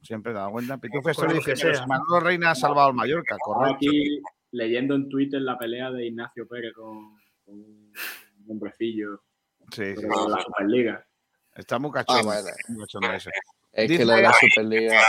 [0.00, 0.78] Siempre te das cuenta.
[0.78, 1.82] Pitufo Por estoy lo que diciendo, sea.
[1.82, 3.74] si Manolo Reina ha salvado al Mallorca, correcto.
[3.76, 4.20] aquí
[4.52, 7.92] leyendo en Twitter la pelea de Ignacio Pérez con, con un
[8.48, 9.22] hombrecillo
[9.72, 11.06] Sí, sí, de la Superliga.
[11.54, 12.30] Está muy cachondo.
[12.30, 12.86] Ah, muy.
[13.72, 15.00] Es Dice- que lo de la Superliga.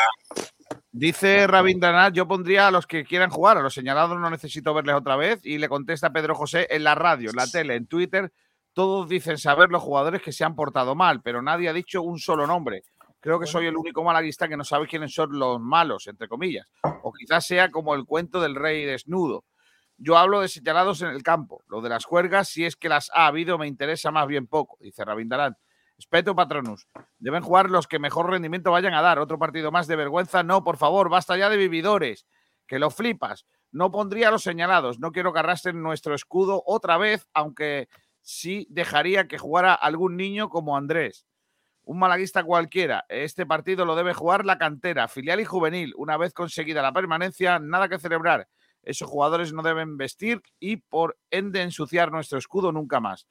[0.92, 4.96] Dice Rabindranath, yo pondría a los que quieran jugar, a los señalados no necesito verles
[4.96, 5.40] otra vez.
[5.46, 8.32] Y le contesta Pedro José en la radio, en la tele, en Twitter.
[8.74, 12.20] Todos dicen saber los jugadores que se han portado mal, pero nadie ha dicho un
[12.20, 12.84] solo nombre.
[13.22, 16.68] Creo que soy el único malaguista que no sabe quiénes son los malos, entre comillas.
[17.04, 19.46] O quizás sea como el cuento del rey desnudo.
[19.98, 21.64] Yo hablo de señalados en el campo.
[21.68, 24.76] Lo de las juergas, si es que las ha habido, me interesa más bien poco,
[24.82, 25.56] dice Rabindranath.
[26.00, 26.88] Espeto Patronus.
[27.20, 29.20] Deben jugar los que mejor rendimiento vayan a dar.
[29.20, 30.42] Otro partido más de vergüenza.
[30.42, 32.26] No, por favor, basta ya de vividores.
[32.66, 33.46] Que lo flipas.
[33.72, 34.98] No pondría a los señalados.
[34.98, 37.88] No quiero que arrastren nuestro escudo otra vez, aunque
[38.22, 41.28] sí dejaría que jugara algún niño como Andrés.
[41.92, 43.04] Un malaguista cualquiera.
[43.10, 45.94] Este partido lo debe jugar la cantera, filial y juvenil.
[45.98, 48.48] Una vez conseguida la permanencia, nada que celebrar.
[48.82, 53.28] Esos jugadores no deben vestir y por ende ensuciar nuestro escudo nunca más.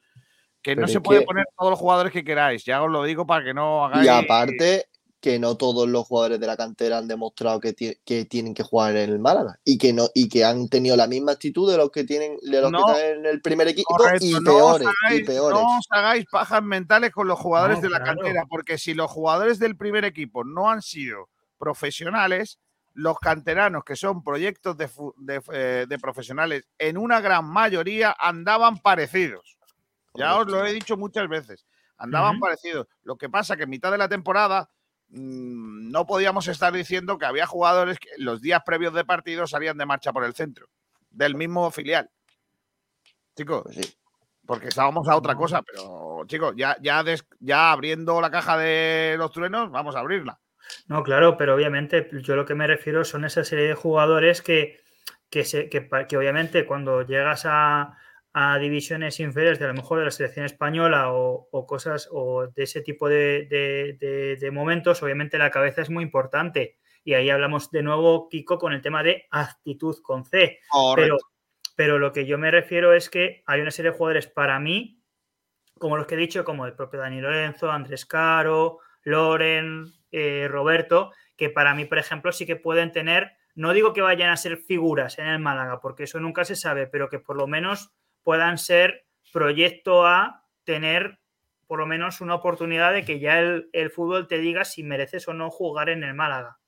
[0.60, 2.62] Que no se puede que- poner todos los jugadores que queráis.
[2.66, 4.04] Ya os lo digo para que no hagáis.
[4.04, 4.84] Y aparte,
[5.20, 8.62] que no todos los jugadores de la cantera han demostrado que, ti- que tienen que
[8.62, 11.76] jugar en el Málaga y que no y que han tenido la misma actitud de
[11.76, 12.84] los que tienen de los No.
[12.86, 14.44] que están en el primer equipo Correcto, y no os
[14.78, 15.60] peores hagáis- y peores.
[15.60, 18.18] No os hagáis pajas mentales con los jugadores No, de la claro.
[18.18, 21.28] cantera, porque si los jugadores del primer equipo no han sido
[21.58, 22.58] profesionales,
[22.94, 24.88] los canteranos, que son proyectos de,
[25.52, 29.56] eh, de profesionales, en una gran mayoría andaban parecidos.
[30.14, 31.64] Ya os lo he dicho muchas veces.
[31.96, 32.86] Andaban parecidos.
[33.04, 34.68] Lo que pasa que en mitad de la temporada
[35.10, 39.86] no podíamos estar diciendo que había jugadores que los días previos de partido salían de
[39.86, 40.66] marcha por el centro,
[41.10, 42.10] del mismo filial.
[43.36, 43.94] Chicos, Pues sí.
[44.46, 49.16] porque estábamos a otra cosa, pero chicos, ya, ya, des- ya abriendo la caja de
[49.18, 50.40] los truenos, vamos a abrirla.
[50.86, 54.78] No, claro, pero obviamente yo lo que me refiero son esa serie de jugadores que,
[55.28, 57.96] que, se, que obviamente cuando llegas a,
[58.32, 62.46] a divisiones inferiores de a lo mejor de la selección española o, o cosas o
[62.46, 66.76] de ese tipo de, de- de- de momentos, obviamente la cabeza es muy importante.
[67.02, 70.60] Y ahí hablamos de nuevo, Kiko, con el tema de actitud con C.
[71.02, 71.16] Pero,
[71.76, 75.02] pero lo que yo me refiero es que hay una serie de jugadores para mí,
[75.78, 81.10] como los que he dicho, como el propio Dani Lorenzo, Andrés Caro, Loren, eh, Roberto,
[81.36, 84.58] que para mí, por ejemplo, sí que pueden tener, no digo que vayan a ser
[84.58, 88.58] figuras en el Málaga, porque eso nunca se sabe, pero que por lo menos puedan
[88.58, 91.18] ser proyecto a tener
[91.66, 95.28] por lo menos una oportunidad de que ya el, el fútbol te diga si mereces
[95.28, 96.58] o no jugar en el Málaga.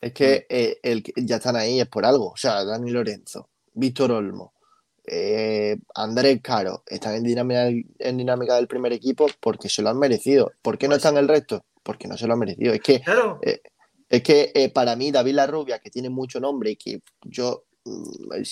[0.00, 2.30] Es que eh, el, ya están ahí es por algo.
[2.30, 4.54] O sea, Dani Lorenzo, Víctor Olmo,
[5.06, 9.98] eh, Andrés Caro están en dinámica, en dinámica del primer equipo porque se lo han
[9.98, 10.52] merecido.
[10.62, 11.64] ¿Por qué no están el resto?
[11.82, 12.72] Porque no se lo han merecido.
[12.72, 13.38] Es que, Claro.
[13.42, 13.60] eh,
[14.08, 17.64] es que eh, para mí David Larrubia, que tiene mucho nombre y que yo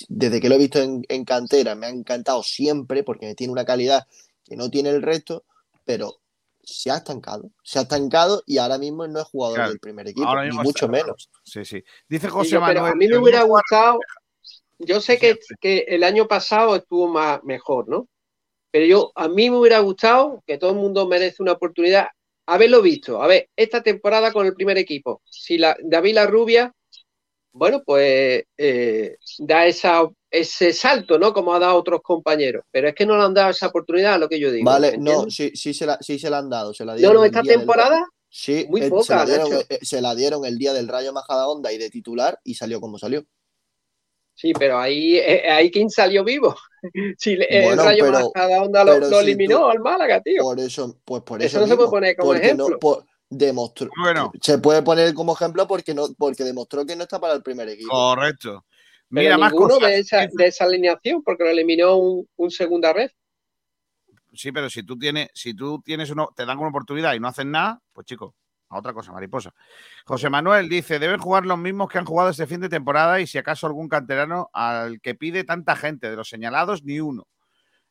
[0.08, 3.64] desde que lo he visto en, en cantera me ha encantado siempre porque tiene una
[3.64, 4.06] calidad
[4.44, 5.44] que no tiene el resto,
[5.84, 6.16] pero
[6.62, 7.50] se ha estancado.
[7.62, 9.70] Se ha estancado y ahora mismo no es jugador Claro.
[9.70, 11.30] del primer equipo, Ahora ni mucho está- menos.
[11.44, 11.82] Sí, sí.
[12.08, 12.92] Dice Sí, José yo- pero Manuel.
[12.92, 13.98] a mí me hubiera gustado,
[14.78, 18.08] yo sé que, que el año pasado estuvo más, mejor, ¿no?
[18.70, 22.08] Pero yo, a mí me hubiera gustado, que todo el mundo merece una oportunidad,
[22.46, 23.22] haberlo visto.
[23.22, 26.74] A ver, esta temporada con el primer equipo, si la, David La Rubia,
[27.52, 31.32] bueno, pues eh, da esa, ese salto, ¿no?
[31.32, 32.64] Como ha dado otros compañeros.
[32.70, 34.64] Pero es que no le han dado esa oportunidad, lo que yo digo.
[34.64, 36.72] Vale, ¿me no, sí, sí, se la, sí se la han dado.
[36.74, 39.50] Se la No, dieron no, esta del- temporada, Sí, muy eh, se, poca, la dieron,
[39.50, 39.66] Nacho.
[39.70, 42.98] eh, se la dieron el día del Rayo Majadahonda y de titular y salió como
[42.98, 43.24] salió.
[44.34, 46.54] Sí, pero ahí, eh, ahí quién salió vivo.
[47.18, 50.20] Si le- el Bueno, Rayo pero- Majadahonda lo, pero lo si eliminó tú- al Málaga,
[50.20, 50.42] tío.
[50.42, 52.68] Por eso, pues por Eso eso, no se puede poner como ejemplo.
[52.68, 54.32] No, por- demostró, Bueno.
[54.40, 57.68] se puede poner como ejemplo porque no, porque demostró que no está para el primer
[57.68, 57.90] equipo.
[57.90, 58.64] Correcto.
[59.10, 59.88] Pero Mira, más ninguno cosas.
[59.90, 63.10] de esa, de esa alineación, porque lo eliminó un, un segunda red.
[64.34, 67.28] Sí, pero si tú tienes, si tú tienes uno, te dan una oportunidad y no
[67.28, 68.34] hacen nada, pues chico,
[68.68, 69.54] a otra cosa, mariposa.
[70.04, 73.26] José Manuel dice, deben jugar los mismos que han jugado este fin de temporada y
[73.26, 77.26] si acaso algún canterano al que pide tanta gente, de los señalados, ni uno.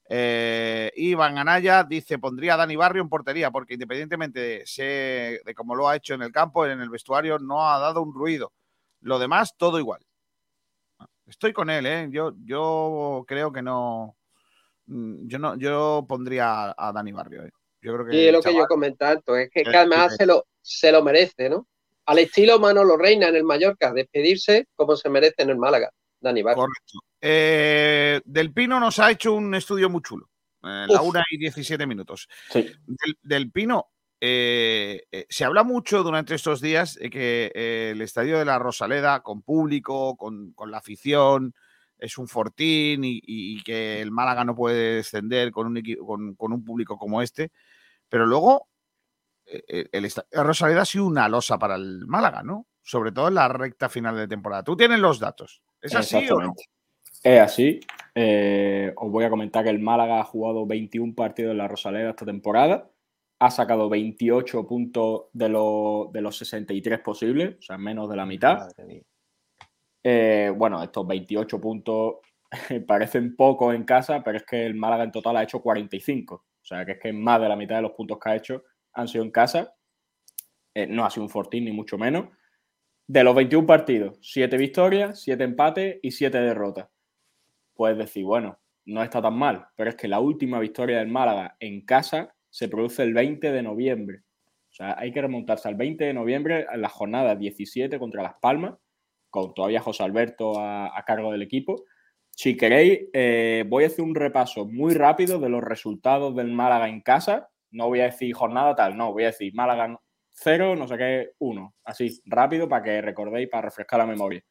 [0.09, 5.89] Eh, Iván Anaya dice, pondría a Dani Barrio en portería, porque independientemente de, cómo lo
[5.89, 8.53] ha hecho en el campo, en el vestuario, no ha dado un ruido.
[9.01, 10.01] Lo demás, todo igual.
[11.25, 12.07] Estoy con él, ¿eh?
[12.09, 14.15] Yo, yo creo que no.
[14.85, 17.51] mm, Yo no, yo pondría a, a Dani Barrio, ¿eh?
[17.81, 18.15] Yo creo que.
[18.15, 21.03] Y es lo que yo comentaba, es que, Eh, que además se lo, se lo
[21.03, 21.67] merece, ¿no?
[22.05, 26.41] Al estilo Manolo Reina en el Mallorca, despedirse como se merece en el Málaga, Dani
[26.41, 26.63] Barrio.
[26.63, 26.99] Correcto.
[27.21, 30.29] Eh, Del Pino nos ha hecho un estudio muy chulo.
[30.63, 31.09] eh, la Uf.
[31.09, 32.27] 1 y 17 minutos.
[32.49, 32.61] Sí.
[32.85, 33.87] Del, del Pino,
[34.19, 37.51] eh, se habla mucho durante estos días de que
[37.91, 41.53] el estadio de la Rosaleda, con público, con, con la afición,
[41.99, 46.53] es un fortín y, que el Málaga no puede descender con un, equi- con, con
[46.53, 47.51] un público como este.
[48.09, 48.69] Pero luego,
[49.45, 52.67] el Rosaleda ha sido una losa para el Málaga, ¿no?
[52.83, 54.63] Sobre todo en la recta final de temporada.
[54.63, 55.61] Tú tienes los datos.
[55.81, 56.53] ¿Es así o no?
[57.27, 57.79] Es así.
[58.15, 62.11] Eh, os voy a comentar que el Málaga ha jugado 21 partidos en la Rosaleda
[62.11, 62.89] esta temporada.
[63.39, 68.25] Ha sacado 28 puntos de, los- de los 63 posibles, o sea, menos de la
[68.25, 68.69] mitad.
[70.03, 72.15] Eh, bueno, estos 28 puntos
[72.87, 76.35] parecen pocos en casa, pero es que el Málaga en total ha hecho 45.
[76.35, 78.63] O sea, que es que más de la mitad de los puntos que ha hecho
[78.93, 79.75] han sido en casa.
[80.75, 82.29] Eh, no ha sido un fortín, ni mucho menos.
[83.07, 86.87] De los 21 partidos, 7 victorias, 7 empates y 7 derrotas.
[87.77, 91.55] Puedes decir, bueno, no está tan mal, pero es que la última victoria del Málaga
[91.59, 94.23] en casa se produce el 20 de noviembre.
[94.69, 98.35] O sea, hay que remontarse al 20 de noviembre a la jornada 17 contra Las
[98.41, 98.75] Palmas,
[99.29, 101.83] con todavía José Alberto a, cargo del equipo.
[102.31, 106.89] Si queréis, eh, voy a hacer un repaso muy rápido de los resultados del Málaga
[106.89, 107.49] en casa.
[107.71, 109.99] No voy a decir jornada tal, no, voy a decir Málaga
[110.31, 111.75] 0, no sé qué, 1.
[111.83, 114.43] Así, rápido para que recordéis, para refrescar la memoria.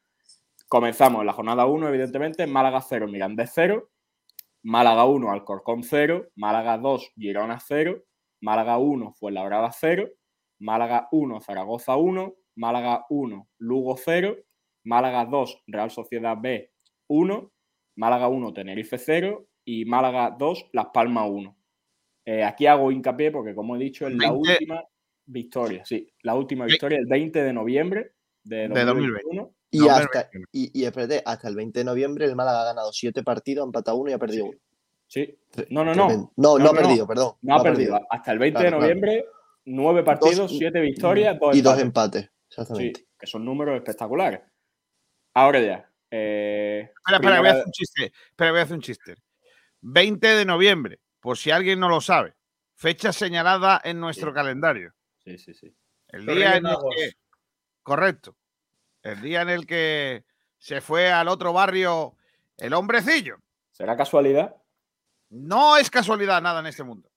[0.67, 3.89] Comenzamos en la jornada 1, evidentemente, Málaga 0, Mirandés 0,
[4.63, 8.03] Málaga 1, Alcorcón 0, Málaga 2, Girona 0,
[8.41, 10.09] Málaga 1, Fuenlabrada 0,
[10.59, 14.35] Málaga 1, Zaragoza 1, Málaga 1, Lugo 0,
[14.83, 16.69] Málaga 2, Real Sociedad B
[17.07, 17.51] 1,
[17.95, 21.57] Málaga 1, Tenerife 0 y Málaga 2, Las Palmas 1.
[22.25, 24.51] Eh, aquí hago hincapié porque, como he dicho, es la 20.
[24.51, 24.83] última
[25.25, 28.11] victoria, sí, la última victoria el 20 de noviembre
[28.43, 29.56] de De 2021.
[29.69, 32.91] Y, No, hasta, y, y espérate, hasta el 20 de noviembre el Málaga ha ganado
[32.93, 34.49] 7 partidos, ha empatado uno y ha perdido Sí.
[34.51, 34.59] uno.
[35.07, 35.65] Sí.
[35.69, 36.07] No, no, no.
[36.09, 37.33] No, no, No, ha perdido, perdón.
[37.41, 37.99] No ha perdido.
[38.09, 38.81] Hasta el 20 Claro, de claro.
[38.83, 39.25] noviembre,
[39.65, 42.23] nueve partidos, Dos- siete victorias, dos y dos empates.
[42.23, 42.37] empates.
[42.49, 42.99] Exactamente.
[43.01, 44.41] Sí, que son números espectaculares.
[45.33, 45.89] Ahora ya.
[46.09, 48.11] eh, Espera, espera, voy a hacer un chiste.
[48.29, 49.15] Espera, voy a hacer un chiste.
[49.81, 52.33] 20 de noviembre, por si alguien no lo sabe.
[52.75, 54.35] Fecha señalada en nuestro Sí.
[54.35, 54.93] calendario.
[55.23, 55.75] Sí, sí, sí.
[56.09, 57.11] El día en el que.
[57.83, 58.37] Correcto.
[59.03, 60.25] El día en el que
[60.57, 62.15] se fue al otro barrio
[62.57, 63.37] el hombrecillo.
[63.71, 64.55] ¿Será casualidad?
[65.29, 67.09] No es casualidad nada en este mundo.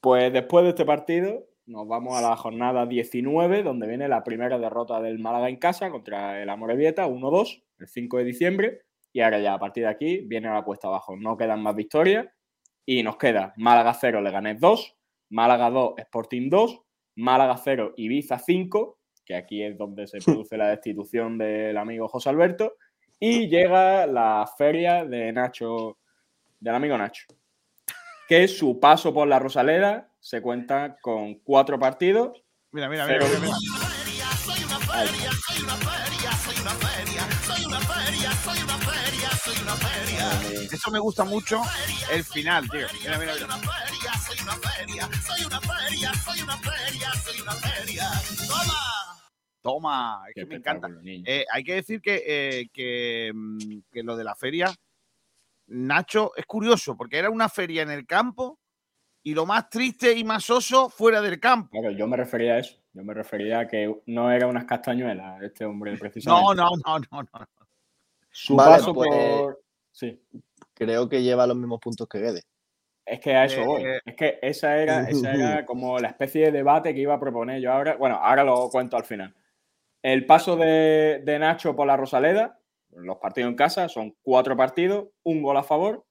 [0.00, 4.58] Pues después de este partido, nos vamos a la jornada 19, donde viene la primera
[4.58, 8.82] derrota del Málaga en casa contra el Amorebieta, 1-2, el 5 de diciembre.
[9.12, 11.16] Y ahora ya, a partir de aquí, viene la cuesta abajo.
[11.16, 12.26] No quedan más victorias.
[12.86, 14.96] Y nos queda Málaga 0, Leganés 2,
[15.30, 16.80] Málaga 2, Sporting 2,
[17.16, 22.28] Málaga 0, Ibiza 5, que aquí es donde se produce la destitución del amigo José
[22.30, 22.74] Alberto.
[23.18, 25.98] Y llega la feria de Nacho,
[26.58, 27.26] del amigo Nacho,
[28.26, 32.42] que su paso por la Rosaleda se cuenta con cuatro partidos.
[32.72, 33.26] Mira, mira, mira.
[33.26, 33.56] Mira, mira.
[40.72, 41.60] Eso me gusta mucho
[42.10, 42.86] el final, tío.
[43.02, 43.46] Mira, mira, mira.
[48.46, 48.99] Toma,
[49.62, 50.88] es Qué que me encanta.
[51.04, 54.72] Eh, hay que decir que, eh, que, mm, que lo de la feria,
[55.66, 58.58] Nacho, es curioso, porque era una feria en el campo
[59.22, 61.70] y lo más triste y más oso fuera del campo.
[61.70, 62.76] Claro, yo me refería a eso.
[62.92, 66.44] Yo me refería a que no era unas castañuelas este hombre precisamente.
[66.44, 67.46] No, no, no, no, no.
[68.32, 69.62] Su Vale, paso pues- por.
[69.92, 70.20] Sí.
[70.74, 72.42] Creo que lleva los mismos puntos que Guede.
[73.04, 73.82] Es que a eso Eh, voy.
[74.04, 77.60] Es que esa era, esa era como la especie de debate que iba a proponer
[77.60, 77.96] yo ahora.
[77.96, 79.34] Bueno, ahora lo cuento al final.
[80.02, 82.58] El paso de, de Nacho por la Rosaleda,
[82.90, 86.06] los partidos en casa, son cuatro partidos, un gol a favor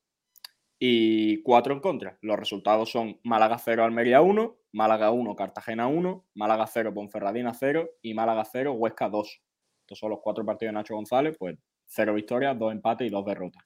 [0.78, 2.18] y cuatro en contra.
[2.22, 7.90] Los resultados son Málaga 0, Almería 1, Málaga 1, Cartagena 1, Málaga 0, Ponferradina 0
[8.02, 9.42] y Málaga 0, Huesca 2.
[9.82, 13.26] Estos son los cuatro partidos de Nacho González, pues cero victorias, dos empates y dos
[13.26, 13.64] derrotas.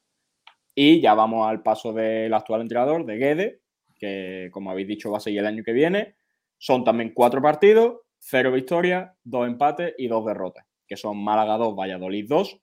[0.74, 3.62] Y ya vamos al paso del actual entrenador, de Guede,
[4.00, 6.16] que como habéis dicho va a seguir el año que viene.
[6.58, 11.76] Son también cuatro partidos, cero victorias, dos empates y dos derrotas, que son Málaga 2,
[11.76, 12.58] Valladolid 2,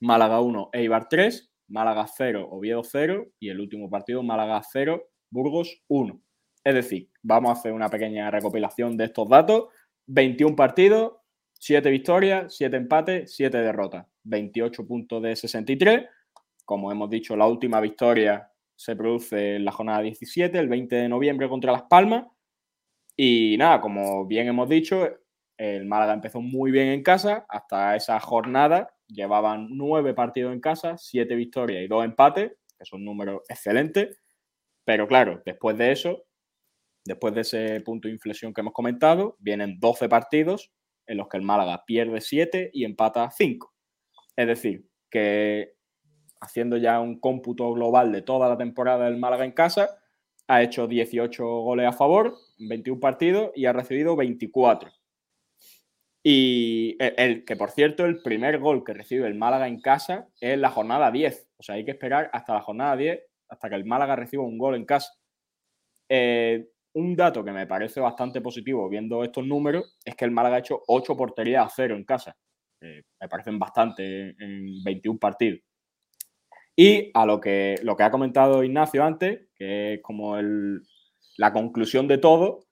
[0.00, 5.82] Málaga 1, Eibar 3, Málaga 0, Oviedo 0 y el último partido Málaga 0, Burgos
[5.88, 6.20] 1.
[6.62, 9.66] Es decir, vamos a hacer una pequeña recopilación de estos datos.
[10.06, 11.14] 21 partidos,
[11.58, 14.06] 7 victorias, 7 empates, 7 derrotas.
[14.22, 16.06] 28 puntos de 63.
[16.64, 21.08] Como hemos dicho, la última victoria se produce en la jornada 17, el 20 de
[21.08, 22.26] noviembre contra Las Palmas.
[23.16, 25.08] Y nada, como bien hemos dicho,
[25.56, 27.46] el Málaga empezó muy bien en casa.
[27.48, 33.04] Hasta esa jornada llevaban 9 partidos en casa, 7 victorias y 2 empates, que son
[33.04, 34.20] números excelentes.
[34.84, 36.24] Pero claro, después de eso,
[37.04, 40.72] después de ese punto de inflexión que hemos comentado, vienen 12 partidos
[41.06, 43.72] en los que el Málaga pierde 7 y empata 5.
[44.36, 45.72] Es decir, que
[46.40, 49.98] haciendo ya un cómputo global de toda la temporada del Málaga en casa,
[50.48, 54.90] ha hecho 18 goles a favor 21 partidos y ha recibido 24.
[56.22, 60.58] Y el, que, por cierto, el primer gol que recibe el Málaga en casa es
[60.58, 61.48] la jornada 10.
[61.56, 64.58] O sea, hay que esperar hasta la jornada 10, hasta que el Málaga reciba un
[64.58, 65.12] gol en casa.
[66.08, 70.56] Eh, un dato que me parece bastante positivo viendo estos números es que el Málaga
[70.56, 72.36] ha hecho 8 porterías a 0 en casa.
[72.80, 75.60] Me parecen bastante en, en 21 partidos.
[76.74, 80.82] Y a lo que, lo que ha comentado Ignacio antes, que es como el-
[81.36, 82.66] la conclusión de todo,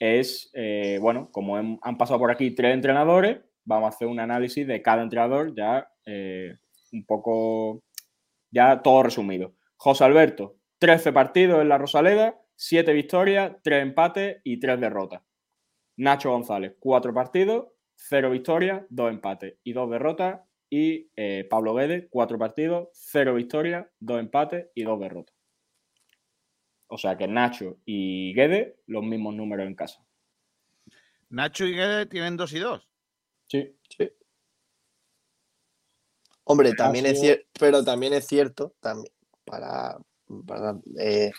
[0.00, 4.20] es, eh, bueno, como hem- han pasado por aquí tres entrenadores, vamos a hacer un
[4.20, 6.56] análisis de cada entrenador ya eh,
[6.92, 7.82] un poco,
[8.50, 9.54] ya todo resumido.
[9.76, 15.22] José Alberto, 13 partidos en la Rosaleda, 7 victorias, 3 empates y 3 derrotas.
[15.96, 17.66] Nacho González, 4 partidos,
[17.96, 20.40] 0 victorias, 2 empates y 2 derrotas.
[20.70, 25.33] Y eh, Pablo Guedes, 4 partidos, 0 victorias, 2 empates y 2 derrotas.
[26.88, 30.04] O sea que Nacho y Guedes, los mismos números en casa.
[31.30, 32.86] Nacho y Guede tienen dos y dos.
[33.48, 33.76] Sí.
[36.44, 39.12] Hombre, Ha también es cierto, pero también es cierto, también,
[39.44, 39.98] para,
[40.46, 41.32] para, eh,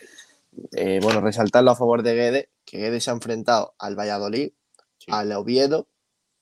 [0.75, 4.51] eh, bueno, resaltarlo a favor de Guede, que Guede se ha enfrentado al Valladolid,
[5.07, 5.87] al Oviedo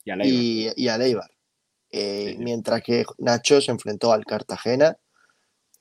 [0.05, 0.33] Y al Eibar.
[0.33, 1.31] y, y al Eibar.
[1.91, 4.97] Eh, Mientras que Nacho se enfrentó al Cartagena.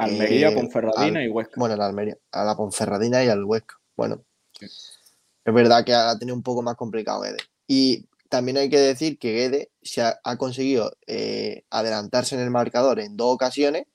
[0.04, 1.54] Almería, eh, Ponferradina al- y Huesca.
[1.56, 3.76] Bueno, la Almería, a la Ponferradina y al Huesca.
[3.96, 4.24] Bueno,
[4.60, 7.38] es verdad que ha tenido un poco más complicado Guede.
[7.66, 12.50] Y también hay que decir que Guede se ha, ha conseguido eh, adelantarse en el
[12.50, 13.86] marcador en dos ocasiones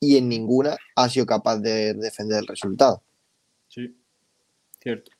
[0.00, 3.02] y en ninguna ha sido capaz de defender el resultado.
[3.68, 3.96] Sí,
[4.82, 5.10] cierto.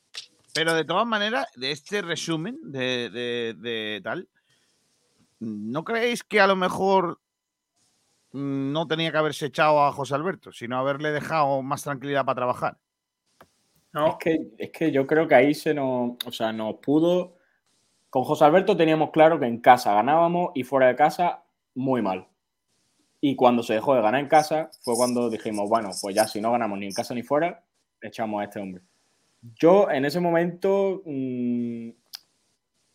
[0.53, 4.29] Pero de todas maneras, de este resumen de, de- de tal,
[5.41, 7.21] ¿no creéis que a lo mejor
[8.37, 12.79] no tenía que haberse echado a José Alberto, sino haberle dejado más tranquilidad para trabajar?
[13.93, 17.39] Es, que, es que yo creo que ahí se nos, o sea, nos pudo.
[18.11, 21.43] Con José Alberto teníamos claro que en casa ganábamos y fuera de casa
[21.75, 22.27] muy mal.
[23.21, 26.41] Y cuando se dejó de ganar en casa fue cuando dijimos, bueno, pues ya si
[26.41, 27.65] no ganamos ni en casa ni fuera,
[28.01, 28.83] echamos a este hombre.
[29.55, 31.89] Yo en ese momento, mm,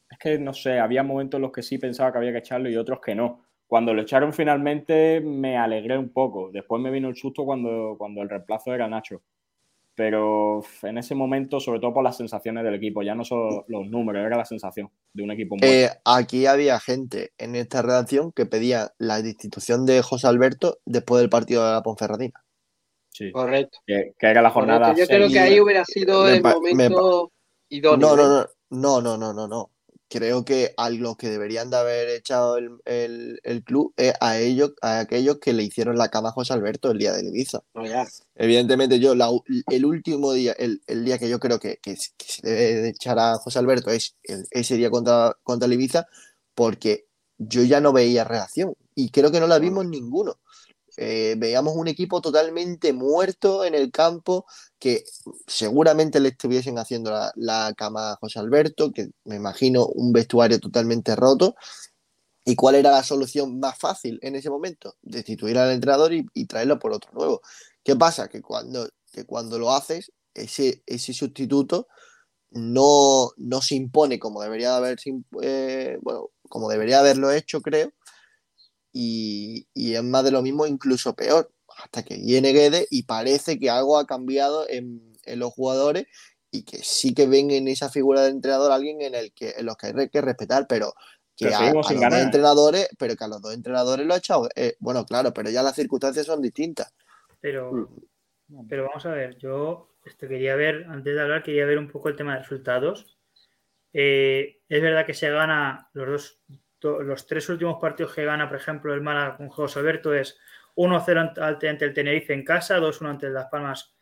[0.09, 2.69] es que no sé, había momentos en los que sí pensaba que había que echarlo
[2.69, 3.41] y otros que no.
[3.71, 6.49] Cuando lo echaron finalmente me alegré un poco.
[6.51, 9.21] Después me vino el susto cuando, cuando el reemplazo era Nacho.
[9.95, 13.87] pero en ese momento, sobre todo por las sensaciones del equipo, ya no solo los
[13.87, 18.45] números, era la sensación de un equipo Eh, aquí había gente en esta redacción que
[18.45, 22.43] pedía la destitución de José Alberto después del partido de la Ponferradina.
[23.13, 23.31] Sí.
[23.31, 23.79] Correcto.
[23.87, 25.01] Que, que era la jornada Correcto.
[25.01, 27.31] Yo creo que ahí hubiera sido Me el momento
[27.69, 28.15] idóneo.
[28.15, 28.45] No, no, ¿eh?
[28.71, 29.71] no, no, no, no, no, no.
[30.13, 34.37] Creo que a los que deberían de haber echado el, el- el club es a
[34.39, 37.61] ellos, a aquellos que le hicieron la cama a José Alberto el día del Ibiza.
[37.81, 38.05] Ya.
[38.35, 39.29] Evidentemente, yo la
[39.71, 42.81] el último día, el, el día que yo creo que, que, s- que se debe
[42.81, 46.07] de echar a José Alberto es el- ese día contra, contra el Ibiza,
[46.55, 47.05] porque
[47.37, 50.39] yo ya no veía reacción y creo que no la vimos ninguno.
[50.97, 54.45] Eh, veíamos un equipo totalmente muerto en el campo
[54.79, 55.03] que
[55.47, 60.59] seguramente le estuviesen haciendo la, la cama a José Alberto, que me imagino un vestuario
[60.59, 61.55] totalmente roto.
[62.43, 64.95] ¿Y cuál era la solución más fácil en ese momento?
[65.01, 67.41] Destituir al entrenador y, traerlo por otro nuevo.
[67.83, 68.29] ¿Qué pasa?
[68.29, 71.87] Que cuando, que cuando lo haces, ese, ese sustituto
[72.49, 74.99] no, no se impone como debería haber,
[75.41, 77.91] eh, bueno, como debería haberlo hecho, creo.
[78.93, 81.51] Y, y es más de lo mismo, incluso peor,
[81.83, 86.07] hasta que viene Guede y parece que algo ha cambiado en, en los jugadores
[86.51, 89.65] y que sí que ven en esa figura de entrenador alguien en el que en
[89.65, 90.93] los que hay que respetar, pero
[91.35, 94.49] que Pero a, los dos entrenadores, pero que a los dos entrenadores lo ha echado.
[94.55, 96.93] eh, bueno, claro, pero ya las circunstancias son distintas.
[97.39, 97.89] Pero,
[98.67, 102.09] pero vamos a ver, yo esto quería ver, antes de hablar, quería ver un poco
[102.09, 103.17] el tema de resultados.
[103.93, 106.41] Eh, es verdad que se gana los dos,
[106.81, 110.37] los tres últimos partidos que gana, por ejemplo, el Málaga con José Alberto es
[110.75, 113.95] 1-0 ante, ante el Tenerife en casa, 2-1 ante Las Palmas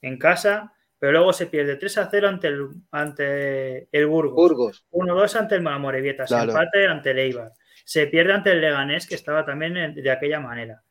[0.00, 4.86] en casa, pero luego se pierde 3-0 ante el, ante el Burgos, Burgos.
[4.92, 6.52] 1-2 ante el Malamorevieta, se Claro.
[6.52, 7.52] empate ante el Eibar,
[7.84, 10.82] se pierde ante el Leganés, que estaba también de aquella manera.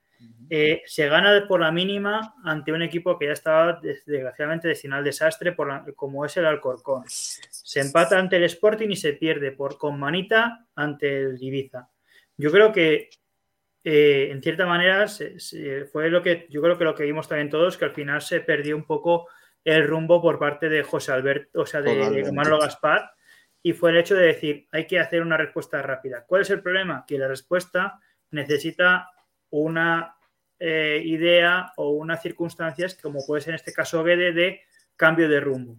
[0.53, 4.99] Eh, se gana por la mínima ante un equipo que ya estaba des- desgraciadamente destinado
[4.99, 7.03] al desastre por la- como es el Alcorcón.
[7.07, 11.87] Se empata ante el Sporting y se pierde por con manita ante el Ibiza.
[12.35, 13.09] Yo creo que
[13.83, 17.27] eh, en cierta manera se- se- fue lo que yo creo que lo que vimos
[17.29, 19.27] también todos que al final se perdió un poco
[19.63, 22.23] el rumbo por parte de José Alberto, o sea, de, de
[22.59, 23.11] Gaspar
[23.63, 26.25] y fue el hecho de decir hay que hacer una respuesta rápida.
[26.27, 27.05] ¿Cuál es el problema?
[27.07, 27.99] Que la respuesta
[28.31, 29.09] necesita
[29.49, 30.15] una
[30.63, 34.61] eh, idea o unas circunstancias, como puede ser en este caso Guede, de
[34.95, 35.77] cambio de rumbo.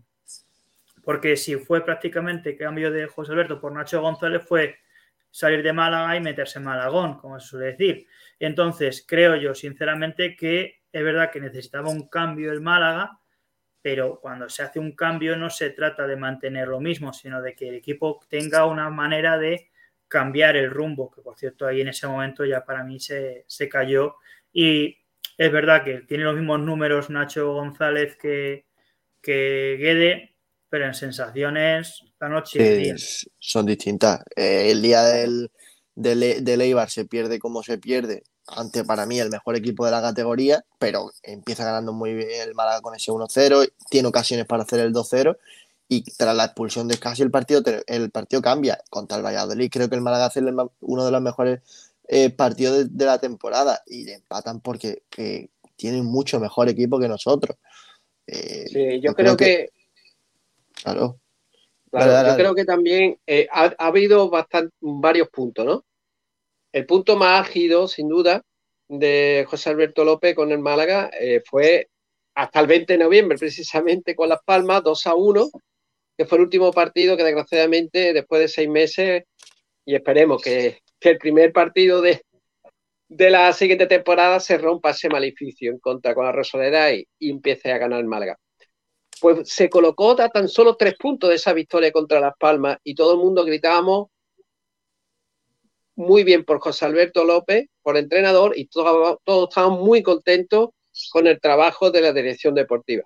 [1.05, 4.75] Porque si fue prácticamente cambio de José Alberto por Nacho González, fue
[5.31, 8.09] salir de Málaga y meterse en Malagón, como se suele decir.
[8.41, 13.21] Entonces, creo yo, sinceramente, que es verdad que necesitaba un cambio el Málaga,
[13.83, 17.55] pero cuando se hace un cambio no se trata de mantener lo mismo, sino de
[17.55, 19.71] que el equipo tenga una manera de
[20.09, 23.69] cambiar el rumbo, que por cierto ahí en ese momento ya para mí se, se
[23.69, 24.17] cayó
[24.53, 24.97] y
[25.39, 28.67] es verdad que tiene los mismos números Nacho González que,
[29.21, 30.37] que Guede,
[30.69, 32.95] pero en sensaciones la noche
[33.39, 34.21] son distintas.
[34.37, 35.51] Eh, el día del,
[35.95, 39.85] del, E- del Eibar se pierde como se pierde, ante para mí el mejor equipo
[39.85, 44.47] de la categoría, pero empieza ganando muy bien el Málaga con ese 1-0, tiene ocasiones
[44.47, 45.39] para hacer el 2-0
[45.89, 49.71] y tras la expulsión de casi el partido, el partido cambia contra el Valladolid.
[49.71, 50.41] Creo que el Málaga hace
[50.81, 51.61] uno de los mejores
[52.09, 55.03] eh, partidos de, de la temporada y le empatan porque
[55.77, 57.57] tienen mucho mejor equipo que nosotros.
[58.27, 59.71] Eh, Sí, yo creo que,
[60.83, 61.19] claro.
[61.91, 65.85] claro, Dale, dale, yo creo que también eh, ha, ha habido bastan- varios puntos, ¿no?
[66.73, 68.43] El punto más ágido, sin duda,
[68.89, 71.89] de José Alberto López con el Málaga eh, fue
[72.35, 75.51] hasta el 20 de noviembre, precisamente con Las Palmas, 2 a 1,
[76.17, 79.25] que fue el último partido que desgraciadamente después de seis meses,
[79.85, 82.23] y esperemos que, que el primer partido de,
[83.09, 87.31] de la siguiente temporada se rompa ese maleficio en contra con la Rosaleda y, y
[87.31, 88.39] empiece a ganar Málaga.
[89.21, 92.95] Pues se colocó a tan solo tres puntos de esa victoria contra Las Palmas y
[92.95, 94.09] todo el mundo gritábamos
[95.95, 100.71] muy bien por José Alberto López, por entrenador, y todos, todos estábamos muy contentos
[101.11, 103.05] con el trabajo de la dirección deportiva.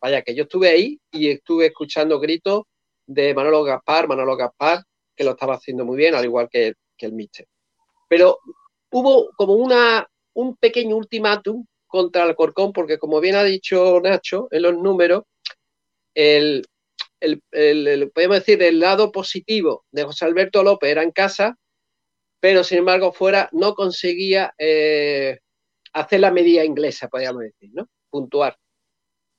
[0.00, 2.64] Vaya, que yo estuve ahí y estuve escuchando gritos
[3.06, 4.82] de Manolo Gaspar, Manolo Gaspar,
[5.20, 7.46] que lo estaba haciendo muy bien, al igual que, el Mister.
[8.08, 8.38] Pero
[8.90, 14.48] hubo como una, un pequeño ultimátum contra el Corcón, porque como bien ha dicho Nacho
[14.50, 15.24] en los números,
[16.14, 16.64] el,
[17.20, 21.58] el, el, el, podemos decir, el lado positivo de José Alberto López era en casa,
[22.40, 25.40] pero sin embargo fuera no conseguía eh,
[25.92, 27.86] hacer la medida inglesa, podríamos decir, ¿no?
[28.08, 28.56] Puntuar.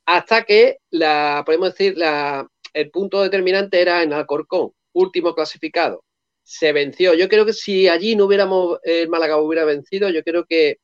[0.06, 6.04] Hasta que la, podemos decir, la, el punto determinante era en Alcorcón, último clasificado.
[6.42, 7.14] Se venció.
[7.14, 10.78] Yo creo que si allí no hubiéramos, el Málaga hubiera vencido, yo creo que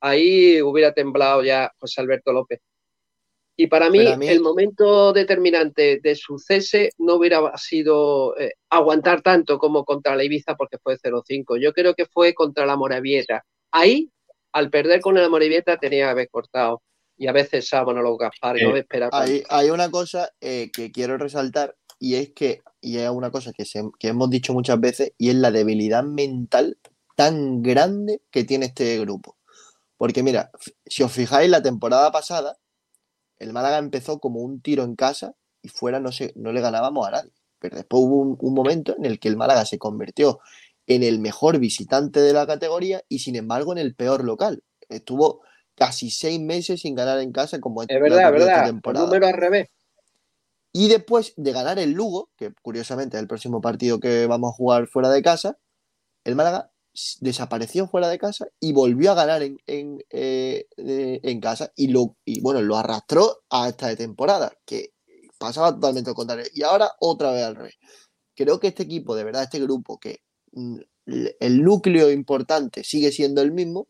[0.00, 2.60] ahí hubiera temblado ya José Alberto López.
[3.58, 9.58] Y para mí, el momento determinante de su cese no hubiera sido eh, aguantar tanto
[9.58, 11.58] como contra la Ibiza porque fue 0-5.
[11.58, 13.46] Yo creo que fue contra la Moravieta.
[13.70, 14.10] Ahí,
[14.52, 16.82] al perder con la Moravieta, tenía que haber cortado.
[17.16, 19.08] Y a veces sábado los Gaspar, no Eh, de esperar.
[19.14, 23.52] hay, hay una cosa eh, que quiero resaltar y es que, y es una cosa
[23.52, 26.78] que, se- que hemos dicho muchas veces, y es la debilidad mental
[27.16, 29.36] tan grande que tiene este grupo.
[29.96, 30.50] Porque mira,
[30.86, 32.58] si os fijáis, la temporada pasada,
[33.38, 37.06] el Málaga empezó como un tiro en casa y fuera no, se, no le ganábamos
[37.06, 37.32] a nadie.
[37.58, 40.40] Pero después hubo un, un momento en el que el Málaga se convirtió
[40.86, 44.62] en el mejor visitante de la categoría y sin embargo en el peor local.
[44.88, 45.40] Estuvo
[45.74, 48.64] casi seis meses sin ganar en casa como Es verdad, verdad.
[48.66, 49.06] El temporada.
[49.06, 49.68] número al revés.
[50.78, 54.56] Y después de ganar el Lugo, que curiosamente es el próximo partido que vamos a
[54.56, 55.56] jugar fuera de casa,
[56.22, 56.70] el Málaga
[57.20, 62.18] desapareció fuera de casa y volvió a ganar en, en, eh, en casa y, lo,
[62.26, 64.92] y bueno, lo arrastró a esta temporada, que
[65.38, 66.44] pasaba totalmente lo contrario.
[66.52, 67.76] Y ahora otra vez al revés.
[68.34, 70.18] Creo que este equipo, de verdad, este grupo, que
[70.52, 70.76] mm,
[71.40, 73.88] el núcleo importante sigue siendo el mismo,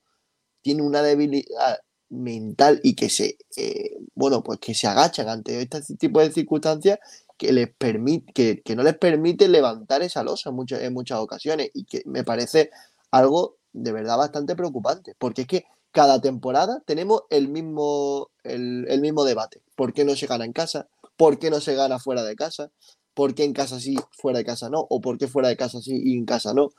[0.62, 5.80] tiene una debilidad mental y que se, eh, bueno, pues que se agachan ante este
[5.96, 6.98] tipo de circunstancias
[7.36, 11.70] que les permite, que, no les permite levantar esa losa en muchas, en muchas ocasiones
[11.74, 12.70] y que me parece
[13.10, 19.00] algo de verdad bastante preocupante, porque es que cada temporada tenemos el mismo, el, el
[19.00, 19.62] mismo debate.
[19.74, 20.88] ¿Por qué no se gana en casa?
[21.16, 22.70] ¿Por qué no se gana fuera de casa?
[23.14, 24.86] ¿Por qué en casa sí, fuera de casa no?
[24.90, 26.70] ¿O por qué fuera de casa sí y en casa no?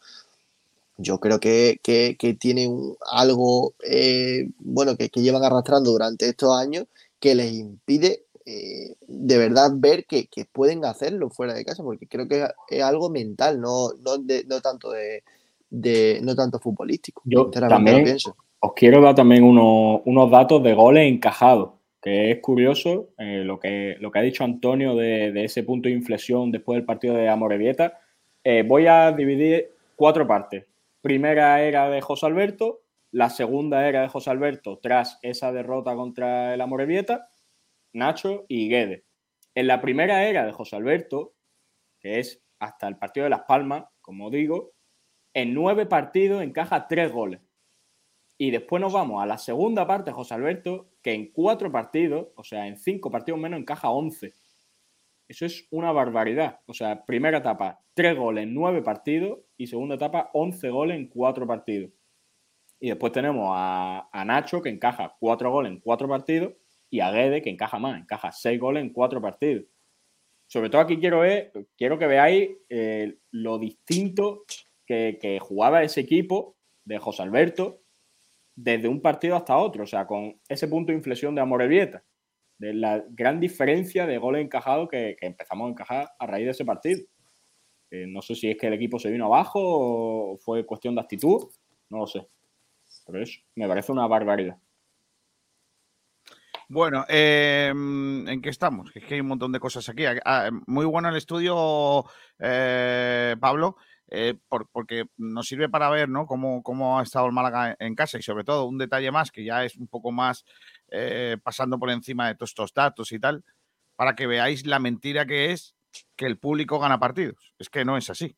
[0.97, 6.27] Yo creo que, que, que tiene un- algo, eh, bueno, que, que llevan arrastrando durante
[6.29, 6.85] estos años
[7.19, 12.07] que les impide eh, de verdad ver que, que pueden hacerlo fuera de casa, porque
[12.07, 15.23] creo que es, algo mental, no, no, de- no tanto de,
[15.69, 17.21] de- no tanto futbolístico.
[17.25, 18.35] Yo también pienso.
[18.61, 21.71] os quiero dar también unos, unos datos de goles encajados,
[22.01, 25.89] que es curioso eh, lo, que, lo que ha dicho Antonio de, de ese punto
[25.89, 27.99] de inflexión después del partido de Amorebieta.
[28.65, 30.63] Voy a dividir cuatro partes.
[31.01, 36.53] Primera era de José Alberto, la segunda era de José Alberto tras esa derrota contra
[36.53, 37.29] el Amorebieta,
[37.93, 39.05] Nacho y Guede.
[39.55, 41.35] En la primera era de José Alberto,
[41.99, 44.73] que es hasta el partido de Las Palmas, como digo,
[45.33, 47.41] en nueve partidos encaja tres goles.
[48.39, 52.43] Y después nos vamos a la segunda parte, José Alberto, que en cuatro partidos, o
[52.43, 54.33] sea, en cinco partidos menos, encaja 11.
[55.27, 56.59] Eso es una barbaridad.
[56.67, 61.07] O sea, primera etapa, tres goles en nueve partidos y segunda etapa, 11 goles en
[61.07, 61.91] cuatro partidos.
[62.79, 66.53] Y después tenemos a, Nacho, que encaja cuatro goles en cuatro partidos,
[66.89, 69.65] y a Guede, que encaja más, encaja seis goles en cuatro partidos.
[70.47, 74.45] Sobre todo aquí quiero, ver, quiero que veáis eh, lo distinto
[74.85, 76.55] que, jugaba ese equipo
[76.85, 77.81] de José Alberto
[78.55, 82.03] desde un partido hasta otro, o sea, con ese punto de inflexión de Amorebieta,
[82.57, 86.65] de la gran diferencia de goles encajados que empezamos a encajar a raíz de ese
[86.65, 87.01] partido.
[87.89, 89.59] Eh, no sé si es que el equipo se vino abajo
[90.33, 91.49] o fue cuestión de actitud,
[91.89, 92.27] no lo sé.
[93.05, 94.57] Pero eso me parece una barbaridad.
[96.69, 98.91] Bueno, eh, ¿en qué estamos?
[98.93, 100.03] Es que hay un montón de cosas aquí.
[100.25, 102.03] Ah, muy bueno el estudio,
[102.39, 103.77] eh, Pablo,
[104.09, 106.25] eh, por- porque nos sirve para ver ¿no?
[106.25, 109.45] cómo, cómo ha estado el Málaga en casa y sobre todo un detalle más que
[109.45, 110.43] ya es un poco más
[111.43, 113.43] pasando por encima de todos estos datos y tal,
[113.95, 115.76] para que veáis la mentira que es
[116.15, 117.53] que el público gana partidos.
[117.59, 118.35] Es que no es así.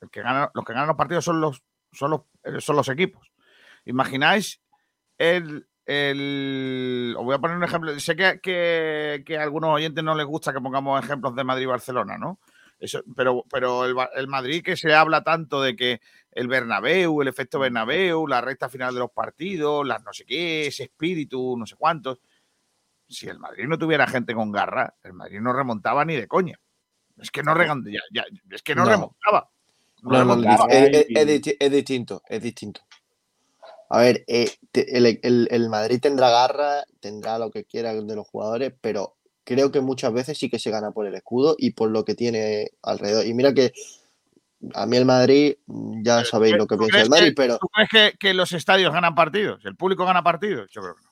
[0.00, 2.88] El que gana, los que ganan los partidos son los, son los, eh, son los
[2.88, 3.30] equipos.
[3.84, 4.60] Imagináis
[5.18, 7.98] el, el- Os voy a poner un ejemplo.
[8.00, 11.64] Sé que, que- que a algunos oyentes no les gusta que pongamos ejemplos de Madrid
[11.64, 12.40] y Barcelona, ¿no?
[12.78, 16.00] Eso, pero pero el, el Madrid que se habla tanto de que
[16.32, 20.66] el Bernabéu, el efecto Bernabéu, la recta final de los partidos, las no sé qué,
[20.66, 22.18] ese espíritu, no sé cuántos.
[23.08, 26.58] Si el Madrid no tuviera gente con garra, el Madrid no remontaba ni de coña.
[27.20, 28.90] Es que no, regan- ya- ya- es que no, No.
[28.90, 29.50] remontaba.
[30.02, 30.66] No No, no, remontaba.
[30.72, 32.80] es, es- es disti- es distinto, es distinto.
[33.90, 38.16] A ver, eh, te- el, el- el Madrid tendrá garra, tendrá lo que quiera de
[38.16, 41.72] los jugadores, pero creo que muchas veces sí que se gana por el escudo y
[41.72, 43.26] por lo que tiene alrededor.
[43.26, 43.72] Y mira que
[44.74, 47.34] a mí el Madrid, mm, ya sabéis lo que ¿Tú pienso crees del Madrid, que-
[47.34, 49.64] pero ¿Tú crees que, que los estadios ganan partidos?
[49.64, 50.70] ¿El público gana partidos?
[50.70, 51.11] Yo creo que no.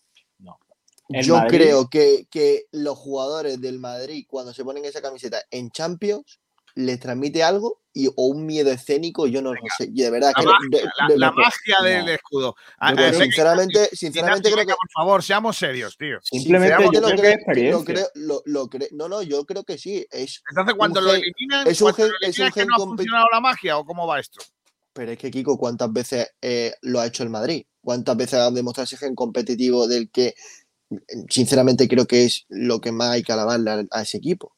[1.13, 5.43] El yo Madrid- creo que, que los jugadores del Madrid, cuando se ponen esa camiseta
[5.51, 6.41] en Champions,
[6.77, 9.91] les transmite algo y, o un miedo escénico, yo no lo sé.
[9.93, 12.55] Y de verdad La que magia, de- la, de- la de- magia del escudo.
[12.79, 16.19] Ah, creo- eh, que- sinceramente, sinceramente creo que por favor, seamos serios, tío.
[16.23, 17.79] Simplemente yo lo creo que creo- es experiencia.
[17.79, 20.07] lo creo- lo- lo creo- no, no, yo creo que sí.
[20.13, 22.69] Es Entonces, cuando lo eliminan, es un gen- lo es un eliminan, ¿es que gen
[22.69, 24.41] no ha funcionado la magia o cómo va esto?
[24.93, 27.65] Pero es que, Kiko, ¿cuántas veces eh, lo ha hecho el Madrid?
[27.83, 30.35] ¿Cuántas veces ha demostrado ese gen competitivo del que
[31.29, 34.55] sinceramente creo que es lo que más hay que alabarle a, a ese equipo.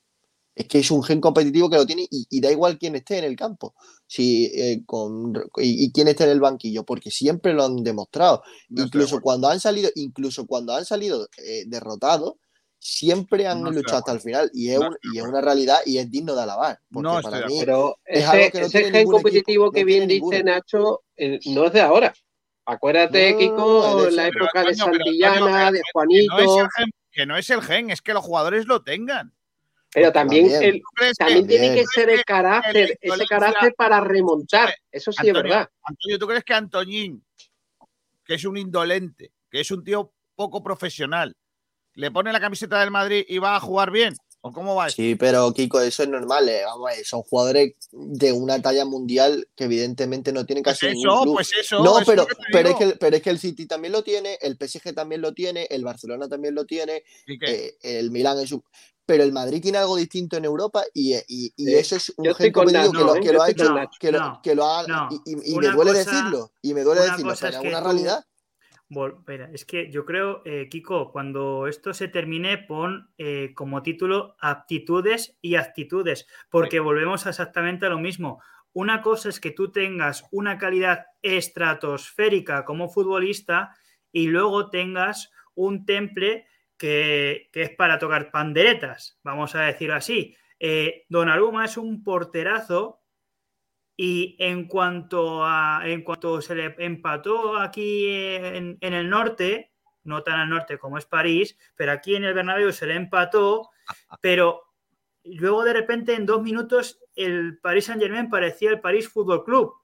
[0.55, 3.19] Es que es un gen competitivo que lo tiene y, y da igual quién esté
[3.19, 3.75] en el campo
[4.07, 8.43] si, eh, con, y, y quién esté en el banquillo, porque siempre lo han demostrado.
[8.69, 12.35] No estoy de incluso cuando han salido, incluso cuando han salido eh, derrotados,
[12.79, 15.79] siempre han No luchado hasta el final y es, No un- y es una realidad
[15.87, 16.81] y es digno de alabar.
[16.93, 19.81] Porque para mí Pero es algo ese, que no ese tiene gen equipo, competitivo no
[19.81, 20.43] que bien dice ninguno.
[20.43, 22.13] Nacho, eh, no es de ahora.
[22.73, 26.71] Acuérdate, No, Kiko, la época de Coño, Santillana, de que- Juanito, Que no, es el
[26.71, 29.33] gen, que no es el gen, es que los jugadores lo tengan.
[29.95, 33.75] pero también, también, el, ¿Tú crees que, también tiene que ser el carácter, ese carácter
[33.77, 34.75] para remontar.
[34.91, 35.69] Eso sí es verdad.
[35.83, 37.23] Antonio, ¿tú crees que Antoñín,
[38.25, 41.37] que es un indolente, que es un tío poco profesional,
[41.93, 44.17] le pone la camiseta del Madrid y va a jugar bien?
[44.45, 44.91] ¿O cómo va?
[44.91, 46.49] Sí, pero Kiko, eso es normal.
[46.49, 50.81] eh, Vamos, a ver, son jugadores de una talla mundial que evidentemente no tienen Pues
[50.81, 51.35] casi ningún eso, club.
[51.35, 51.83] pues eso.
[51.85, 53.93] No, eso pero, es que pero, es que, el- pero es que el City también
[53.93, 58.39] lo tiene, el PSG también lo tiene, el Barcelona también lo tiene, eh, el Milán
[58.41, 58.65] es un...
[59.07, 61.75] Pero el Madrid tiene algo distinto en Europa y, y- y Sí.
[61.75, 63.21] eso es un gen con competitivo que lo, ¿eh?
[63.21, 64.87] que lo ha hecho, que lo, No, que lo ha...
[64.87, 65.09] no.
[65.25, 67.63] Y, y- y Una me duele cosa- decirlo, y me duele decirlo, es pero es
[67.63, 68.25] que una tú- realidad.
[68.95, 74.37] Espera, es que yo creo, eh, Kiko, cuando esto se termine, pon eh, como título
[74.39, 78.43] aptitudes y actitudes, porque volvemos exactamente a lo mismo.
[78.73, 83.75] Una cosa es que tú tengas una calidad estratosférica como futbolista
[84.13, 86.47] y luego tengas un temple
[86.77, 90.37] que, que es para tocar panderetas, vamos a decirlo así.
[90.59, 93.02] Eh, Donnarumma es un porterazo
[93.97, 99.73] y en cuanto a en cuanto se le empató aquí en, en el norte,
[100.05, 103.71] no tan al norte como es París, pero aquí en el Bernabéu se le empató,
[104.21, 104.63] pero
[105.25, 109.75] luego de repente en dos minutos el Paris Saint Germain parecía el París Fútbol Club.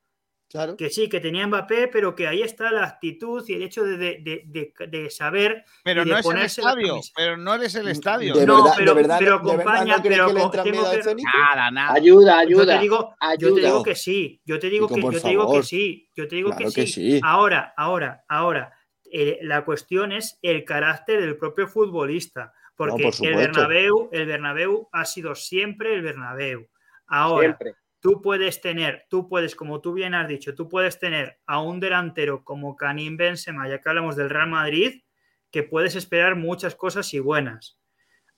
[0.51, 0.79] Claro.
[0.79, 3.99] Que sí, que tenía Mbappé, pero que ahí está la actitud y el hecho de,
[3.99, 5.65] de- de- saber.
[5.85, 8.35] Pero no es el estadio, pero no eres el estadio.
[8.35, 11.15] De No, verdad, pero- de verdad, pero de verdad acompaña, no pero que tengo que-?
[11.23, 11.93] Nada, nada.
[11.95, 12.79] Ayuda, Yo te ayuda.
[12.81, 15.49] digo, yo te digo que sí, yo te digo que por yo te digo que
[15.49, 15.65] favor.
[15.67, 17.21] sí, yo te digo Claro que que sí.
[17.23, 18.73] Ahora, ahora, ahora,
[19.13, 23.37] eh, la cuestión es el carácter del propio futbolista, porque por el.
[23.37, 26.69] Bernabéu, el Bernabéu ha sido siempre el Bernabéu.
[27.07, 27.75] Ahora, Siempre.
[28.15, 31.79] Tú puedes tener, tú puedes, como tú bien has dicho, tú puedes tener a un
[31.81, 35.03] delantero como Karim Benzema, ya que hablamos del Real Madrid,
[35.51, 37.79] que puedes esperar muchas cosas y buenas.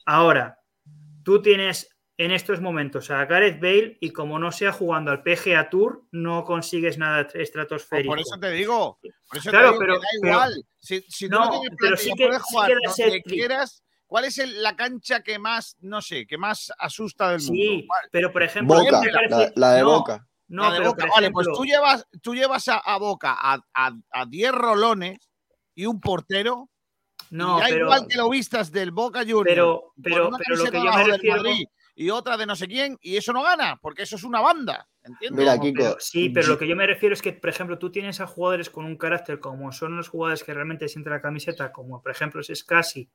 [0.06, 0.58] Ahora,
[1.24, 5.70] tú tienes en estos momentos a Gareth Bale y como no sea jugando al PGA
[5.70, 8.10] Tour, no consigues nada Pues estratosférico.
[8.12, 8.98] por eso te digo.
[9.28, 10.64] Por eso Claro, te digo pero- que da pero- igual.
[10.80, 13.84] si tú no, pero sí que- puedes sí jugar que donde quieras.
[14.10, 17.54] ¿Cuál es el- la cancha que más, no sé, que más asusta del mundo?
[17.54, 20.26] Sí, pero por ejemplo, Boca, ¿qué me parece- la, la de no, Boca.
[20.48, 21.06] No, La de pero Boca.
[21.14, 25.30] Vale, pues tú llevas, tú llevas a, a Boca a, a, a 10 rolones
[25.76, 26.68] y un portero.
[27.30, 29.44] No, y da pero- igual que lo vistas del Boca Juniors.
[29.44, 32.66] Pero- pero- una pero lo que yo me refiero- Madrid y otra de no sé
[32.66, 34.88] quién, y eso no gana, porque eso es una banda.
[35.04, 35.38] ¿Entiendes?
[35.38, 37.78] Mira, Kiko, pero- sí, pero yo- lo que yo me refiero es que, por ejemplo,
[37.78, 41.22] tú tienes a jugadores con un carácter como son los jugadores que realmente sienten la
[41.22, 43.08] camiseta, como por ejemplo es Scassi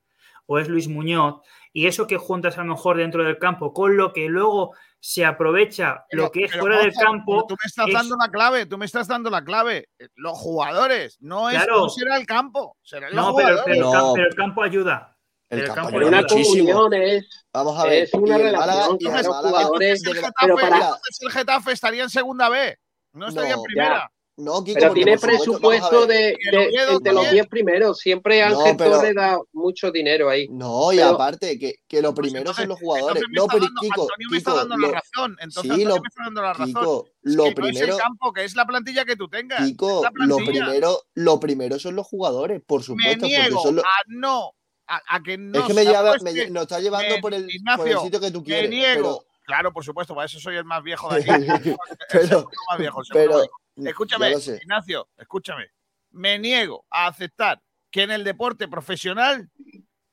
[0.48, 1.42] o es Luis Muñoz,
[1.74, 5.26] y eso que juntas a lo mejor dentro del campo, con lo que luego se
[5.26, 7.46] aprovecha Pero- lo que es pero, fuera del campo.
[7.48, 9.88] Tú me estás es- dando la clave, tú me estás dando la clave.
[10.16, 11.82] Los jugadores, no, es, Claro.
[11.82, 13.64] no será el campo, serán los No, pero, jugadores.
[13.66, 13.92] pero el No.
[13.92, 15.12] cam- pero el campo ayuda.
[15.48, 16.74] El campo campo una muchísimo.
[16.74, 18.04] comunión es, Vamos a ver.
[18.04, 22.50] es una el relación, Málaga- jugadores, Getafe, pero para- entonces el Getafe estaría en segunda
[22.50, 22.78] B,
[23.14, 24.12] no estaría en primera.
[24.38, 27.32] No, Kiko, pero tiene presupuesto de, de- Oviedo entre los también.
[27.46, 28.00] 10 primeros.
[28.00, 30.48] Siempre No, Ángel pero- Torres da mucho dinero ahí.
[30.50, 33.24] No, y Pero- aparte, que, que lo Pues primero entonces- son los jugadores.
[33.30, 35.38] me No, pero dando- Kiko, Antonio me está dando lo- la razón.
[35.40, 36.68] Entonces sí, Antonio lo- me está dando la razón.
[36.68, 39.60] Kiko, lo que no es primero, el campo, que es la plantilla que tú tengas.
[39.66, 43.86] Kiko, lo primero, lo primero son los jugadores, por me supuesto, porque niego son los.
[43.86, 44.52] a no,
[44.88, 47.44] a, a que no es que me, lleva, me, nos está llevando me- por el,
[47.44, 48.70] por el Ignacio, sitio que tú me quieres.
[48.70, 49.24] niego.
[49.46, 51.26] Claro, por supuesto, para eso soy el más viejo de aquí.
[52.12, 53.56] Pero, más viejo, pero, más viejo.
[53.76, 54.60] Escúchame, lo sé.
[54.62, 55.70] Ignacio, escúchame.
[56.12, 57.62] Me niego a aceptar
[57.92, 59.50] que en el deporte profesional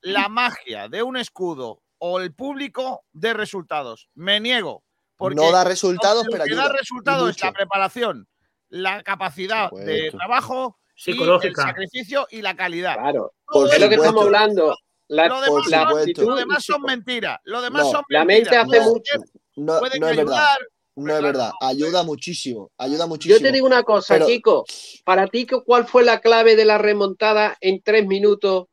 [0.00, 4.08] la magia de un escudo o el público dé resultados.
[4.14, 4.82] Me niego.
[5.16, 6.64] Porque no da resultados, lo pero que ayuda.
[6.68, 8.28] da resultados es la preparación,
[8.70, 11.62] la capacidad de trabajo, y el Psicológica.
[11.62, 12.94] sacrificio y la calidad.
[12.98, 13.32] Claro.
[13.46, 14.76] Por Es lo que estamos hablando.
[15.08, 16.22] La, Lo demás, la son, supuesto.
[16.22, 17.38] lo demás son mentiras.
[17.44, 17.90] Lo demás No.
[17.92, 18.66] son La mentiras.
[18.66, 18.90] mente hace No.
[18.92, 19.12] mucho.
[19.56, 20.58] No, Pueden ayudar.
[20.94, 21.52] No es claro, verdad.
[21.60, 22.70] no, Ayuda muchísimo.
[22.76, 23.38] Ayuda muchísimo.
[23.38, 24.64] Yo te digo una cosa, Pero- Kiko.
[25.04, 28.66] Para ti, ¿cu- ¿cuál fue la clave de la remontada en tres minutos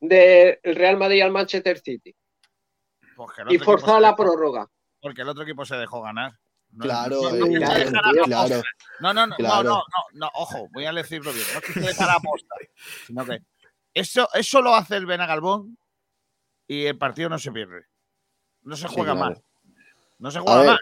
[0.00, 2.14] del Real Madrid al Manchester City?
[3.16, 4.66] Pues Y forzar la prórroga.
[5.00, 6.32] Porque el otro equipo se dejó ganar.
[6.70, 7.90] No, Claro, no, no, eh, claro,
[9.00, 9.62] no, no, no, Claro.
[9.68, 9.84] no, no,
[10.14, 11.44] no, ojo, voy a decirlo bien.
[11.52, 12.54] No es que se dejara aposta,
[13.06, 13.40] sino que
[13.92, 15.76] Eso, eso lo hace el Benagalbón
[16.66, 17.84] y el partido no se pierde.
[18.62, 19.34] No se Sí, juega claro.
[19.34, 19.42] mal.
[20.18, 20.78] No se juega mal.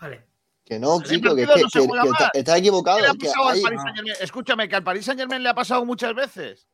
[0.00, 0.24] Vale.
[0.64, 2.96] Que no, Kiko, que, no que- que está- estás equivocado.
[2.96, 4.16] ¿Qué le ha es que hay- Paris Saint-Germain?
[4.20, 6.66] Escúchame, que al Paris Saint Germain le ha pasado muchas veces.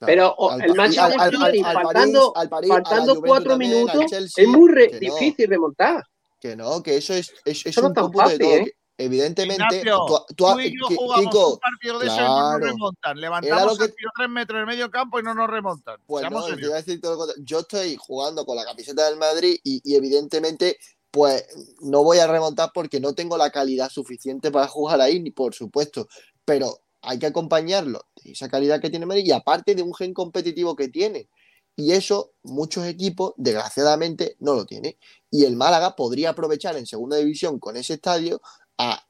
[0.00, 4.44] Pero o- al el Manchester al- al- faltando, al París, faltando cuatro también, minutos, Chelsea,
[4.44, 4.98] es muy re- no.
[4.98, 6.02] difícil remontar.
[6.40, 8.38] Que no, que eso es, es, es Eso no un es tan cómputo de fácil,
[8.40, 8.66] todo.
[8.66, 8.76] ¿eh?
[8.98, 12.24] evidentemente, Ignacio, tú, tú- tú y yo jugamos Kiko, un partido de eso y no
[12.28, 12.66] nos claro.
[12.66, 13.20] remontan.
[13.20, 15.96] Levantamos que- tres metros en el medio campo y no nos remontan.
[16.06, 17.44] Pues no, te iba a decir todo lo contrario.
[17.46, 20.76] Yo estoy jugando con la camiseta del Madrid y, y evidentemente,
[21.14, 21.46] pues
[21.80, 25.54] no voy a remontar porque no tengo la calidad suficiente para jugar ahí, ni por
[25.54, 26.08] supuesto.
[26.44, 30.12] Pero hay que acompañarlo de esa calidad que tiene Madrid y aparte de un gen
[30.12, 31.28] competitivo que tiene.
[31.76, 34.96] Y eso muchos equipos, desgraciadamente, no lo tienen.
[35.30, 38.42] Y el Málaga podría aprovechar en segunda división con ese estadio
[38.76, 39.00] a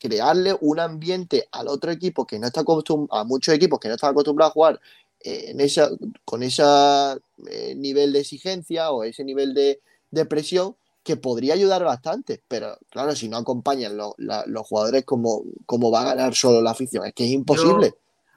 [0.00, 3.94] crearle un ambiente al otro equipo que no está acostumbrado, a muchos equipos que no
[3.94, 4.80] están acostumbrados a jugar
[5.20, 5.90] eh, en esa,
[6.24, 6.64] con ese
[7.76, 9.80] nivel de exigencia o ese nivel de,
[10.10, 12.42] de presión que podría ayudar bastante.
[12.48, 16.60] Pero claro, si no acompañan lo- la- los jugadores, como cómo va a ganar solo
[16.62, 17.06] la afición?
[17.06, 17.94] Es que es imposible.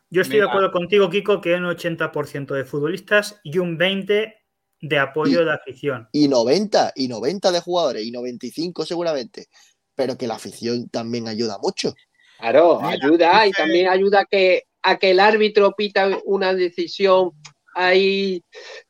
[0.09, 0.45] Yo estoy Mira.
[0.45, 4.33] de acuerdo contigo, Kiko, que hay un 80% de futbolistas y un 20%
[4.81, 6.07] de apoyo de la afición.
[6.11, 9.47] y 90, y 90 de jugadores, y 95 seguramente.
[9.95, 11.93] Pero que la afición también ayuda mucho.
[12.37, 17.31] Claro, Mira, ayuda y también ayuda a que, a que el árbitro pita una decisión
[17.73, 18.43] ahí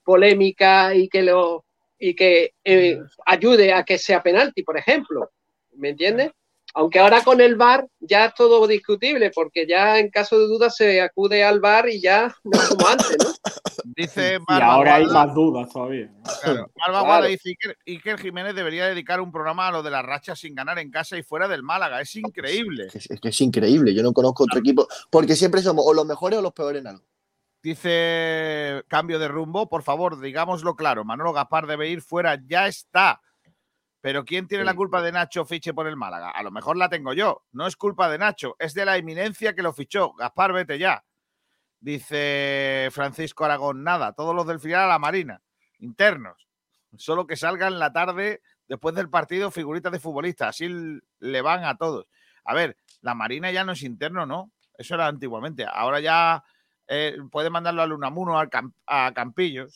[0.03, 1.65] polémica y que lo
[1.99, 5.31] y que eh, ayude a que sea penalti, por ejemplo.
[5.73, 6.31] ¿Me entiendes?
[6.73, 10.69] Aunque ahora con el VAR ya es todo discutible, porque ya en caso de duda
[10.69, 13.31] se acude al VAR y ya no es como antes, ¿no?
[13.95, 16.11] Dice Y Barba ahora hay más dudas todavía.
[16.43, 17.05] Claro, Barba Claro.
[17.05, 20.53] Guada dice Iker, Iker Jiménez debería dedicar un programa a lo de las rachas sin
[20.53, 22.01] ganar en casa y fuera del Málaga.
[22.01, 22.88] Es increíble.
[22.88, 23.93] Es que, es que es increíble.
[23.93, 24.85] Yo no conozco otro equipo.
[25.09, 27.05] Porque siempre somos o los mejores o los peores en algo.
[27.65, 31.03] Dice cambio de rumbo, por favor, digámoslo claro.
[31.03, 33.21] Manolo Gaspar debe ir fuera, ya está.
[34.01, 36.29] Pero ¿quién tiene la culpa de Nacho fiche por el Málaga?
[36.29, 37.43] A lo mejor la tengo yo.
[37.53, 40.13] No es culpa de Nacho, es de la eminencia que lo fichó.
[40.13, 41.03] Gaspar, vete ya.
[41.79, 45.41] Dice Francisco Aragón, nada, todos los del final a la Marina,
[45.79, 46.47] internos.
[46.95, 50.69] Solo que salgan la tarde después del partido figuritas de futbolistas, así
[51.17, 52.05] le van a todos.
[52.43, 54.51] A ver, la Marina ya no es interno, ¿no?
[54.77, 55.65] Eso era antiguamente.
[55.67, 56.43] Ahora ya
[56.87, 59.67] eh, puede mandarlo al Unamuno, a Campillo,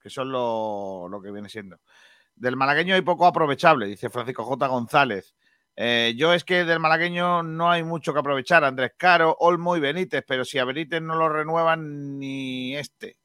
[0.00, 1.78] que son lo, lo que viene siendo.
[2.34, 4.66] Del malagueño hay poco aprovechable, dice Francisco J.
[4.66, 5.34] González.
[5.74, 8.64] Eh, yo es que del malagueño no hay mucho que aprovechar.
[8.64, 13.16] Andrés Caro, Olmo y Benítez, pero si a Benítez no lo renuevan ni este.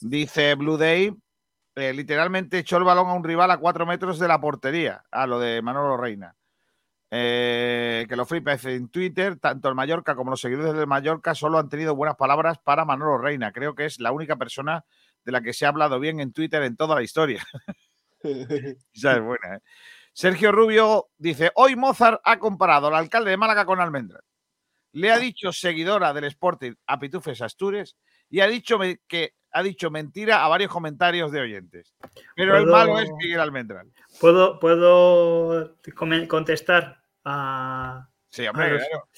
[0.00, 1.14] Dice Blue Day,
[1.76, 5.26] eh, literalmente echó el balón a un rival a cuatro metros de la portería, a
[5.26, 6.34] lo de Manolo Reina.
[7.14, 11.58] Eh, que lo dice, en Twitter, tanto el Mallorca como los seguidores del Mallorca solo
[11.58, 13.52] han tenido buenas palabras para Manolo Reina.
[13.52, 14.86] Creo que es la única persona
[15.22, 17.44] de la que se ha hablado bien en Twitter en toda la historia.
[18.94, 19.60] Esa es buena, ¿eh?
[20.14, 24.20] Sergio Rubio dice: Hoy Mozart ha comparado al alcalde de Málaga con Almendra.
[24.92, 27.94] Le ha dicho seguidora del Sporting a Pitufes Astures
[28.30, 31.94] y ha dicho que ha dicho mentira a varios comentarios de oyentes.
[32.34, 33.92] Pero el ¿Puedo- malo es Miguel Almendral.
[34.18, 35.76] ¿Puedo, puedo
[36.28, 39.08] contestar a, Sí, hombre, a los- claro.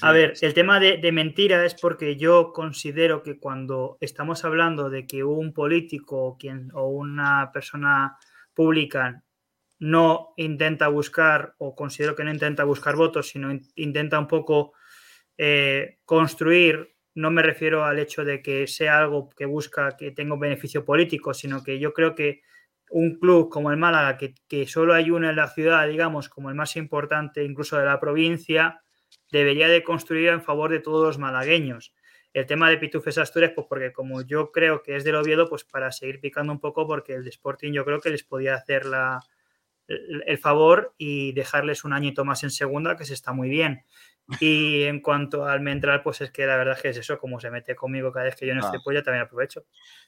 [0.00, 4.88] A ver, el tema de, de mentira es porque yo considero que cuando estamos hablando
[4.90, 8.16] de que un político o quien, o una persona
[8.54, 9.22] pública
[9.78, 14.72] no intenta buscar, o considero que no intenta buscar votos, sino in- intenta un poco
[15.36, 20.34] eh, construir, no me refiero al hecho de que sea algo que busca que tenga
[20.34, 22.42] un beneficio político, sino que yo creo que
[22.90, 26.48] un club como el Málaga, que, que solo hay uno en la ciudad, digamos, como
[26.48, 28.82] el más importante incluso de la provincia,
[29.30, 31.94] debería de construir en favor de todos los malagueños.
[32.32, 35.64] El tema de Pitufes Asturias, pues porque como yo creo que es del Oviedo, pues
[35.64, 38.86] para seguir picando un poco, porque el de Sporting yo creo que les podía hacer
[38.86, 39.20] la,
[39.86, 43.84] el, el favor y dejarles un añito más en segunda, que se está muy bien.
[44.40, 47.38] Y en cuanto al Mentral, pues es que la verdad es que es eso, como
[47.40, 48.66] se mete conmigo cada vez que yo no Ah.
[48.66, 49.64] estoy, pues ya también aprovecho.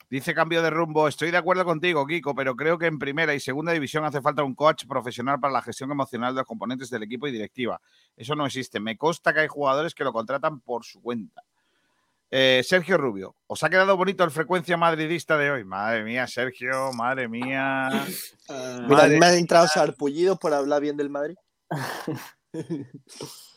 [0.09, 1.06] Dice cambio de rumbo.
[1.09, 4.43] Estoy de acuerdo contigo, Kiko, pero creo que en primera y segunda división hace falta
[4.43, 7.80] un coach profesional para la gestión emocional de los componentes del equipo y directiva.
[8.16, 8.80] Eso no existe.
[8.80, 11.43] Me consta que hay jugadores que lo contratan por su cuenta.
[12.30, 15.64] Eh, Sergio Rubio, ¿os ha quedado bonito el frecuencia madridista de hoy?
[15.64, 17.90] Madre mía, Sergio, madre mía.
[18.48, 21.36] Mira, Madre me han entrado sarpullidos por hablar bien del Madrid.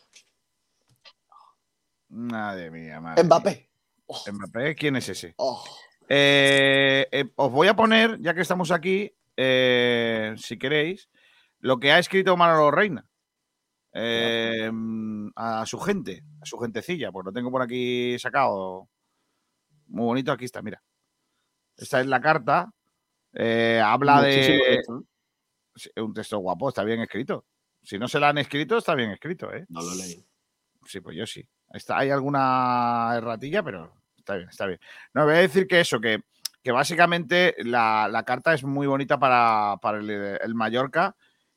[2.09, 3.23] Madre mía, madre.
[3.23, 3.69] Mbappé.
[4.07, 4.33] mía.
[4.33, 5.33] Mbappé, ¿quién es ese?
[5.37, 5.63] Oh,
[6.07, 11.09] Eh, eh, os voy a poner, ya que estamos aquí, eh, si queréis,
[11.59, 13.05] lo que ha escrito Manolo Reina
[13.93, 14.71] eh,
[15.35, 18.89] a su gente, a su gentecilla, pues lo tengo por aquí sacado.
[19.87, 20.31] muy bonito.
[20.31, 20.81] Aquí está, mira.
[21.77, 22.71] Esta es la carta.
[23.33, 24.75] eh, habla Muchísimo de.
[24.75, 25.03] texto,
[26.03, 27.45] Un texto guapo, está bien escrito.
[27.83, 29.65] Si no se la han escrito, está bien escrito, ¿eh?
[29.69, 30.25] No lo leí.
[30.85, 31.47] Sí, pues yo sí.
[31.71, 34.79] Está, hay alguna erratilla, pero está bien, está bien.
[35.13, 36.21] No, voy a decir que eso, que,
[36.63, 41.15] que básicamente la, la carta es muy bonita para, para el, Mallorca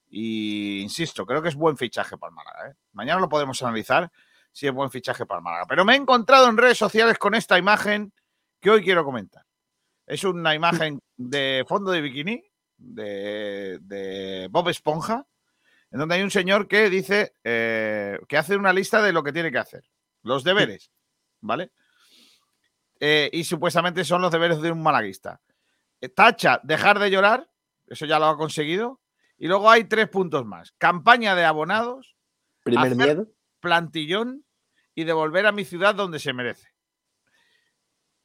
[0.08, 2.70] y, insisto, creo que es buen fichaje para el Málaga.
[2.70, 2.74] ¿eh?
[2.92, 4.10] Mañana lo podemos analizar
[4.52, 5.66] si es buen fichaje para el Málaga.
[5.66, 8.12] Pero me he encontrado en redes sociales con esta imagen
[8.60, 9.44] que hoy quiero comentar.
[10.06, 12.44] Es una imagen de fondo de bikini
[12.76, 15.26] de, de Bob Esponja,
[15.90, 19.32] en donde hay un señor que dice eh, que hace una lista de lo que
[19.32, 19.84] tiene que hacer,
[20.22, 20.90] los deberes,
[21.40, 21.72] ¿vale?
[23.00, 25.40] Eh, y supuestamente son los deberes de un malaguista.
[26.00, 27.50] Eh, Tacha, dejar de llorar,
[27.86, 29.00] eso ya lo ha conseguido.
[29.38, 30.72] Y luego hay tres puntos más.
[30.78, 32.16] Campaña de abonados,
[32.62, 33.26] Primer hacer miedo.
[33.60, 34.44] plantillón
[34.94, 36.68] y devolver a mi ciudad donde se merece.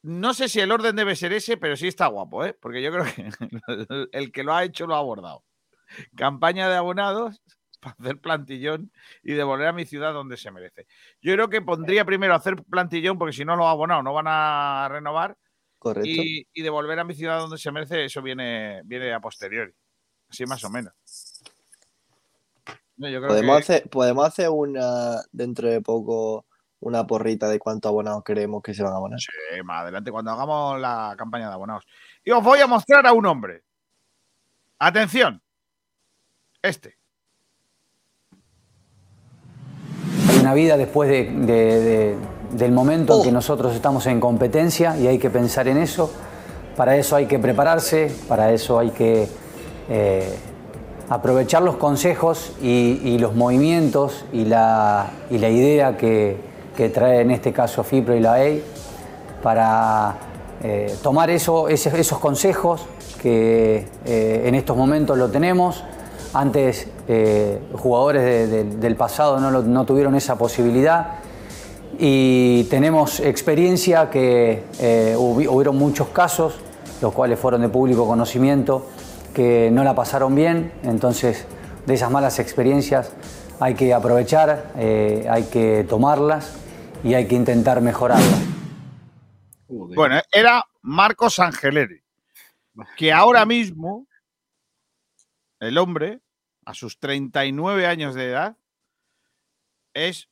[0.03, 2.53] No sé si el orden debe ser ese, pero sí está guapo, ¿eh?
[2.53, 3.29] Porque yo creo que
[4.11, 5.43] el que lo ha hecho lo ha abordado.
[6.15, 7.41] Campaña de abonados
[7.79, 8.91] para hacer plantillón
[9.23, 10.87] y devolver a mi ciudad donde se merece.
[11.21, 14.25] Yo creo que pondría primero hacer plantillón, porque si no lo ha abonado, no van
[14.27, 15.37] a renovar.
[15.79, 16.09] Correcto.
[16.09, 19.71] Y, y devolver a mi ciudad donde se merece, eso viene, viene a posteriori.
[20.29, 20.93] Así más o menos.
[22.97, 26.45] No, yo creo Podemos que- hacer, podemos hacer una dentro de poco
[26.79, 29.19] una porrita de cuántos abonados creemos que se van a abonar.
[29.19, 29.29] Sí,
[29.63, 31.85] más adelante cuando hagamos la campaña de abonados.
[32.23, 33.63] Y os voy a mostrar a un hombre.
[34.79, 35.41] Atención.
[36.61, 36.97] Este.
[40.29, 42.15] Hay una vida después de- de- de-
[42.53, 46.09] del momento en que nosotros estamos en competencia y hay que pensar en eso.
[46.77, 49.27] Para eso hay que prepararse, para eso hay que
[49.89, 50.33] eh,
[51.09, 56.37] aprovechar los consejos y, y los movimientos y la, y la idea que,
[56.77, 58.63] que trae en este caso FIPRO y la EI
[59.43, 60.15] para
[60.63, 62.85] eh, tomar eso, esos consejos
[63.21, 65.83] que eh, en estos momentos lo tenemos.
[66.33, 71.19] Antes eh, jugadores de- de- del pasado no, tuvieron esa posibilidad
[71.99, 76.59] y tenemos experiencia que eh, hubi- hubieron muchos casos,
[77.01, 78.85] los cuales fueron de público conocimiento,
[79.33, 81.45] que no la pasaron bien, entonces
[81.85, 83.13] de esas malas experiencias
[83.59, 86.57] hay que aprovechar, eh, hay que tomarlas
[87.03, 88.41] y hay que intentar mejorarlas.
[89.67, 92.01] Bueno, era Marcos Angeleri.
[92.95, 94.05] Que ahora mismo,
[95.59, 96.19] el hombre,
[96.67, 98.57] a sus 39 años de edad,
[99.93, 100.27] es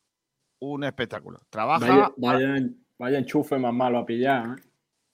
[0.59, 1.39] un espectáculo.
[1.49, 1.87] Trabaja.
[1.87, 4.59] Vaya, vaya, vaya enchufe más malo a pillar.
[4.59, 4.63] ¿eh?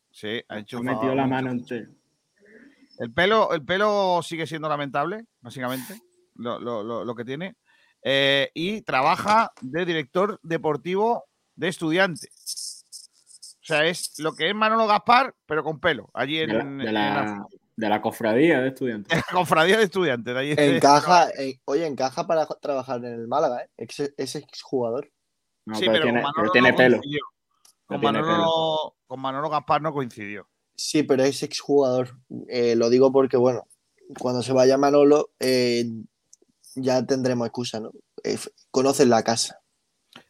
[0.09, 1.87] Sí, ha Ha hecho metido la mano entera.
[2.97, 6.01] El pelo, el pelo sigue siendo lamentable, básicamente,
[6.35, 7.55] lo, lo- lo- lo que tiene.
[8.03, 11.25] Eh, y trabaja de director deportivo
[11.55, 12.83] de estudiantes.
[13.61, 16.63] O sea, es lo que es Manolo Gaspar, pero con pelo, allí en, De la,
[16.65, 17.45] de la la-
[17.81, 19.11] de la cofradía de estudiantes.
[19.31, 20.35] cofradía de estudiantes.
[20.35, 23.69] de de- Encaja, eh, oye, encaja para trabajar en el Málaga, ¿eh?
[23.75, 25.11] Ese, ese exjugador.
[25.65, 27.01] No, Sí, pero, pero, tiene, con pero Manolo tiene no pelo.
[27.87, 28.95] Con tiene Manolo, pelo.
[29.07, 30.47] con Manolo Gaspar no coincidió.
[30.75, 32.19] Sí, pero es exjugador.
[32.49, 33.67] Eh, lo digo porque, bueno,
[34.19, 35.85] cuando se vaya Manolo, eh,
[36.75, 37.91] ya tendremos excusa, ¿no?
[38.23, 38.37] Eh,
[38.69, 39.59] conocen la casa.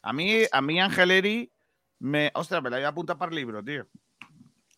[0.00, 1.52] A mí, a mí Angeleri
[1.98, 2.30] me.
[2.34, 3.86] Ostras, me la voy a apuntar para el libro, tío.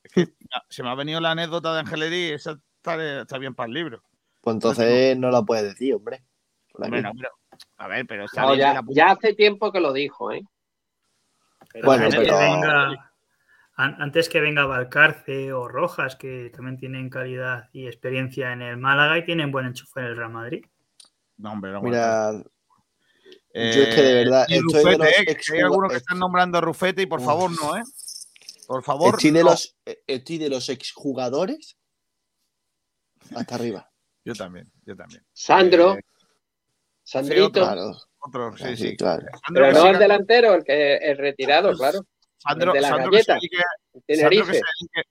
[0.04, 0.28] Es que
[0.68, 4.02] se me ha venido la anécdota de Angeleri, esa está, está bien para el libro.
[4.42, 6.22] Pues entonces no la puedes decir, hombre.
[6.76, 7.30] Bueno, pero,
[7.78, 8.58] a ver, pero está No, bien.
[8.58, 8.94] que ya, la apunte.
[8.94, 10.42] ya hace tiempo que lo dijo, ¿eh?
[11.82, 13.12] Bueno, antes, que pero- venga,
[13.76, 18.76] an- antes que venga Valcarce o Rojas, que también tienen calidad y experiencia en el
[18.76, 20.64] Málaga y tienen buen enchufe en el Real Madrid.
[21.38, 22.42] No, hombre, no Mira, yo
[23.54, 26.18] es que de verdad y estoy de Rufete, los eh, que hay algunos que están
[26.18, 27.26] nombrando a Rufete y por Uf.
[27.26, 27.82] favor no, ¿eh?
[28.66, 29.14] Por favor.
[29.14, 29.50] estoy, de no.
[29.50, 29.76] los,
[30.06, 31.76] estoy de los exjugadores
[33.34, 33.90] hasta arriba.
[34.24, 35.24] Yo también, yo también.
[35.32, 36.04] Sandro, Eh,
[37.02, 37.46] Sandrito.
[37.46, 37.62] otro.
[37.64, 37.96] Claro.
[38.20, 38.96] Otro, sí, Sí, sí.
[38.96, 39.26] claro.
[39.44, 42.00] Sandro Pero no el delantero, el que es retirado, claro.
[42.38, 43.56] Sandro, el de la Sandro que se galleta, dedique-
[43.92, 44.52] el Sandro que Tenerife.
[44.54, 45.08] se dedique-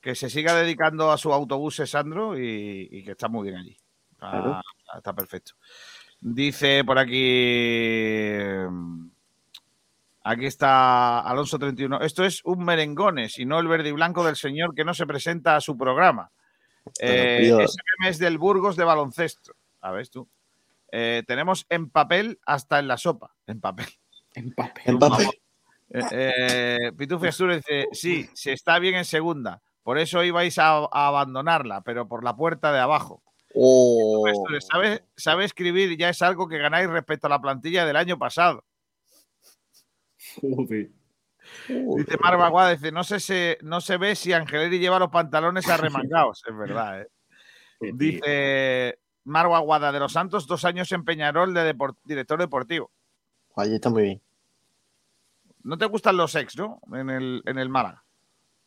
[0.00, 3.76] que se siga dedicando a sus autobuses, Sandro, y, y que está muy bien allí.
[4.12, 4.60] Está, Claro.
[4.96, 5.52] está perfecto.
[6.20, 8.28] Dice por aquí.
[10.28, 12.02] Aquí está Alonso 31.
[12.02, 15.06] Esto es un merengones y no el verde y blanco del señor que no se
[15.06, 16.30] presenta a su programa.
[17.00, 19.54] Eh, ese meme es del Burgos de baloncesto.
[19.80, 20.28] A ver tú.
[20.92, 23.34] Eh, tenemos en papel hasta en la sopa.
[23.46, 23.86] En papel.
[24.34, 24.82] En papel.
[24.84, 25.28] En papel.
[25.94, 29.62] Eh, eh, dice, sí, se está bien en segunda.
[29.82, 33.22] Por eso ibais a, a abandonarla, pero por la puerta de abajo.
[33.54, 34.26] Oh,
[34.70, 38.66] ¿sabe, sabe escribir ya es algo que ganáis respecto a la plantilla del año pasado.
[40.40, 40.90] Joder.
[41.68, 45.68] Dice Marva Aguada, dice, no, sé si- no se ve si Angeleri lleva los pantalones
[45.68, 46.42] arremangados.
[46.46, 47.08] es verdad, ¿eh?
[47.94, 51.74] Dice Marva Aguada de los Santos, dos años en Peñarol de
[52.04, 52.90] director deportivo.
[53.56, 54.22] Ahí está muy bien.
[55.62, 56.80] ¿No te gustan los ex, no?
[56.92, 58.04] En el, en el Málaga.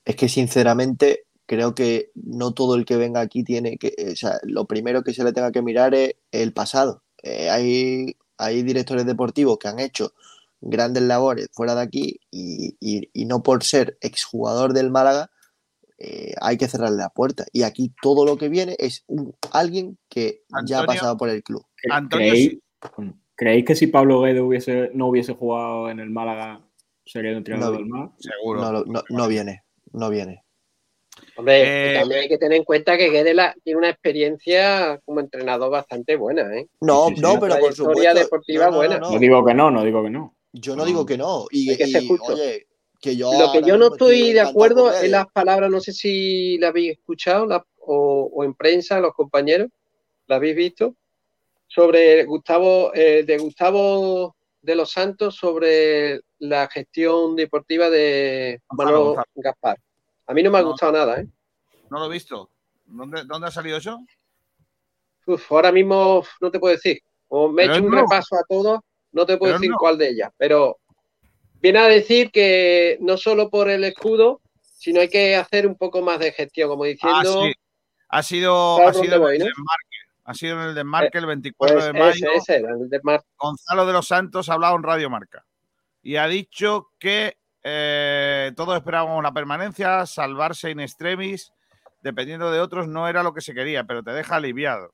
[0.05, 4.39] Es que sinceramente creo que no todo el que venga aquí tiene que, o sea,
[4.43, 7.03] lo primero que se le tenga que mirar es el pasado.
[7.23, 10.13] Eh, hay, hay directores deportivos que han hecho
[10.61, 15.29] grandes labores fuera de aquí y, y- y no por ser exjugador del Málaga
[15.97, 17.45] eh, hay que cerrarle la puerta.
[17.51, 21.43] Y aquí todo lo que viene es un, alguien que ya ha pasado por el
[21.43, 21.63] club.
[22.09, 22.57] ¿Creéis,
[23.35, 26.61] creéis que si Pablo Guedes hubiese, no hubiese jugado en el Málaga
[27.05, 28.11] sería el entrenador No, del Málaga?
[28.19, 28.61] Seguro.
[28.61, 29.63] No, lo- no, no viene,
[29.93, 30.43] no viene.
[31.35, 35.69] Hombre, y también hay que tener en cuenta que Guedes tiene una experiencia como entrenador
[35.69, 36.67] bastante buena, ¿eh?
[36.79, 37.21] No, Sí, sí, sí.
[37.21, 38.13] no, pero por supuesto.
[38.15, 38.95] deportiva no, no, buena.
[38.99, 39.13] no, no.
[39.13, 40.35] No digo que no, no digo que no.
[40.53, 41.45] Yo no digo que no.
[41.51, 42.67] Y, que y, oye,
[42.99, 43.31] que yo.
[43.39, 46.97] Lo que yo no estoy de acuerdo es las palabras, no sé si la habéis
[46.97, 49.69] escuchado la- o, o en prensa, los compañeros,
[50.27, 50.95] la habéis visto,
[51.67, 59.25] sobre Gustavo, eh, de Gustavo de los Santos sobre la gestión deportiva de Manolo Gonzalo.
[59.35, 59.77] Gaspar.
[60.27, 60.69] A mí no me ha No.
[60.69, 61.27] gustado nada, ¿eh?
[61.89, 62.49] No lo he visto.
[62.85, 63.99] ¿Dónde, dónde ha salido eso?
[65.25, 66.99] Uf, ahora mismo no te puedo decir.
[67.27, 68.05] Como me he hecho un nuevo.
[68.07, 68.79] repaso a todos,
[69.11, 70.77] no te puedo Pero decir cuál de ellas, pero
[71.61, 76.01] viene a decir que no solo por el escudo, sino hay que hacer un poco
[76.01, 77.53] más de gestión, como Ah, diciendo, sí.
[78.09, 79.45] Ha sido, ¿Sabes ha sido voy, el no?
[80.25, 82.27] Ha sido en el desmarque el 24 pues de mayo.
[82.31, 85.45] ese, ese era el de Mar- Gonzalo de los Santos ha hablado en Radio Marca
[86.03, 91.53] y ha dicho que eh, todos esperábamos la permanencia, salvarse in extremis,
[92.01, 94.93] dependiendo de otros, no era lo que se quería, pero te deja aliviado.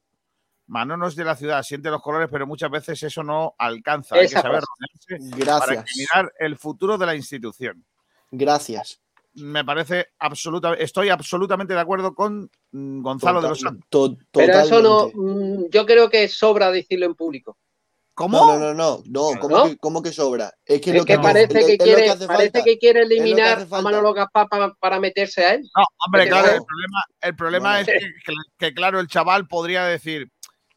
[0.67, 4.15] Manonos de la ciudad, siente los colores, pero muchas veces eso no alcanza.
[4.15, 5.85] Hay que saber rodearse para Gracias.
[5.97, 7.85] mirar el futuro de la institución.
[8.31, 8.99] Gracias.
[9.35, 13.85] Me parece absolutamente, estoy absolutamente de acuerdo con mm, Gonzalo de los Santos.
[13.89, 17.57] to- Pero eso no, mm, yo creo que sobra decirlo en público.
[18.15, 18.35] ¿Cómo?
[18.39, 19.65] No, no, no, no, no, ¿cómo, ¿No?
[19.65, 20.51] Que, cómo que sobra?
[20.65, 22.63] Es que, Es lo que parece es- que es lo quiere, hace parece falta.
[22.63, 23.81] que quiere eliminar a.
[23.83, 25.61] Manolo Gaspar para, para meterse a él.
[25.77, 27.87] No, hombre, claro, el problema, el problema es
[28.57, 30.31] que, claro, el chaval podría decir,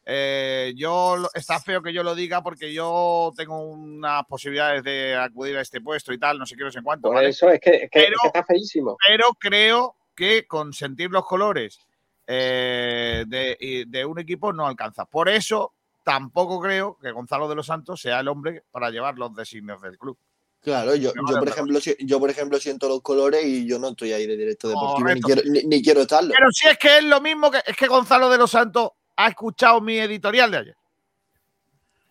[0.05, 5.57] eh, yo está feo que yo lo diga porque yo tengo unas posibilidades de acudir
[5.57, 7.29] a este puesto y tal, no sé qué, no sé cuánto, Por ¿vale?
[7.29, 8.97] eso es que, es que- Pero- es que está feísimo.
[9.07, 11.79] Pero creo que con sentir los colores
[12.27, 15.05] eh, de, un equipo no alcanza.
[15.05, 15.73] Por eso
[16.03, 19.97] tampoco creo que Gonzalo de los Santos sea el hombre para llevar los designios del
[19.97, 20.17] club.
[20.61, 24.13] Claro, yo, yo por ejemplo, yo por ejemplo siento los colores y yo no estoy
[24.13, 26.31] ahí de directo deportivo ni quiero, ni, ni quiero estarlo.
[26.37, 28.89] Pero si es que es lo mismo que es que Gonzalo de los Santos
[29.25, 30.77] ha escuchado mi editorial de ayer.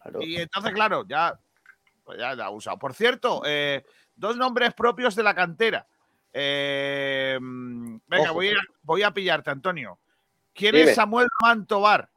[0.02, 0.22] Claro.
[0.22, 1.38] Y entonces, claro, ya,
[2.04, 2.78] pues ya la ha usado.
[2.78, 3.84] Por cierto, eh,
[4.14, 5.86] dos nombres propios de la cantera.
[6.32, 8.34] Eh, venga, Ojo.
[8.34, 9.98] voy a, voy a pillarte, Antonio.
[10.54, 10.90] ¿Quién Dime.
[10.90, 11.28] es Samuel
[11.66, 12.08] Tobar?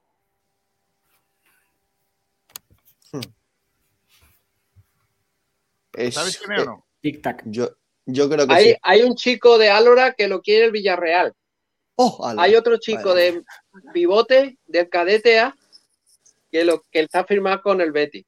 [5.93, 6.87] Es- ¿Sabes quién es o no?
[7.01, 7.43] Tic-tac.
[7.45, 7.69] Yo,
[8.05, 8.75] yo creo que Hay, sí.
[8.81, 11.33] hay un chico de Álora que lo quiere el Villarreal.
[11.95, 12.33] Oh.
[12.39, 13.21] Hay otro chico Vale.
[13.21, 13.43] de
[13.93, 15.55] pivote del cadete A
[16.51, 18.25] que, lo, que está firmado con el Betis.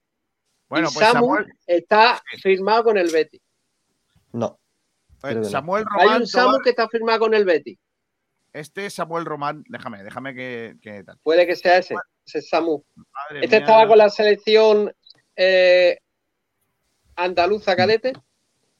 [0.67, 3.41] Bueno, y pues Samu Samuel, está firmado con el Betis.
[4.31, 4.59] No.
[5.21, 5.49] pues.
[5.51, 7.77] Samuel Hay Román un Samu Tobar, que está firmado con el Betis.
[8.53, 11.19] este Samuel Román, déjame, déjame que, que tal.
[11.21, 11.95] Puede que sea ese,
[12.25, 12.83] ese Samu.
[12.95, 13.59] Madre Este mía.
[13.59, 14.91] estaba con la selección
[15.35, 15.99] eh,
[17.15, 18.13] andaluza cadete.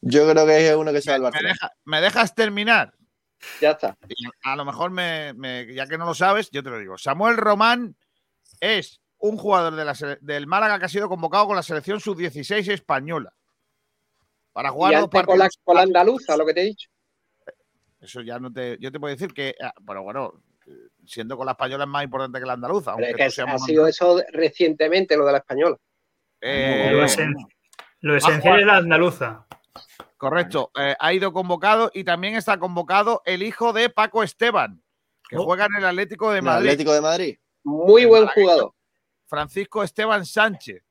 [0.02, 1.54] Yo creo que es uno que se va al ¿Me, Barcelona.
[1.54, 2.94] deja- ¿Me dejas terminar?
[3.62, 3.96] Ya está.
[4.08, 6.98] Y a lo mejor, me, me- ya que no lo sabes, yo te lo digo.
[6.98, 7.96] Samuel Román
[8.60, 12.72] es un jugador de la del Málaga que ha sido convocado con la selección sub-16
[12.72, 13.34] española.
[14.54, 15.60] Para jugar Y antes con la, partidos.
[15.64, 16.90] con la andaluza, lo que te he dicho.
[18.00, 18.78] Eso ya no te.
[18.80, 19.56] Yo te puedo decir que.
[19.62, 20.72] ah, Pero bueno, eh,
[21.06, 22.96] siendo con la española es más importante que la andaluza.
[22.96, 25.76] Pero Aunque es que ha más sido eso recientemente, lo de la española.
[26.42, 27.34] Eh, Lo, esen-
[28.02, 29.46] lo esencial es la andaluza.
[30.30, 30.72] Correcto.
[30.80, 34.82] Eh, ha ido convocado y también está convocado el hijo de Paco Esteban,
[35.30, 35.44] que Oh.
[35.44, 36.68] juega en el Atlético de ¿El Madrid.
[36.70, 37.38] Atlético de Madrid?
[37.64, 38.74] Muy El buen jugador.
[39.28, 40.82] Francisco Esteban Sánchez.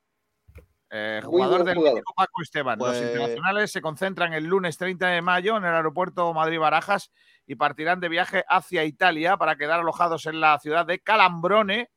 [0.96, 1.98] eh, jugador del jugador.
[1.98, 2.78] Atlético Paco Esteban.
[2.78, 7.10] Pues- Los internacionales se concentran el lunes 30 de mayo en el aeropuerto Madrid-Barajas
[7.46, 11.90] y partirán de viaje hacia Italia para quedar alojados en la ciudad de Calambrone.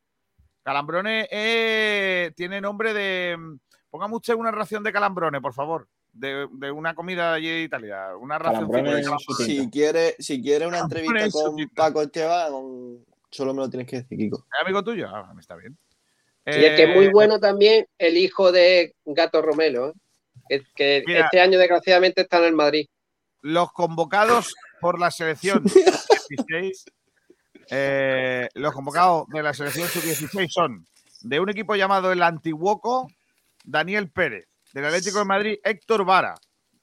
[0.64, 3.38] Calambrone eh, tiene nombre de.
[3.88, 5.86] Póngame usted una ración de Calambrone, por favor.
[6.18, 8.16] De, de una comida de allí de Italia.
[8.18, 9.06] Una ración de es.
[9.38, 11.68] Si quiere, si quiere una entrevista eso, con.
[11.68, 12.52] Paco Esteban,
[13.30, 14.38] solo me lo tienes que decir, Kiko.
[14.38, 15.08] ¿Es amigo tuyo?
[15.08, 15.78] Ah, está bien.
[16.46, 19.90] Y el que es Eh, muy bueno también, el hijo de Gato Romelo.
[19.90, 19.92] ¿eh?
[20.48, 21.24] que, que Mira.
[21.26, 22.86] este año desgraciadamente está en el Madrid.
[23.42, 25.62] Los convocados por la selección
[26.28, 26.84] 16,
[27.70, 30.86] eh, los convocados de la selección sub-16 son
[31.20, 33.08] de un equipo llamado el Antiguoco,
[33.64, 36.34] Daniel Pérez, del Atlético de Madrid, Héctor Vara,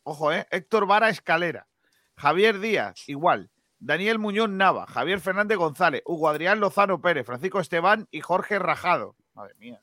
[0.03, 1.67] ojo, eh, Héctor Vara Escalera,
[2.15, 3.49] Javier Díaz, igual,
[3.79, 9.15] Daniel Muñoz Nava, Javier Fernández González, Hugo Adrián Lozano Pérez, Francisco Esteban y Jorge Rajado.
[9.33, 9.81] Madre mía.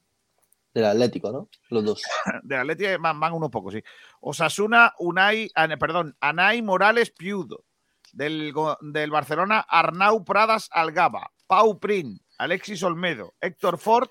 [0.75, 1.49] Del Atlético, ¿no?
[1.69, 2.03] Los dos.
[2.43, 3.83] Del Atlético van, van unos pocos, sí.
[4.21, 7.65] Osasuna, Unai, ah, perdón, Anay Morales Piudo.
[8.13, 11.31] Del, del Barcelona, Arnau Pradas Algaba.
[11.47, 14.09] Pau Prin, Alexis Olmedo, Héctor Ford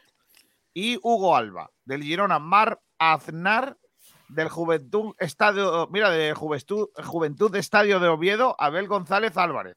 [0.73, 1.71] y Hugo Alba.
[1.85, 3.77] Del Girona, Mar Aznar.
[4.31, 9.75] Del Juventud Estadio, mira, de Juventud, Juventud Estadio de Oviedo, Abel González Álvarez.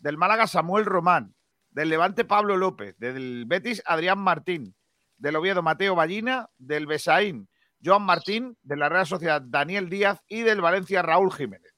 [0.00, 1.34] Del Málaga, Samuel Román.
[1.70, 2.96] Del Levante, Pablo López.
[2.98, 4.74] Del Betis, Adrián Martín.
[5.18, 6.50] Del Oviedo, Mateo Ballina.
[6.58, 7.48] Del Besaín,
[7.84, 8.58] Joan Martín.
[8.64, 10.20] De la Real Sociedad, Daniel Díaz.
[10.26, 11.72] Y del Valencia, Raúl Jiménez.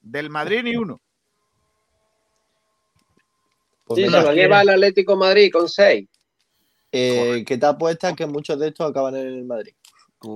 [0.00, 1.02] Del Madrid, ni uno.
[3.84, 6.08] Pues Sí, se lo lleva el Atlético Madrid con seis.
[6.92, 9.74] eh, ¿Qué te apuestas que muchos de estos acaban en el Madrid?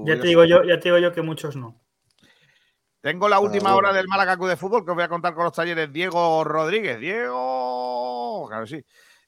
[0.06, 1.80] Ya te digo yo, ya te digo yo que muchos no.
[3.00, 3.88] Tengo la última Ah, bueno.
[3.88, 6.44] hora del Málaga Club de Fútbol que os voy a contar con los talleres Diego
[6.44, 7.00] Rodríguez.
[7.00, 8.46] Diego.
[8.48, 8.84] Claro, sí.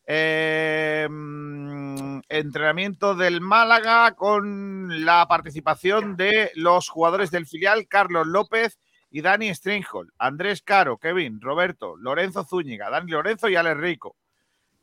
[0.07, 8.79] Eh, mm, entrenamiento del Málaga con la participación de los jugadores del filial Carlos López
[9.11, 14.17] y Dani Stringhol, Andrés Caro, Kevin, Roberto, Lorenzo Zúñiga, Dani Lorenzo y Alex Rico.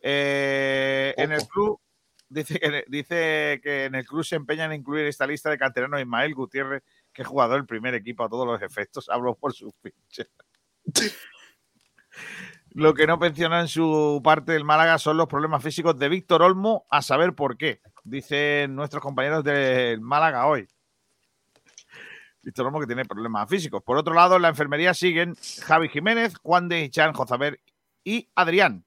[0.02, 1.80] Eh, en el club
[2.32, 6.00] dice que, dice que en el club se empeñan en incluir esta lista de canteranos
[6.00, 6.84] Ismael Gutiérrez,
[7.14, 9.10] que es jugador del primer equipo a todos los efectos.
[9.10, 10.28] Hablo por sus pinches.
[12.74, 16.42] Lo que no menciona en su parte del Málaga son los problemas físicos de Víctor
[16.42, 20.68] Olmo, a saber por qué, dicen nuestros compañeros del Málaga hoy.
[22.42, 23.84] Víctor Olmo que tiene problemas físicos.
[23.84, 25.36] Por otro lado, en la enfermería siguen
[25.66, 27.60] Javi Jiménez, Juan de Ichan, Jozaber
[28.06, 28.86] y Adrián.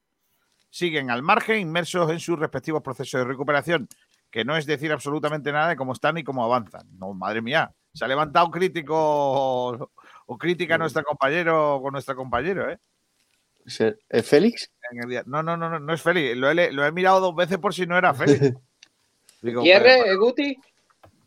[0.75, 3.89] Siguen al margen, inmersos en sus respectivos procesos de recuperación,
[4.29, 6.89] que no es decir absolutamente nada de cómo están y cómo avanzan.
[6.99, 9.91] No, madre mía, se ha levantado crítico o,
[10.27, 12.81] o crítica a nuestro compañero con nuestro compañero, ¿eh?
[13.65, 14.69] ¿Es Félix?
[15.27, 16.37] No, no, no, no, no es Félix.
[16.37, 18.41] Lo he, lo he mirado dos veces por si no era Félix.
[19.43, 20.59] Digo, ¿Gutiérrez, pero- Guti?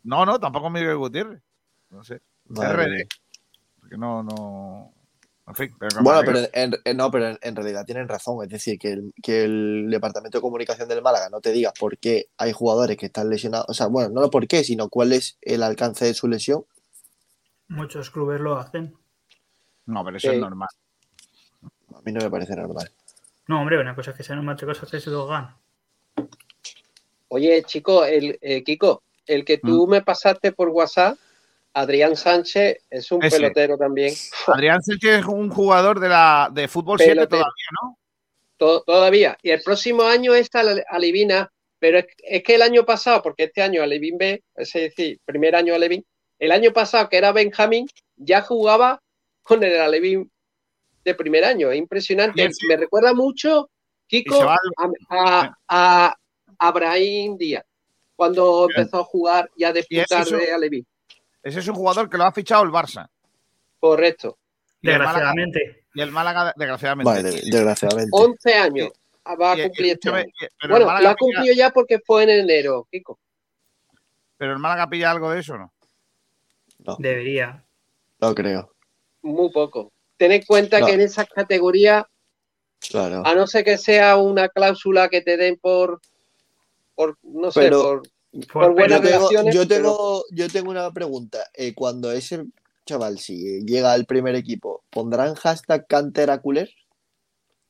[0.03, 1.41] No, no, tampoco Miguel Gutiérrez.
[1.90, 2.19] No sé.
[2.49, 3.07] Madre RD.
[3.80, 4.91] Porque no, no.
[5.48, 8.44] En fin, pero Bueno, pero, en, en- no, pero en, en realidad tienen razón.
[8.44, 11.98] Es decir, que el, que el Departamento de Comunicación del Málaga no te diga por
[11.98, 13.65] qué hay jugadores que están lesionados.
[13.69, 16.65] O sea, bueno, no lo por qué, sino cuál es el alcance de su lesión.
[17.69, 18.95] Muchos clubes lo hacen.
[19.86, 20.69] No, pero eso es normal.
[21.95, 22.91] A mí no me parece normal.
[23.48, 25.56] No, hombre, una cosa es que sea normal, otra cosa es que se lo hagan.
[27.30, 31.18] Oye, chico, el, eh, Kiko, el que tú me pasaste por WhatsApp,
[31.80, 33.38] Adrián Sánchez, es un Ese.
[33.38, 34.14] pelotero también.
[34.48, 37.41] Adrián Sánchez es un jugador de, la, de fútbol 7 Pelotero.
[37.44, 37.98] todavía, ¿no?
[38.58, 39.38] To- todavía.
[39.44, 43.44] Y el próximo año está la Alevina, pero es, es que el año pasado, porque
[43.44, 46.04] este año Alevín B, es decir, primer año Alevín,
[46.40, 48.99] el año pasado que era Benjamín, ya jugaba
[49.44, 50.32] con el Alevín
[51.06, 51.72] de primer año.
[51.72, 52.48] Es impresionante.
[52.48, 52.68] Sí, sí.
[52.68, 53.70] Me recuerda mucho,
[54.08, 54.58] Kiko, a,
[55.10, 56.16] a, a
[56.58, 57.64] Abraham Díaz,
[58.16, 60.88] cuando empezó a jugar y a disputar de Alevín.
[61.43, 63.07] Ese es un jugador que lo ha fichado el Barça.
[63.80, 64.38] Correcto.
[64.81, 65.84] Desgraciadamente.
[65.93, 67.09] Y el Málaga, desgraciadamente.
[67.11, 68.09] Vale, desgraciadamente.
[68.11, 68.89] 11 años.
[69.41, 70.26] Va a cumplir este año.
[70.69, 73.19] Bueno, lo ha cumplido ya porque fue en enero, Kiko.
[74.38, 75.73] Pero el Málaga pilla algo de eso, ¿no?
[76.99, 77.64] Debería.
[78.22, 78.73] No creo.
[79.22, 79.91] Muy poco.
[80.18, 80.85] Ten en cuenta No.
[80.85, 82.05] que en esas categorías,
[82.89, 83.23] Claro.
[83.26, 85.99] a no ser que sea una cláusula que te den por,
[86.95, 88.01] por no sé, Pero- por,
[88.51, 89.55] por buenas yo tengo, relaciones.
[89.55, 91.39] yo, pero- tengo, yo tengo una pregunta.
[91.53, 92.45] Eh, cuando ese
[92.85, 96.69] chaval, si llega al primer equipo, ¿pondrán hashtag cantera culé?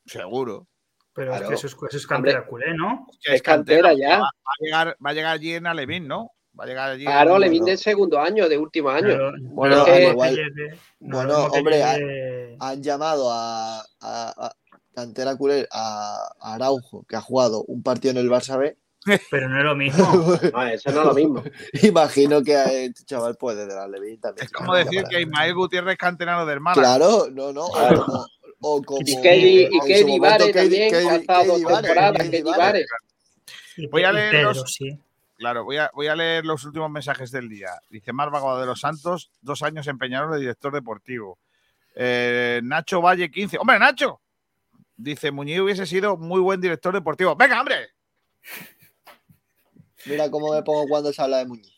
[0.05, 0.67] Seguro.
[1.13, 1.49] Pero es Claro.
[1.49, 3.07] que eso es, eso es cantera culé, ¿no?
[3.23, 4.19] Que Es cantera ya.
[4.19, 6.31] Va, va a llegar, va a llegar allí en Alevín, ¿no?
[6.59, 7.05] Va a llegar allí.
[7.05, 9.17] Claro, en- Levin de segundo año, de último año.
[9.41, 14.55] Bueno, Es al que- igual- llegue- no, bueno, hombre, llegue- han llamado a, a- a
[14.93, 18.77] cantera culé a, a Araujo, que ha jugado un partido en el Barça B.
[19.29, 20.05] Pero no es lo mismo.
[20.53, 21.43] No, eso no es lo mismo.
[21.83, 24.19] Imagino que a este chaval puede de la también.
[24.37, 26.97] Es como decir que Ismael Gutiérrez es canterano del Málaga.
[26.97, 27.65] Claro, no, no.
[27.65, 28.05] O Claro.
[28.61, 32.85] o como- Y Kelly, y Kelly Vare también, dos temporadas, Kelly Vare.
[33.91, 34.99] Voy a leer Pedro, los- sí.
[35.37, 37.69] Claro, voy a, voy a leer los últimos mensajes del día.
[37.91, 41.37] Dice Márvago de los Santos, dos años en Peñarol de director deportivo.
[41.93, 43.59] Eh, Nacho Valle, 15.
[43.59, 44.19] ¡Hombre, Nacho!
[44.95, 47.35] Dice, Muñiz hubiese sido muy buen director deportivo.
[47.35, 47.89] ¡Venga, hombre!
[50.07, 51.73] Mira cómo me pongo cuando se habla de Muñiz.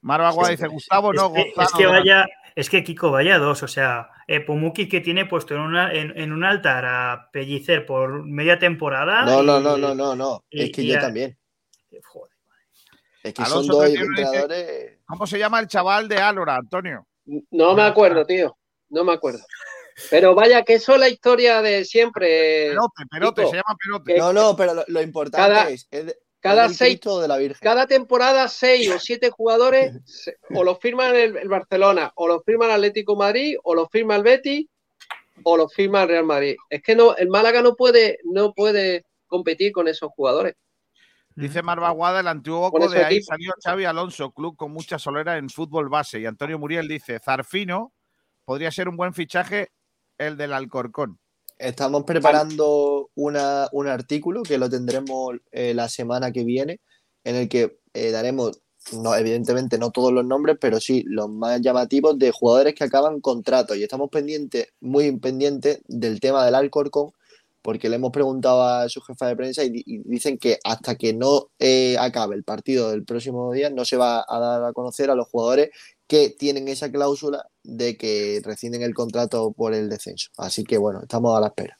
[0.00, 1.66] Marvagua dice Gustavo, no, es que, Gonzalo.
[1.66, 5.54] es que vaya, es que Kiko vaya dos, o sea, eh, Pumuki que tiene puesto
[5.54, 9.22] en, una, en, en un altar a Pellicer por media temporada.
[9.24, 10.44] No, no, y- no, no, no, no.
[10.50, 11.36] y- Es que yo a- también.
[12.04, 12.32] Joder.
[13.24, 14.98] Es que Alonso son dos 31 dice- entrenadores.
[15.06, 17.06] ¿Cómo se llama el chaval de Álora, Antonio?
[17.50, 18.56] No me acuerdo, tío.
[18.90, 19.40] No me acuerdo.
[20.10, 22.68] Pero vaya, que eso es la historia de siempre.
[22.68, 24.12] Perote, Perote, Kiko, se llama Perote.
[24.14, 27.36] que- No, no, pero lo, lo importante Cada- es, es, de- cada seis- de la
[27.36, 27.58] Virgen.
[27.62, 32.42] Cada temporada, seis o siete jugadores se- o los firman el, el Barcelona, o los
[32.44, 34.66] firma el Atlético de Madrid, o los firma el Betis,
[35.42, 36.56] o los firma el Real Madrid.
[36.70, 40.54] Es que no, el Málaga no puede, no puede competir con esos jugadores.
[41.34, 43.26] Dice Marvaguada, el antiguo de ahí equipo.
[43.32, 46.18] salió Xavi Alonso, club con mucha solera en fútbol base.
[46.20, 47.92] Y Antonio Muriel dice, Zarfino
[48.46, 49.68] podría ser un buen fichaje
[50.16, 51.18] el del Alcorcón.
[51.58, 56.80] Estamos preparando una- un artículo que lo tendremos eh, la semana que viene,
[57.24, 58.60] en el que eh, daremos,
[58.92, 63.20] no, evidentemente no todos los nombres, pero sí los más llamativos de jugadores que acaban
[63.20, 63.76] contratos.
[63.78, 67.12] Y estamos pendientes, muy pendientes del tema del Alcorcón,
[67.62, 70.94] porque le hemos preguntado a su jefa de prensa y, di- y dicen que hasta
[70.96, 74.72] que no eh, acabe el partido del próximo día no se va a dar a
[74.72, 75.70] conocer a los jugadores
[76.06, 80.30] que tienen esa cláusula de que rescinden el contrato por el descenso.
[80.36, 81.78] Así que bueno, estamos a la espera.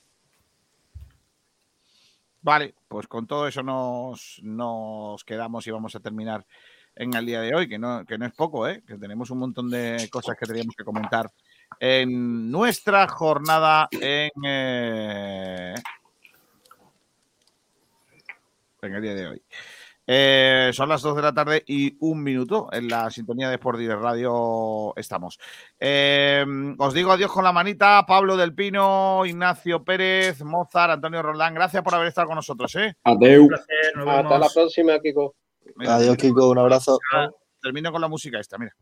[2.42, 6.46] Vale, pues con todo eso nos, nos quedamos y vamos a terminar
[6.94, 8.82] en el día de hoy, que no, que no es poco, ¿eh?
[8.86, 11.30] que tenemos un montón de cosas que teníamos que comentar
[11.78, 15.74] en nuestra jornada en, eh,
[18.82, 19.42] en el día de hoy.
[20.06, 23.78] Eh, son las 2 de la tarde y un minuto en la sintonía de Sport
[23.78, 25.38] Direct Radio estamos.
[25.80, 26.44] Eh,
[26.78, 31.82] os digo adiós con la manita, Pablo del Pino, Ignacio Pérez, Mozart, Antonio Roldán, gracias
[31.82, 32.74] por haber estado con nosotros.
[32.76, 32.94] ¿eh?
[33.04, 33.42] Adeu.
[33.42, 35.34] Un placer, nos Hasta la próxima, Kiko.
[35.86, 36.98] Adiós, Kiko, un abrazo
[37.66, 38.72] termino con la música esta, mira.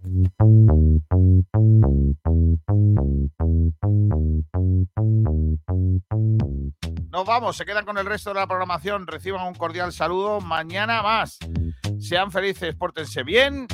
[7.10, 9.06] Nos vamos, se quedan con el resto de la programación.
[9.06, 10.42] Reciban un cordial saludo.
[10.42, 11.38] Mañana más.
[11.98, 13.66] Sean felices, pórtense bien.